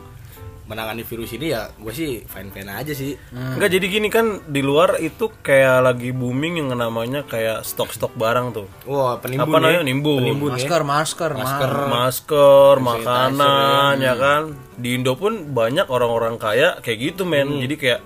menangani 0.74 1.02
virus 1.02 1.32
ini 1.32 1.54
ya 1.54 1.70
gue 1.70 1.94
sih 1.94 2.26
fine 2.26 2.50
fine 2.50 2.70
aja 2.70 2.92
sih 2.92 3.14
Enggak 3.30 3.70
jadi 3.70 3.86
gini 3.86 4.10
kan 4.10 4.42
di 4.44 4.60
luar 4.60 4.98
itu 4.98 5.30
kayak 5.40 5.86
lagi 5.86 6.10
booming 6.10 6.58
yang 6.58 6.74
namanya 6.74 7.22
kayak 7.24 7.62
stok-stok 7.62 8.12
barang 8.14 8.48
tuh. 8.52 8.68
wah 8.84 9.18
penimbun 9.18 9.46
Apa 9.46 9.56
ya. 9.56 9.62
namanya? 9.62 9.82
Nimbun. 9.84 10.52
Masker, 10.52 10.82
masker, 10.82 11.32
masker. 11.32 11.72
Masker, 11.88 12.74
makanan, 12.80 13.94
ya 14.00 14.16
kan. 14.16 14.42
Di 14.74 14.98
Indo 14.98 15.14
pun 15.14 15.54
banyak 15.54 15.86
orang-orang 15.88 16.36
kaya 16.36 16.82
kayak 16.82 17.14
gitu 17.14 17.24
men. 17.24 17.62
Jadi 17.62 17.76
kayak 17.78 18.02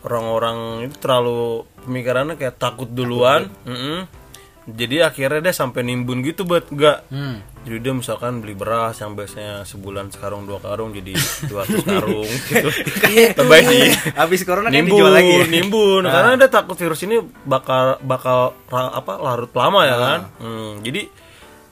orang-orang 0.00 0.88
itu 0.88 0.96
terlalu 0.96 1.64
pemikirannya 1.84 2.34
kayak 2.36 2.56
takut 2.56 2.88
duluan. 2.88 3.52
Mm-mm. 3.68 4.08
Jadi 4.68 5.00
akhirnya 5.00 5.40
dia 5.40 5.54
sampai 5.56 5.80
nimbun 5.80 6.20
gitu 6.20 6.44
buat 6.44 6.68
enggak. 6.68 7.08
Jadi 7.60 7.76
dia 7.80 7.92
misalkan 7.92 8.40
beli 8.40 8.56
beras 8.56 9.00
yang 9.00 9.12
biasanya 9.12 9.64
sebulan 9.68 10.12
sekarung 10.12 10.48
dua 10.48 10.60
karung 10.64 10.96
jadi 10.96 11.12
200 11.48 11.84
karung 11.84 12.28
gitu. 12.48 12.68
Lebay 13.36 13.60
sih. 13.68 13.88
habis 14.16 14.40
corona 14.48 14.72
kan 14.72 14.80
nimbun, 14.80 14.96
dijual 14.96 15.12
lagi 15.12 15.32
ya? 15.32 15.44
nimbun. 15.48 16.02
Karena 16.08 16.40
dia 16.40 16.48
takut 16.48 16.76
virus 16.76 17.00
ini 17.04 17.20
bakal 17.44 18.00
bakal 18.00 18.56
apa 18.72 19.12
larut 19.20 19.52
lama 19.52 19.80
ya 19.84 19.96
kan. 19.96 20.20
Hmm, 20.40 20.80
jadi 20.80 21.08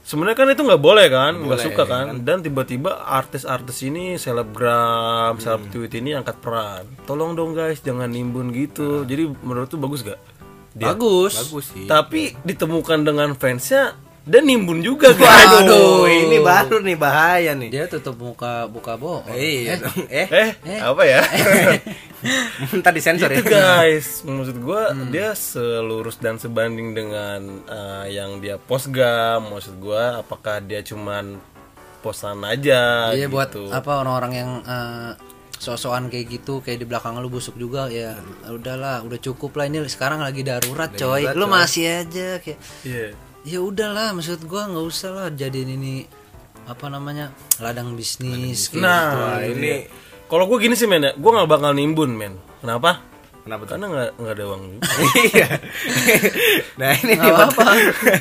sebenarnya 0.05 0.37
kan 0.41 0.49
itu 0.49 0.63
nggak 0.65 0.83
boleh 0.83 1.07
kan, 1.13 1.33
nggak 1.41 1.61
suka 1.61 1.83
kan. 1.85 2.05
Dan 2.25 2.41
tiba-tiba 2.41 3.05
artis-artis 3.05 3.85
ini 3.85 4.17
selebgram, 4.17 5.37
seleb 5.41 5.69
tweet 5.73 5.93
ini 6.01 6.17
angkat 6.17 6.41
peran. 6.41 6.85
Tolong 7.05 7.37
dong 7.37 7.53
guys, 7.53 7.81
jangan 7.85 8.09
nimbun 8.09 8.53
gitu. 8.53 9.05
Jadi 9.05 9.29
menurut 9.45 9.69
tuh 9.69 9.81
bagus 9.81 10.05
gak? 10.05 10.21
Dia. 10.79 10.87
Bagus. 10.89 11.35
bagus 11.37 11.67
sih 11.69 11.85
Tapi 11.85 12.39
ditemukan 12.41 13.03
dengan 13.03 13.35
fansnya 13.35 13.99
dan 14.23 14.45
nimbun 14.45 14.79
juga 14.79 15.11
guys. 15.13 15.65
Aduh, 15.65 16.05
ini 16.05 16.37
baru 16.39 16.79
nih 16.79 16.95
bahaya 16.95 17.53
nih. 17.53 17.73
Dia 17.73 17.89
tutup 17.89 18.15
muka 18.15 18.69
buka 18.69 18.95
bohong. 18.95 19.25
Iya 19.31 19.81
dong. 19.81 20.05
Eh, 20.07 20.29
Eh, 20.63 20.79
apa 20.79 21.03
ya? 21.03 21.25
ntar 22.75 22.91
disensor 22.91 23.31
ya. 23.31 23.39
itu 23.39 23.47
guys 23.47 24.09
maksud 24.21 24.59
gua 24.59 24.91
dia 25.09 25.33
selurus 25.33 26.19
dan 26.19 26.35
sebanding 26.37 26.91
dengan 26.91 27.41
eh, 27.65 28.07
yang 28.13 28.39
dia 28.39 28.59
post 28.59 28.91
gak 28.91 29.39
maksud 29.41 29.79
gua 29.79 30.19
apakah 30.19 30.59
dia 30.59 30.83
cuman 30.83 31.39
posan 31.99 32.43
aja 32.43 33.11
Iya 33.11 33.27
buat 33.27 33.49
gitu. 33.49 33.71
apa 33.71 34.03
orang-orang 34.03 34.33
yang 34.35 34.51
eh, 34.61 35.11
sosokan 35.59 36.07
kayak 36.07 36.39
gitu 36.39 36.63
kayak 36.63 36.79
di 36.81 36.87
belakang 36.87 37.19
lu 37.19 37.27
busuk 37.27 37.59
juga 37.59 37.91
ya 37.91 38.15
udahlah 38.47 39.03
udah 39.03 39.19
cukup 39.19 39.59
lah 39.59 39.67
ini 39.67 39.83
sekarang 39.85 40.23
lagi 40.23 40.43
darurat 40.43 40.91
coy 40.91 41.27
lu 41.35 41.47
masih 41.47 42.07
aja 42.07 42.39
kayak 42.39 42.59
Iya. 42.83 43.07
ya 43.43 43.59
udahlah 43.59 44.15
maksud 44.15 44.47
gua 44.47 44.71
nggak 44.71 44.87
usah 44.87 45.11
lah 45.11 45.27
jadiin 45.29 45.75
ini 45.75 45.95
apa 46.65 46.87
namanya 46.87 47.33
ladang 47.59 47.97
bisnis 47.97 48.69
kayak 48.69 48.85
Nah, 48.85 49.41
gitu. 49.43 49.57
Ini 49.59 49.73
Kalau 50.29 50.45
gue 50.45 50.61
gini 50.61 50.77
sih 50.77 50.85
men 50.85 51.01
ya, 51.01 51.17
gue 51.17 51.31
nggak 51.33 51.49
bakal 51.49 51.73
nimbun 51.73 52.13
men. 52.13 52.37
Kenapa? 52.61 53.01
kenapa 53.41 53.65
tuh? 53.65 53.81
Karena 53.81 53.87
nggak 53.89 54.09
nggak 54.21 54.35
ada 54.37 54.45
uang 54.45 54.63
juga. 54.69 54.81
Iya. 55.25 55.49
nah 56.81 56.91
ini 56.93 57.13
apa-apa. 57.17 57.65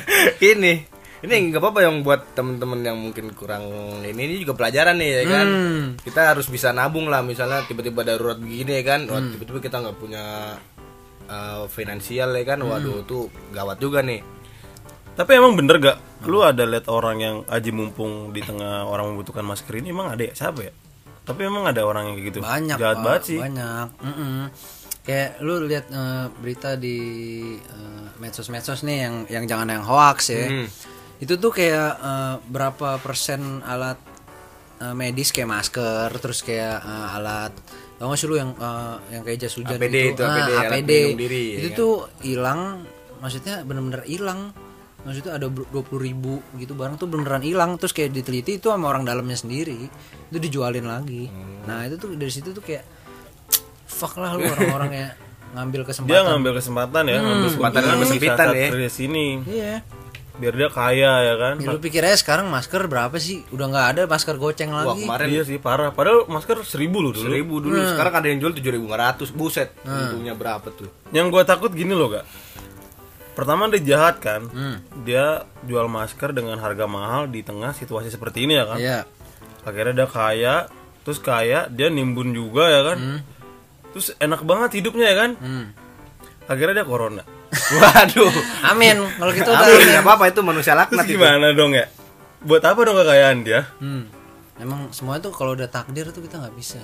ini 0.56 0.72
ini 1.18 1.50
nggak 1.50 1.58
apa-apa 1.58 1.80
yang 1.82 2.06
buat 2.06 2.32
temen-temen 2.32 2.80
yang 2.86 2.94
mungkin 2.94 3.34
kurang 3.34 3.66
ini 4.06 4.14
ini 4.14 4.34
juga 4.38 4.54
pelajaran 4.54 4.94
nih 4.96 5.10
ya 5.10 5.24
kan. 5.26 5.46
Hmm. 5.46 5.84
Kita 5.98 6.30
harus 6.30 6.46
bisa 6.46 6.70
nabung 6.70 7.10
lah 7.10 7.26
misalnya 7.26 7.66
tiba-tiba 7.66 8.06
darurat 8.06 8.38
begini 8.38 8.78
ya 8.78 8.84
kan. 8.86 9.00
Hmm. 9.06 9.10
Wah, 9.10 9.22
tiba-tiba 9.26 9.58
kita 9.58 9.76
nggak 9.82 9.96
punya 9.98 10.24
uh, 11.26 11.66
finansial 11.66 12.30
ya 12.32 12.44
kan. 12.46 12.62
Hmm. 12.62 12.70
Waduh 12.70 13.02
tuh 13.02 13.26
gawat 13.50 13.82
juga 13.82 13.98
nih. 14.00 14.22
Tapi 15.18 15.34
emang 15.34 15.58
bener 15.58 15.82
gak? 15.82 15.98
Lu 16.30 16.46
ada 16.46 16.62
lihat 16.62 16.86
orang 16.86 17.18
yang 17.18 17.36
aji 17.50 17.74
mumpung 17.74 18.30
di 18.30 18.38
tengah 18.38 18.86
orang 18.86 19.10
membutuhkan 19.10 19.42
masker 19.42 19.82
ini 19.82 19.90
emang 19.90 20.14
ada 20.14 20.22
ya? 20.22 20.30
Siapa 20.30 20.62
ya? 20.62 20.70
Tapi 21.26 21.40
emang 21.42 21.66
ada 21.66 21.82
orang 21.82 22.06
yang 22.06 22.14
kayak 22.14 22.28
gitu. 22.30 22.40
banyak 22.40 22.78
Jahat 22.78 22.96
Pak, 22.96 23.04
banget 23.04 23.22
sih. 23.26 23.38
banyak 23.42 23.86
Mm-mm. 23.98 24.46
kayak 25.02 25.30
lu 25.42 25.66
lihat 25.66 25.90
eh, 25.90 26.26
berita 26.38 26.78
di 26.78 26.96
eh, 27.58 28.06
medsos-medsos 28.22 28.86
nih 28.86 28.98
yang 29.02 29.14
yang 29.26 29.44
jangan 29.44 29.68
yang 29.74 29.82
hoax 29.82 30.30
ya 30.30 30.46
Hmm. 30.46 30.66
Itu 31.18 31.34
tuh 31.34 31.50
kayak 31.50 31.90
eh, 31.96 32.34
berapa 32.44 32.98
persen 32.98 33.40
alat 33.62 33.98
eh, 34.78 34.92
medis 34.92 35.28
kayak 35.28 35.50
masker 35.50 36.08
terus 36.16 36.40
kayak 36.40 36.78
eh, 36.78 37.08
alat 37.12 37.52
tau 37.94 38.06
gak 38.06 38.16
sih 38.16 38.26
lu 38.26 38.36
yang 38.36 38.50
eh, 38.52 38.94
yang 39.10 39.22
kayak 39.22 39.38
jas 39.40 39.54
hujan 39.54 39.74
APD 39.74 39.96
itu, 40.12 40.22
Ah, 40.22 40.30
APD, 40.30 40.50
alat 40.52 40.62
APD. 40.72 40.86
pelindung 40.88 41.20
diri, 41.20 41.44
ya 41.44 41.58
itu 41.58 41.68
kan? 41.68 41.76
tuh 41.76 41.94
hilang 42.22 42.60
maksudnya 43.18 43.54
bener-bener 43.60 44.02
hilang 44.04 44.40
maksudnya 45.00 45.32
ada 45.32 45.46
dua 45.46 45.82
puluh 45.82 46.02
ribu 46.04 46.38
gitu 46.54 46.72
barang 46.72 46.94
tuh 46.96 47.06
beneran 47.06 47.40
hilang 47.40 47.74
terus 47.74 47.90
kayak 47.90 48.10
diteliti 48.10 48.58
itu 48.58 48.68
sama 48.68 48.86
orang 48.86 49.02
dalamnya 49.02 49.34
sendiri 49.34 49.90
itu 50.24 50.38
dijualin 50.38 50.84
lagi 50.84 51.26
Hmm. 51.26 51.64
nah 51.64 51.82
itu 51.82 51.94
tuh 51.96 52.14
dari 52.14 52.28
situ 52.28 52.50
tuh 52.50 52.60
kayak 52.60 52.82
fuck 53.84 54.14
lah 54.16 54.34
lu 54.34 54.42
orang-orang 54.44 54.90
ya 54.92 55.08
ngambil 55.54 55.80
Dia 55.80 55.88
kesempatan 55.88 56.22
ngambil 56.28 56.52
kesempatan 56.54 57.02
ya, 57.04 57.18
ngambil 57.18 57.46
Kesempatan 57.48 57.72
keuntungan 57.74 57.88
yang 57.90 58.02
kesempitan 58.04 58.46
ya. 58.52 58.68
Dari 58.68 58.90
sini. 58.92 59.26
iya 59.48 59.74
Biar 60.38 60.54
dia 60.54 60.70
kaya 60.70 61.12
ya 61.26 61.34
kan. 61.34 61.54
ya, 61.58 61.74
lu 61.74 61.82
pikir 61.82 62.06
aja 62.06 62.14
sekarang 62.14 62.46
masker 62.46 62.86
berapa 62.86 63.18
sih 63.18 63.42
udah 63.50 63.66
nggak 63.74 63.86
ada 63.94 64.02
masker 64.06 64.38
goceng 64.38 64.70
Wah 64.70 64.86
lagi 64.86 65.02
kemarin 65.02 65.26
Iya 65.34 65.42
sih 65.42 65.58
parah. 65.58 65.90
Padahal 65.90 66.30
masker 66.30 66.62
seribu 66.62 67.02
loh 67.02 67.10
dulu. 67.10 67.26
seribu 67.26 67.54
dulu 67.58 67.74
sekarang 67.74 68.14
ada 68.22 68.26
yang 68.30 68.38
jual 68.38 68.52
tujuh 68.54 68.72
ribu 68.78 68.86
buset 69.34 69.74
untungnya 69.82 70.38
berapa 70.38 70.70
tuh 70.70 70.86
Yang 71.10 71.26
gue 71.34 71.42
takut 71.42 71.70
gini 71.74 71.90
loh 71.90 72.14
gak. 72.14 72.26
Pertama 73.34 73.66
dia 73.70 73.82
jahat 73.82 74.18
kan. 74.22 74.46
Hmm. 74.50 74.82
Dia 75.02 75.46
jual 75.66 75.86
masker 75.90 76.34
dengan 76.34 76.58
harga 76.58 76.86
mahal 76.86 77.30
di 77.30 77.42
tengah 77.42 77.74
situasi 77.74 78.10
seperti 78.10 78.46
ini 78.46 78.58
ya 78.58 78.66
kan. 78.66 78.78
iya 78.78 79.00
Akhirnya 79.62 80.02
dia 80.02 80.08
kaya, 80.10 80.54
terus 81.06 81.18
kaya 81.22 81.66
dia 81.70 81.90
nimbun 81.90 82.30
juga 82.34 82.66
ya 82.66 82.82
kan. 82.94 83.22
Terus 83.94 84.14
enak 84.18 84.42
banget 84.46 84.82
hidupnya 84.82 85.06
ya 85.10 85.16
kan. 85.18 85.30
hmm. 85.38 85.66
Akhirnya 86.50 86.82
dia 86.82 86.86
corona. 86.86 87.22
Waduh 87.48 88.32
amin 88.60 88.96
kalau 89.16 89.32
gitu 89.32 89.48
udah 89.48 89.64
Amin, 89.64 89.88
nggak 89.88 90.04
apa-apa 90.04 90.24
itu 90.28 90.40
manusia 90.44 90.76
laknat 90.76 91.04
Terus 91.04 91.16
itu 91.16 91.20
gimana 91.20 91.56
dong 91.56 91.72
ya? 91.72 91.88
Buat 92.38 92.62
apa 92.70 92.80
dong 92.86 92.96
kekayaan 93.02 93.38
dia? 93.42 93.66
Hmm. 93.82 94.06
Emang 94.58 94.90
semuanya 94.90 95.30
tuh 95.30 95.32
kalau 95.34 95.54
udah 95.54 95.70
takdir 95.70 96.10
tuh 96.10 96.22
kita 96.22 96.38
nggak 96.38 96.54
bisa. 96.58 96.78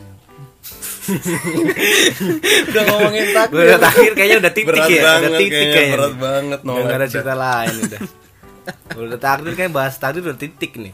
udah 2.70 2.82
ngomongin 2.88 3.26
takdir. 3.34 3.66
udah 3.66 3.78
terakhir 3.82 4.12
kayaknya 4.16 4.38
udah 4.40 4.52
titik 4.56 4.72
berat 4.72 4.88
ya 4.88 5.02
banget 5.04 5.28
udah 5.28 5.38
titik 5.38 5.52
kayaknya, 5.52 5.74
kayaknya 5.74 5.94
berat 5.94 6.08
nih. 6.08 6.20
banget 6.24 6.60
no. 6.64 6.72
udah 6.72 6.96
ada 6.96 7.08
cerita 7.12 7.34
lain 7.36 7.74
udah 7.84 8.00
udah 9.04 9.18
takdir 9.20 9.52
kayak 9.52 9.72
bahas 9.76 9.94
takdir 10.00 10.22
udah 10.24 10.38
titik 10.40 10.72
nih 10.80 10.92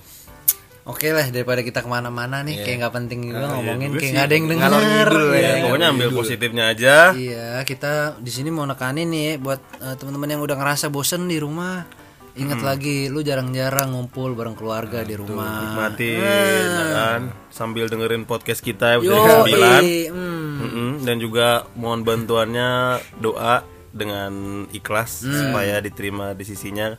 Oke 0.91 1.09
lah 1.09 1.23
daripada 1.25 1.61
kita 1.61 1.81
ke 1.81 1.89
mana-mana 1.89 2.43
nih 2.43 2.61
kayak 2.61 2.77
nggak 2.81 2.95
penting 2.97 3.21
juga 3.25 3.47
ngomongin 3.49 3.89
juga 3.91 4.01
kayak 4.01 4.13
nggak 4.13 4.27
ada 4.27 4.35
yang 4.35 4.47
denger. 4.47 4.67
Ngalor 4.67 4.83
ngidul 4.83 5.25
Iya. 5.31 5.39
ya. 5.41 5.63
Pokoknya 5.63 5.87
ambil 5.89 6.09
positifnya 6.13 6.65
aja. 6.69 6.97
Iya 7.13 7.49
kita 7.63 7.93
di 8.19 8.29
sini 8.29 8.49
mau 8.49 8.65
nekanin 8.65 9.07
nih 9.07 9.23
ya, 9.23 9.33
buat 9.39 9.61
eh, 9.79 9.95
teman-teman 9.95 10.29
yang 10.29 10.43
udah 10.43 10.57
ngerasa 10.57 10.87
bosen 10.89 11.25
di 11.25 11.39
rumah. 11.39 11.87
Ingat 12.33 12.63
lagi 12.63 13.07
lu 13.07 13.21
jarang-jarang 13.21 13.91
ngumpul 13.91 14.33
bareng 14.33 14.55
keluarga 14.55 15.03
di 15.03 15.13
rumah. 15.13 15.67
Nikmatin 15.67 16.15
ya 16.17 16.85
kan 16.89 17.21
sambil 17.49 17.87
dengerin 17.87 18.23
podcast 18.23 18.61
kita 18.61 18.97
Yo, 18.97 19.11
episode 19.13 19.51
9. 19.51 20.09
hmm. 20.09 20.49
Mm-mm, 20.61 20.91
dan 21.03 21.17
juga 21.17 21.47
mohon 21.73 22.01
bantuannya 22.01 22.71
doa 23.17 23.67
dengan 23.91 24.31
ikhlas 24.71 25.27
supaya 25.27 25.79
diterima 25.79 26.31
di 26.31 26.45
sisinya. 26.45 26.95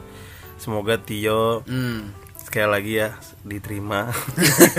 Semoga 0.58 1.00
Tio 1.00 1.64
Hmm. 1.64 2.12
Sekali 2.52 2.68
lagi 2.68 2.94
ya 2.98 3.10
diterima 3.42 4.12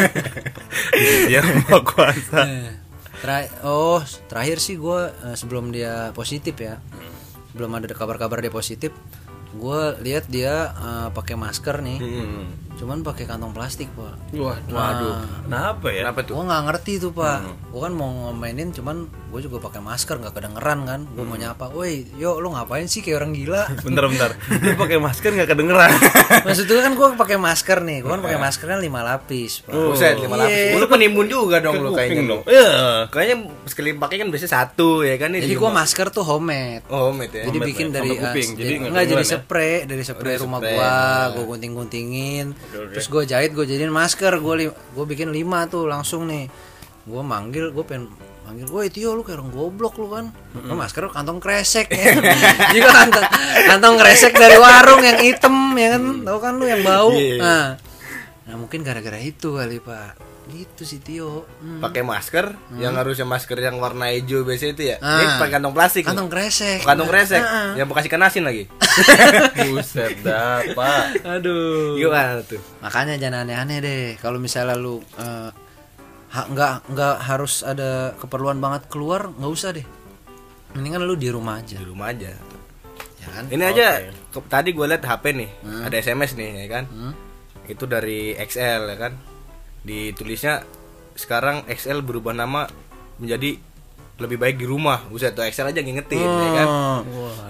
di 0.92 1.02
sisi 1.02 1.32
yang 1.32 1.48
maha 1.58 1.80
kuasa. 1.80 2.40
Eh, 2.44 2.72
Tera- 3.16 3.48
oh 3.62 3.98
terakhir 4.26 4.58
sih 4.58 4.76
gue 4.76 5.00
sebelum 5.32 5.70
dia 5.70 6.12
positif 6.12 6.52
ya 6.54 6.76
belum 7.52 7.72
ada 7.72 7.88
kabar-kabar 7.88 8.38
dia 8.38 8.50
positif 8.50 8.92
gue 9.52 9.80
lihat 10.00 10.26
dia 10.26 10.52
eh, 10.70 11.08
pakai 11.08 11.32
masker 11.34 11.80
nih 11.80 11.98
Hmm. 11.98 12.44
Cuman 12.74 12.98
pakai 13.00 13.24
kantong 13.24 13.50
plastik 13.50 13.86
pak 13.92 14.16
Waduh, 14.32 14.68
waduh. 14.68 15.14
Kenapa 15.42 15.86
ya? 15.86 16.02
kenapa 16.02 16.20
tuh 16.22 16.34
gue 16.34 16.44
nggak 16.44 16.62
ngerti 16.64 16.92
tuh 16.98 17.10
pak 17.10 17.38
gue 17.44 17.78
kan 17.78 17.92
mau 17.92 18.08
ngomainin 18.10 18.68
cuman 18.70 18.96
gue 19.06 19.40
juga 19.40 19.56
pakai 19.60 19.78
masker 19.78 20.18
nggak 20.18 20.34
kedengeran 20.34 20.78
kan 20.82 21.00
gue 21.06 21.22
mau 21.22 21.36
nyapa 21.36 21.70
woi 21.70 22.10
yo 22.12 22.36
lu 22.36 22.50
ngapain 22.50 22.84
sih 22.84 22.98
kayak 22.98 23.18
orang 23.18 23.32
gila 23.32 23.64
Bentar 23.84 24.04
bentar. 24.04 24.30
Lu 24.50 24.74
pakai 24.74 24.98
masker 24.98 25.30
nggak 25.32 25.48
kedengeran. 25.48 25.92
maksudnya 26.44 26.80
kan 26.80 26.92
gue 26.92 27.08
pakai 27.14 27.36
masker 27.36 27.78
nih 27.80 27.98
gue 28.00 28.10
kan 28.10 28.20
pakai 28.20 28.38
masker 28.40 28.66
kan 28.66 28.78
lima 28.78 29.00
lapis 29.00 29.62
pak 29.62 29.72
buset 29.72 30.16
lima 30.16 30.34
Iya. 30.34 30.42
lapis 30.42 30.80
lu 30.80 30.86
penimbun 30.86 31.26
juga 31.26 31.56
dong 31.58 31.76
lu 31.78 31.92
kayaknya 31.92 32.22
dong. 32.26 32.42
Iya. 32.44 32.68
kayaknya 33.08 33.36
sekali 33.64 33.90
pakai 33.94 34.16
kan 34.18 34.28
biasanya 34.28 34.52
satu 34.54 35.02
ya 35.02 35.14
kan 35.16 35.30
ini 35.30 35.44
jadi 35.44 35.54
gue 35.54 35.62
rumah. 35.62 35.76
masker 35.78 36.06
tuh 36.08 36.24
homemade 36.24 36.82
oh 36.88 37.08
homemade 37.08 37.30
ya 37.32 37.42
jadi 37.42 37.50
Homemade 37.52 37.68
bikin 37.68 37.86
ya, 37.86 37.92
dari 37.94 38.10
kuping. 38.12 38.48
ah, 38.48 38.56
Jadi 38.56 38.72
nggak 38.74 38.90
enggak 38.90 39.04
jadi 39.06 39.22
ya? 39.22 39.30
spray 39.30 39.74
dari 39.84 40.02
spray 40.02 40.34
rumah 40.36 40.58
spray. 40.58 40.74
gua 40.74 40.94
gua 41.36 41.44
gunting-guntingin 42.64 42.92
terus 42.92 43.06
gua 43.06 43.22
jahit 43.22 43.50
gua 43.50 43.64
jadiin 43.64 43.90
masker 43.90 44.32
gua 44.38 44.54
li- 44.54 44.70
gua 44.92 45.04
bikin 45.04 45.28
lima 45.28 45.66
tuh 45.66 45.84
langsung 45.84 46.24
nih. 46.24 46.46
Gua 47.02 47.20
manggil 47.20 47.70
gua 47.70 47.82
pengen 47.82 48.12
manggil 48.42 48.66
woi 48.66 48.86
Tio 48.86 49.12
lu 49.12 49.22
kayak 49.22 49.38
orang 49.38 49.50
goblok 49.50 49.94
lu 49.96 50.08
kan. 50.08 50.30
Lu 50.54 50.74
masker 50.74 51.08
kantong 51.08 51.38
kresek 51.38 51.88
ya 51.88 52.14
juga 52.74 52.90
kantong 52.92 53.26
kantong 53.66 53.96
kresek 53.96 54.32
dari 54.32 54.54
warung 54.56 55.00
yang 55.00 55.18
hitam 55.18 55.54
ya 55.74 55.94
kan? 55.94 56.02
Tahu 56.22 56.38
kan 56.38 56.52
lu 56.54 56.64
yang 56.64 56.82
bau? 56.82 57.10
Iya. 57.10 57.36
nah 57.38 57.66
nah 58.42 58.58
mungkin 58.58 58.82
gara-gara 58.82 59.16
itu 59.16 59.54
kali 59.54 59.78
pak 59.78 60.18
gitu 60.44 60.82
sih 60.82 60.98
Tio. 60.98 61.46
Hmm. 61.58 61.78
pakai 61.78 62.02
masker 62.02 62.50
yang 62.74 62.94
harusnya 62.94 63.22
masker 63.22 63.54
yang 63.56 63.78
warna 63.78 64.10
hijau 64.10 64.42
biasa 64.42 64.70
itu 64.70 64.82
ya? 64.84 64.96
Ini 64.96 65.24
Ah. 65.24 65.38
pakai 65.38 65.54
kantong 65.54 65.70
plastik. 65.70 66.02
Kantong 66.02 66.26
kresek. 66.26 66.82
Kantong 66.82 67.06
kresek? 67.06 67.38
Ah, 67.38 67.46
ah. 67.46 67.70
yang 67.74 67.86
bekas 67.86 68.06
ikan 68.06 68.20
asin 68.20 68.42
lagi. 68.42 68.66
Buset 69.64 70.18
dah, 70.20 70.60
Pak. 70.68 71.22
aduh. 71.24 71.94
Gimana 71.94 72.42
tuh? 72.42 72.58
Makanya 72.80 73.14
jangan 73.16 73.44
aneh-aneh 73.44 73.78
deh 73.78 74.02
kalau 74.16 74.36
misalnya 74.36 74.74
lu 74.74 74.98
eh, 75.16 75.50
ha- 76.28 76.48
nggak 76.48 76.90
nggak 76.90 77.16
harus 77.22 77.62
ada 77.62 78.12
keperluan 78.16 78.58
banget 78.58 78.88
keluar 78.88 79.30
nggak 79.30 79.52
usah 79.52 79.70
deh. 79.70 79.86
Mendingan 80.72 81.02
lu 81.02 81.14
di 81.14 81.28
rumah 81.28 81.60
aja. 81.60 81.76
Di 81.76 81.84
rumah 81.84 82.10
aja. 82.10 82.32
Ya 83.18 83.28
kan? 83.30 83.44
Ini 83.46 83.62
aja 83.64 83.86
ke- 84.28 84.48
tadi 84.48 84.72
gue 84.72 84.82
liat 84.82 85.00
HP 85.00 85.24
nih 85.32 85.50
ada 85.80 85.94
SMS 85.94 86.34
nih 86.34 86.66
ya 86.66 86.68
kan? 86.68 86.84
Hmm. 86.86 87.14
itu 87.62 87.86
dari 87.86 88.34
XL 88.34 88.90
ya 88.90 88.98
kan 88.98 89.12
ditulisnya 89.82 90.62
sekarang 91.18 91.66
XL 91.68 92.00
berubah 92.00 92.32
nama 92.32 92.66
menjadi 93.18 93.58
lebih 94.20 94.38
baik 94.38 94.56
di 94.60 94.66
rumah. 94.68 95.02
Buset 95.10 95.34
tuh 95.34 95.42
XL 95.42 95.74
aja 95.74 95.80
ngingetin 95.82 96.22
ya 96.22 96.50
kan? 96.62 96.68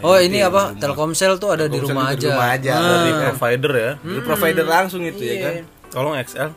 Oh. 0.00 0.16
Ini 0.16 0.48
apa? 0.48 0.72
Telkomsel 0.78 1.36
tuh 1.36 1.52
ada 1.52 1.68
di 1.68 1.76
Telkomsel 1.76 1.92
rumah 1.92 2.06
juga 2.16 2.16
aja. 2.16 2.16
di 2.16 2.28
rumah 2.32 2.48
aja. 2.56 2.72
Ah. 2.72 2.82
Dari 2.88 3.12
provider 3.12 3.72
ya. 3.72 3.92
Dari 4.00 4.22
provider 4.24 4.66
langsung 4.66 5.02
itu 5.04 5.22
ya 5.22 5.36
kan? 5.42 5.54
Tolong 5.92 6.14
XL. 6.24 6.50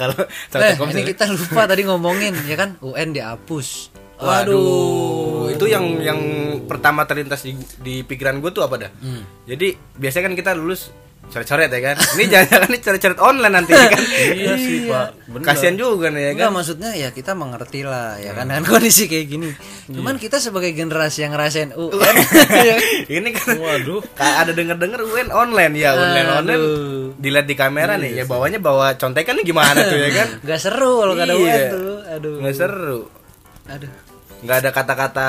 kalau 0.00 0.16
kalau 0.52 0.64
eh 0.64 0.72
Telkomsel. 0.72 0.96
ini 0.96 1.02
kita 1.12 1.24
lupa 1.28 1.62
tadi 1.68 1.82
ngomongin 1.84 2.34
ya 2.46 2.56
kan? 2.56 2.78
UN 2.80 3.12
dihapus. 3.12 3.98
Waduh, 4.16 5.52
itu 5.52 5.68
yang 5.68 6.00
yang 6.00 6.20
pertama 6.64 7.04
terlintas 7.04 7.44
di, 7.44 7.52
di 7.84 8.00
pikiran 8.00 8.40
gue 8.40 8.48
tuh 8.48 8.64
apa 8.64 8.88
dah? 8.88 8.90
Hmm. 9.04 9.20
Jadi 9.44 9.76
biasanya 10.00 10.32
kan 10.32 10.34
kita 10.40 10.50
lulus 10.56 10.88
coret-coret 11.26 11.68
ya 11.68 11.80
kan. 11.82 11.96
Ini 12.14 12.24
jangan-jangan 12.26 12.68
ini 12.72 12.78
coret-coret 12.78 13.18
online 13.18 13.54
nanti 13.54 13.70
ya 13.70 13.86
kan. 13.86 14.02
Iya 14.32 14.54
sih, 14.56 14.76
Pak. 14.86 15.08
Bener. 15.28 15.44
Kasihan 15.44 15.74
juga 15.74 16.06
nih 16.08 16.22
ya 16.22 16.30
Enggak 16.32 16.48
kan. 16.48 16.56
maksudnya 16.56 16.90
ya 16.92 17.08
kita 17.10 17.32
mengerti 17.32 17.80
lah 17.82 18.16
ya 18.16 18.32
kan 18.32 18.46
dengan 18.46 18.64
kondisi 18.64 19.04
kayak 19.04 19.26
gini. 19.26 19.50
Cuman 19.86 20.16
kita 20.16 20.38
sebagai 20.38 20.70
generasi 20.70 21.22
yang 21.22 21.32
ngerasain 21.32 21.70
UN 21.70 22.14
ya 22.56 22.64
kan? 22.72 22.80
Ini 23.06 23.28
kan 23.32 23.54
Waduh. 23.54 24.00
kayak 24.12 24.36
ada 24.38 24.52
denger-denger 24.52 25.00
UN 25.02 25.28
online 25.30 25.72
ya, 25.74 25.90
online 25.92 26.28
online. 26.32 26.62
Dilihat 27.16 27.44
di 27.44 27.54
kamera 27.54 27.94
nih, 27.94 28.12
ya 28.12 28.24
bawanya 28.24 28.56
bawa 28.56 28.94
contekan 28.94 29.36
nih 29.36 29.46
gimana 29.46 29.76
tuh 29.78 29.98
ya 29.98 30.10
kan? 30.12 30.28
Gak 30.48 30.58
seru 30.58 31.00
kalau 31.00 31.12
gak 31.12 31.26
ada 31.26 31.34
Iya. 31.34 31.44
UN 31.44 31.62
tuh. 31.68 31.94
Aduh. 32.08 32.34
Nggak 32.40 32.54
seru. 32.54 33.00
Aduh. 33.66 33.90
Nggak 34.36 34.56
ada 34.58 34.70
kata-kata 34.70 35.28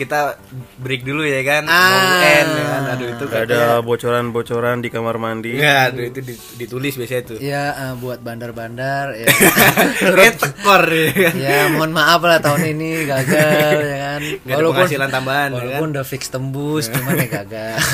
kita 0.00 0.40
break 0.80 1.04
dulu 1.04 1.20
ya 1.20 1.44
kan. 1.44 1.68
Ah. 1.68 1.76
Mau 1.76 2.00
UN 2.16 2.46
ya 2.48 2.64
kan. 2.64 2.82
Aduh 2.90 3.06
itu 3.06 3.24
Gak 3.28 3.42
ada 3.44 3.62
bocoran-bocoran 3.80 4.80
di 4.80 4.88
kamar 4.88 5.20
mandi. 5.20 5.60
Enggak, 5.60 5.92
aduh 5.92 6.04
itu 6.08 6.20
di- 6.24 6.40
ditulis 6.56 6.96
biasanya 6.96 7.22
tuh. 7.26 7.36
Ya 7.36 7.64
eh, 7.70 7.94
buat 8.00 8.24
bandar-bandar 8.24 9.12
ya. 9.12 9.26
Tekor 10.40 10.84
ya 10.88 11.08
kan. 11.12 11.34
ya 11.36 11.58
mohon 11.68 11.92
maaf 11.92 12.24
lah 12.24 12.40
tahun 12.40 12.72
ini 12.72 13.04
gagal 13.04 13.76
ya 13.78 13.98
kan. 14.00 14.20
Nggak 14.40 14.56
ada 14.56 14.66
penghasilan 14.72 15.10
tambahan, 15.10 15.48
ya 15.50 15.56
Walaupun 15.60 15.86
kan? 15.86 15.94
udah 15.94 16.04
fix 16.08 16.22
tembus 16.32 16.88
cuman 16.94 17.20
ya 17.20 17.28
gagal. 17.28 17.76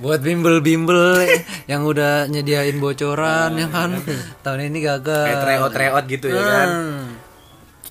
buat 0.00 0.20
bimbel-bimbel 0.20 1.24
yang 1.64 1.84
udah 1.84 2.28
nyediain 2.28 2.76
bocoran 2.76 3.56
ya 3.56 3.68
kan. 3.68 3.96
Tahun 4.40 4.60
ini 4.62 4.78
gagal. 4.80 5.24
Kayak 5.24 5.40
tryout 5.44 5.72
tryout 5.72 6.04
gitu 6.04 6.26
ya 6.28 6.40
kan. 6.40 6.68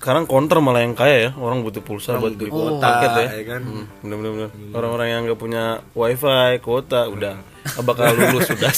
Hmm. 0.00 0.02
Sekarang 0.02 0.24
counter 0.24 0.58
malah 0.58 0.80
yang 0.80 0.96
kaya 0.96 1.16
ya. 1.22 1.30
Orang 1.36 1.60
butuh 1.60 1.78
pulsa 1.78 2.16
buat 2.16 2.32
beli 2.32 2.48
Kuota 2.48 2.80
paket 2.80 3.10
ya. 3.12 3.26
ya 3.30 3.44
kan. 3.46 3.62
Hmm, 3.62 3.84
bener-bener. 4.00 4.48
Orang-orang 4.72 5.08
yang 5.10 5.20
nggak 5.22 5.36
punya 5.38 5.64
wifi, 5.92 6.24
kuota, 6.58 7.04
udah 7.06 7.36
bakal 7.78 8.08
lulus 8.10 8.48
sudah. 8.50 8.72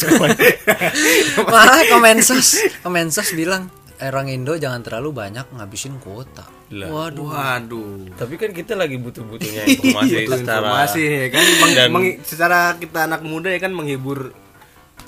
Malah 1.45 1.87
Kemensos, 1.87 2.49
Kemensos 2.81 3.31
bilang 3.33 3.71
"Eh, 3.97 4.11
orang 4.11 4.27
Indo 4.29 4.59
jangan 4.59 4.83
terlalu 4.83 5.15
banyak 5.15 5.47
ngabisin 5.53 5.97
kuota. 5.97 6.43
Lah. 6.73 6.91
Waduh. 6.91 7.29
Waduh. 7.29 8.11
Tapi 8.13 8.35
kan 8.35 8.51
kita 8.51 8.75
lagi 8.75 8.97
butuh-butuhnya 8.97 9.63
informasi 9.69 10.15
Itu 10.19 10.33
secara 10.35 10.59
informasi 10.59 11.03
ya 11.05 11.27
kan 11.29 11.45
Meng- 11.45 11.77
Dan- 11.77 11.93
meng- 11.93 12.19
secara 12.23 12.59
kita 12.75 13.07
anak 13.07 13.23
muda 13.23 13.47
ya 13.47 13.61
kan 13.61 13.71
menghibur 13.71 14.35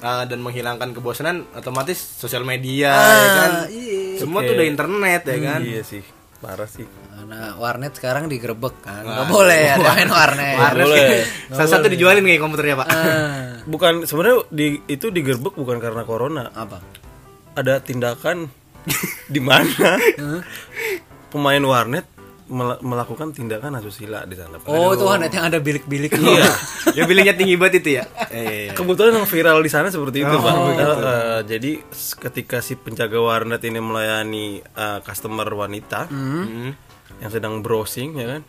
uh, 0.05 0.25
dan 0.25 0.39
menghilangkan 0.39 0.93
kebosanan 0.93 1.49
otomatis 1.53 1.97
sosial 1.97 2.45
media 2.45 2.93
ya 2.93 3.31
kan 3.35 3.53
iya. 3.73 4.21
semua 4.21 4.45
tuh 4.45 4.53
udah 4.53 4.67
internet 4.69 5.23
ya 5.25 5.39
kan 5.41 5.61
Iya 5.61 5.83
sih, 5.83 6.05
parah 6.39 6.69
sih. 6.69 6.85
Nah, 7.25 7.57
warnet 7.57 7.97
sekarang 7.97 8.29
digerebek 8.29 8.85
kan. 8.85 9.01
Nggak 9.01 9.27
boleh 9.27 9.63
ada 9.73 9.89
main 9.97 10.11
warnet. 10.13 10.61
Warnet 10.61 10.85
boleh. 10.85 11.09
salah 11.49 11.71
satu 11.73 11.89
dijualin 11.89 12.21
kayak 12.21 12.37
komputernya 12.39 12.77
pak 12.77 12.87
Ah, 12.87 13.65
Bukan 13.65 14.05
sebenarnya 14.05 14.45
di 14.53 14.67
itu 14.85 15.09
digerebek 15.09 15.57
bukan 15.57 15.81
karena 15.81 16.05
corona. 16.05 16.53
apa? 16.53 16.85
Ada 17.57 17.81
tindakan 17.81 18.53
di 19.27 19.41
mana 19.41 19.97
pemain 21.29 21.65
warnet 21.65 22.05
melakukan 22.85 23.33
tindakan 23.33 23.81
asusila 23.81 24.29
di 24.29 24.37
sana. 24.37 24.61
Oh, 24.69 24.93
itu 24.93 25.05
warnet 25.09 25.33
yang 25.33 25.49
ada 25.49 25.59
bilik-biliknya. 25.65 26.21
Iya. 26.21 26.51
ya 26.93 27.03
bilingnya 27.09 27.35
tinggi 27.41 27.57
banget 27.57 27.81
itu 27.81 27.91
ya 28.01 28.05
eh, 28.29 28.69
Kebetulan 28.79 29.17
yang 29.17 29.25
viral 29.25 29.65
di 29.65 29.71
sana 29.73 29.89
seperti 29.89 30.21
itu, 30.21 30.37
Pak. 30.37 30.55
Eh, 30.55 30.77
eh, 30.77 31.41
jadi 31.49 31.73
s- 31.89 32.13
ketika 32.21 32.61
si 32.61 32.77
penjaga 32.77 33.17
warnet 33.17 33.65
ini 33.65 33.81
melayani 33.81 34.61
eh, 34.61 35.01
customer 35.01 35.49
wanita 35.49 36.13
hmm. 36.13 36.71
yang 37.25 37.31
sedang 37.33 37.65
browsing 37.65 38.13
ya 38.21 38.27
kan. 38.37 38.43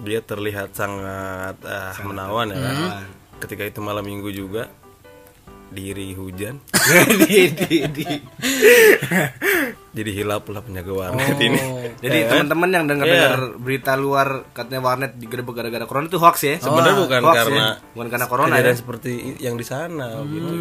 Dia 0.00 0.20
terlihat 0.24 0.72
sangat 0.72 1.60
eh, 1.60 1.92
menawan 2.08 2.48
ya 2.52 2.56
kan. 2.56 2.76
Ketika 3.38 3.68
itu 3.68 3.84
malam 3.84 4.02
Minggu 4.02 4.32
juga 4.32 4.72
diri 5.68 6.16
hujan. 6.16 6.60
di, 7.24 7.52
di, 7.52 7.76
di. 7.92 8.06
Jadi 9.98 10.10
hilap 10.14 10.46
lah 10.46 10.62
penjaga 10.62 10.92
warnet 10.94 11.34
ini. 11.42 11.58
jadi 11.98 12.30
kan? 12.30 12.46
teman-teman 12.46 12.70
yang 12.70 12.84
dengar 12.86 13.06
dengar 13.10 13.40
berita 13.58 13.98
luar 13.98 14.46
katanya 14.54 14.80
warnet 14.84 15.12
digerebek 15.18 15.50
gara-gara 15.50 15.82
corona 15.90 16.06
itu 16.06 16.22
hoax 16.22 16.36
ya 16.46 16.54
Sebenarnya 16.62 17.02
bukan 17.02 17.20
Hoax 17.26 17.34
karena 17.34 17.58
ya? 17.58 17.70
bukan 17.98 18.08
karena 18.12 18.26
corona 18.30 18.54
ya 18.62 18.74
seperti 18.78 19.10
yang 19.42 19.58
di 19.58 19.66
sana 19.66 20.22
gitu. 20.30 20.54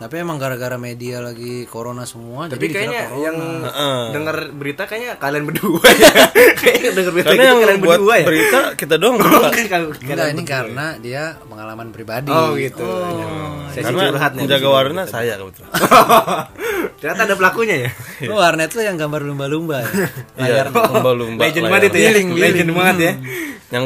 Hmm, 0.00 0.08
tapi 0.08 0.16
emang 0.16 0.40
gara-gara 0.40 0.74
media 0.74 1.20
lagi 1.20 1.68
corona 1.68 2.08
semua 2.08 2.48
Tapi 2.48 2.56
jadi 2.58 2.72
kayaknya 2.72 3.02
corona. 3.04 3.20
yang 3.20 3.36
Heeh. 3.60 4.00
dengar 4.10 4.36
berita 4.50 4.82
kayaknya 4.88 5.12
kalian 5.20 5.44
berdua 5.44 5.84
ya. 5.92 6.12
kayaknya 6.64 6.90
dengar 6.96 7.12
berita 7.12 7.28
Karena 7.28 7.36
gitu 7.36 7.44
yang 7.44 7.60
kalian 7.60 7.78
buat 7.78 7.98
berdua 8.00 8.14
ya. 8.16 8.26
berita 8.26 8.60
kita 8.74 8.94
doang. 8.96 9.16
Kan 9.20 9.66
kalau 9.68 9.86
Enggak, 9.92 10.00
ini 10.00 10.08
berdua. 10.34 10.48
karena 10.48 10.86
dia 10.96 11.22
pengalaman 11.44 11.88
pribadi. 11.92 12.32
Oh 12.32 12.56
gitu. 12.56 12.88
Sesi 13.70 13.84
Karena 13.84 14.02
curhat 14.08 14.30
nih. 14.32 14.42
penjaga 14.42 14.68
warnet 14.72 15.06
saya 15.06 15.32
kebetulan. 15.36 15.70
Ternyata 17.00 17.20
ada 17.22 17.34
pelakunya 17.36 17.76
ya. 17.84 17.90
Lu 18.24 18.34
warnet 18.34 18.68
tuh 18.72 18.80
yang 18.80 18.96
gambar 18.96 19.20
lumba-lumba 19.20 19.84
ya. 19.84 19.88
Iya, 20.38 20.72
lumba-lumba. 20.72 21.44
Legend 21.44 21.60
layar. 21.62 21.72
banget 21.76 21.84
itu 21.86 21.98
ya. 21.98 22.08
Billing. 22.08 22.28
Legend 22.34 22.70
banget 22.72 22.96
ya. 22.96 23.12
Yang 23.70 23.84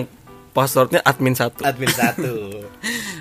passwordnya 0.55 1.01
admin 1.03 1.35
satu. 1.35 1.67
Admin 1.67 1.91
satu. 1.91 2.31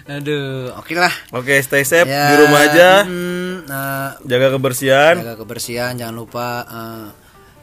Aduh, 0.03 0.75
oke 0.75 0.93
lah. 0.93 1.13
Oke, 1.31 1.55
stay 1.59 1.83
safe 1.83 2.03
Ya, 2.05 2.27
di 2.27 2.35
rumah 2.37 2.59
aja. 2.61 3.07
hmm, 3.07 3.63
nah, 3.65 4.19
Jaga 4.21 4.51
kebersihan. 4.51 5.15
jaga 5.15 5.39
kebersihan, 5.39 5.95
jangan 5.95 6.11
lupa 6.13 6.47
eh, 6.61 7.07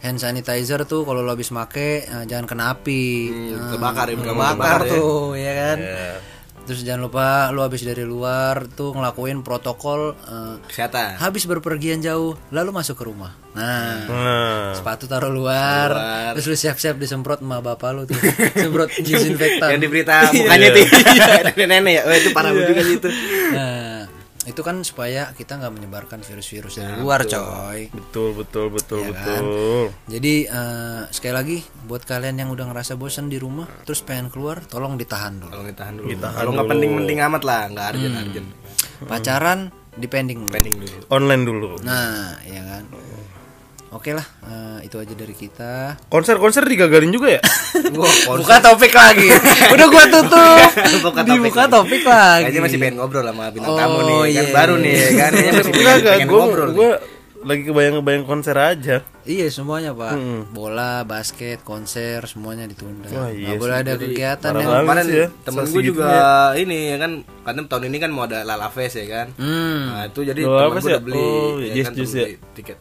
hand 0.00 0.16
sanitizer 0.16 0.80
tuh 0.84 1.04
kalau 1.04 1.20
lo 1.20 1.30
habis 1.30 1.52
make 1.52 1.76
eh, 2.02 2.24
jangan 2.24 2.48
kena 2.48 2.72
api. 2.72 3.04
Eh, 3.52 3.68
kebakar 3.70 4.08
ya, 4.08 4.16
kebakar 4.16 4.32
kebakar 4.56 4.80
ya. 4.80 4.90
tuh, 4.90 5.36
ya 5.36 5.52
kan? 5.54 5.78
Ya. 5.78 6.12
Terus 6.70 6.86
jangan 6.86 7.02
lupa 7.02 7.26
lo 7.50 7.66
habis 7.66 7.82
dari 7.82 8.06
luar 8.06 8.70
tuh 8.70 8.94
ngelakuin 8.94 9.42
protokol 9.42 10.14
eh, 10.14 10.54
Kesehatan. 10.64 11.18
habis 11.18 11.42
berpergian 11.42 11.98
jauh 11.98 12.38
lalu 12.48 12.70
masuk 12.70 12.94
ke 12.94 13.04
rumah. 13.04 13.34
Nah, 13.50 14.06
Nah, 14.06 14.70
sepatu 14.70 15.04
taruh 15.04 15.26
luar, 15.26 15.90
Luar. 15.90 16.30
terus 16.32 16.46
lu 16.46 16.54
siap-siap 16.54 16.94
disemprot 16.94 17.42
sama 17.42 17.58
bapak 17.58 17.90
lu 17.90 18.02
tuh. 18.06 18.14
Semprot 18.62 18.86
disinfektan. 18.96 19.74
Yang 19.74 19.80
di 19.82 19.88
berita 19.90 20.14
mukanya 20.30 20.68
tuh. 20.70 20.86
Nenek-nenek 21.50 21.92
ya. 21.92 22.02
Oh, 22.06 22.14
itu 22.14 22.30
parah 22.30 22.54
juga 22.54 22.80
sih 22.80 22.94
itu. 22.96 23.10
Nah, 23.50 24.06
itu 24.42 24.60
kan 24.60 24.80
supaya 24.80 25.30
kita 25.30 25.56
nggak 25.56 25.68
menyebarkan 25.70 26.20
virus-virus 26.20 26.80
dari 26.80 26.96
luar, 26.96 27.22
coy. 27.22 27.92
betul 27.92 28.32
betul 28.32 28.66
betul 28.68 29.04
Ya 29.04 29.12
kan? 29.12 29.42
betul. 29.44 29.84
Jadi 30.08 30.34
eh, 30.44 31.02
sekali 31.10 31.34
lagi 31.34 31.56
buat 31.84 32.02
kalian 32.02 32.36
yang 32.36 32.48
udah 32.48 32.68
ngerasa 32.68 32.96
bosan 32.96 33.28
di 33.28 33.36
rumah, 33.36 33.68
terus 33.84 34.00
pengen 34.00 34.32
keluar, 34.32 34.64
tolong 34.64 34.96
ditahan 34.96 35.36
dulu. 35.36 35.52
Tolong 35.52 35.68
ditahan 35.68 35.94
dulu. 35.94 36.08
Ditahan 36.08 36.34
Kalau 36.34 36.50
nggak 36.56 36.68
penting-penting 36.68 37.18
amat 37.22 37.42
lah, 37.44 37.60
nggak 37.68 37.86
urgent-urgent. 37.92 38.48
Pacaran 39.02 39.60
dipending. 39.94 40.40
dulu. 40.40 40.52
Pending 40.52 40.76
dulu. 40.78 40.96
Online 41.10 41.42
dulu. 41.44 41.68
Nah, 41.84 42.40
ya 42.42 42.62
kan. 42.64 42.84
Oke 43.90 44.14
lah, 44.14 44.22
eh, 44.40 44.86
itu 44.86 44.96
aja 44.96 45.10
dari 45.12 45.34
kita. 45.34 45.98
Konser-konser 46.06 46.62
digagalin 46.62 47.10
juga 47.10 47.26
ya? 47.28 47.40
Wah, 47.98 48.06
konser. 48.24 48.38
Buka 48.40 48.56
topik 48.62 48.92
lagi. 48.92 49.26
Udah 49.74 49.86
gua 49.88 50.04
tutup. 50.06 50.58
Buka 51.02 51.20
topik 51.20 51.26
Dibuka 51.28 51.60
lagi. 51.60 51.72
topik 51.72 52.02
lagi. 52.04 52.42
Kayaknya 52.46 52.62
masih 52.62 52.78
pengen 52.78 52.94
ngobrol 52.96 53.26
sama 53.26 53.50
bintang 53.50 53.66
Oh, 53.66 53.76
tamu 53.76 53.98
nih, 54.00 54.14
kan 54.14 54.30
iya, 54.30 54.42
baru 54.48 54.74
nih 54.76 54.94
ya 54.94 55.08
kan. 55.12 55.30
Kayaknya 55.32 55.52
masih 55.52 55.72
pengen, 55.72 55.90
enggak. 55.92 56.14
pengen 56.14 56.28
Gue 56.28 56.38
ngobrol. 56.38 56.64
nih. 56.64 56.76
gue 56.76 56.90
lagi 57.40 57.62
kebayang-kebayang 57.64 58.24
konser 58.24 58.52
aja. 58.54 58.96
Iya 59.20 59.46
semuanya 59.48 59.90
pak, 59.90 60.12
Mm-mm. 60.12 60.40
bola, 60.50 61.02
basket, 61.02 61.58
konser 61.60 62.20
semuanya 62.24 62.64
ditunda. 62.64 63.08
Wah, 63.08 63.26
Nggak 63.26 63.32
iya 63.32 63.56
boleh 63.56 63.74
sih. 63.74 63.82
ada 63.82 63.92
kegiatan 63.96 64.52
yang 64.52 64.68
banget. 64.68 64.84
Kemarin 64.84 65.06
ya, 65.10 65.26
temen 65.40 65.62
gue 65.66 65.82
juga 65.82 66.08
ini 66.54 66.78
ya 66.86 66.96
kan, 66.96 67.12
karena 67.40 67.60
tahun 67.64 67.84
ini 67.86 67.96
kan 67.98 68.10
mau 68.10 68.24
ada 68.24 68.44
Lala 68.44 68.68
Fest 68.68 68.94
ya 68.94 69.06
kan. 69.08 69.26
hmm, 69.34 69.80
Nah 69.88 70.02
itu 70.06 70.20
jadi 70.22 70.40
Lala 70.42 70.60
temen 70.62 70.76
gue 70.76 70.84
ya? 70.84 70.92
udah 70.92 71.02
beli, 71.02 71.16
Oh, 71.18 71.52
ya 71.58 71.72
Yes 71.72 71.86
kan, 71.86 71.92
temen 71.96 72.12
ya? 72.12 72.26
tiket. 72.54 72.78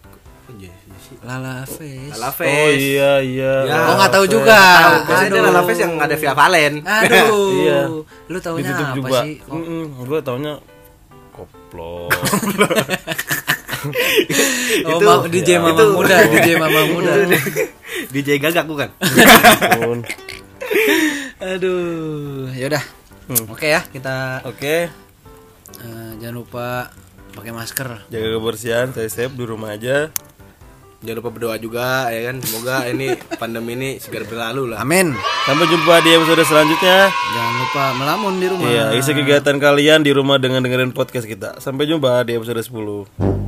Lala 1.20 1.68
Face. 1.68 2.16
Lala 2.16 2.32
Fest. 2.32 2.48
Oh 2.50 2.70
iya 2.72 3.20
iya. 3.20 3.54
Ya. 3.68 3.92
Oh 3.92 4.00
nggak 4.00 4.12
tahu 4.12 4.26
juga. 4.26 4.56
Tahu, 4.56 4.96
biasanya 5.06 5.32
Aduh. 5.36 5.44
Lala 5.46 5.62
Fest 5.68 5.80
yang 5.80 5.94
ada 5.96 6.16
Via 6.16 6.34
Valen. 6.34 6.74
Aduh. 6.82 7.52
Iya. 7.60 7.80
Lu 8.26 8.38
Ditutup 8.40 8.56
apa 8.56 8.96
juga. 8.96 9.20
sih? 9.22 9.34
Oh, 9.46 9.60
gue 10.06 10.20
taunya 10.22 10.54
koplo. 11.30 12.08
oh 14.86 14.92
Itu- 14.92 15.06
ma- 15.06 15.24
DJ 15.26 15.50
ya. 15.50 15.60
Mama 15.60 15.72
itu- 15.74 15.94
Muda, 15.94 16.16
DJ 16.34 16.48
Mama 16.56 16.82
Muda. 16.88 17.12
DJ 18.12 18.30
gagak 18.40 18.66
bukan? 18.66 18.90
Aduh, 21.40 22.52
yaudah. 22.54 22.84
Hmm. 23.30 23.46
Oke 23.48 23.70
ya, 23.70 23.86
kita 23.86 24.42
Oke, 24.44 24.90
eh, 25.78 26.10
jangan 26.18 26.36
lupa 26.36 26.90
pakai 27.32 27.54
masker. 27.54 28.10
jaga 28.10 28.28
kebersihan, 28.36 28.90
stay 28.90 29.06
safe 29.06 29.32
di 29.32 29.46
rumah 29.46 29.72
aja. 29.72 30.10
Jangan 31.00 31.16
lupa 31.24 31.32
berdoa 31.32 31.56
juga 31.56 32.12
ya 32.12 32.28
kan. 32.28 32.44
Semoga 32.44 32.84
ini 32.92 33.16
pandemi 33.40 33.72
ini 33.80 33.90
segera 34.04 34.28
berlalu 34.28 34.76
lah. 34.76 34.84
Amin. 34.84 35.16
Sampai 35.48 35.66
jumpa 35.72 36.04
di 36.04 36.12
episode 36.12 36.44
selanjutnya. 36.44 37.08
Jangan 37.08 37.54
lupa 37.56 37.84
melamun 37.96 38.34
di 38.36 38.48
rumah. 38.52 38.68
Iya, 38.68 38.86
isi 39.00 39.16
kegiatan 39.16 39.56
kalian 39.64 40.04
di 40.04 40.12
rumah 40.12 40.36
dengan 40.44 40.60
dengerin 40.60 40.92
podcast 40.92 41.24
kita. 41.24 41.64
Sampai 41.64 41.88
jumpa 41.88 42.28
di 42.28 42.36
episode 42.36 42.60
10. 42.60 43.40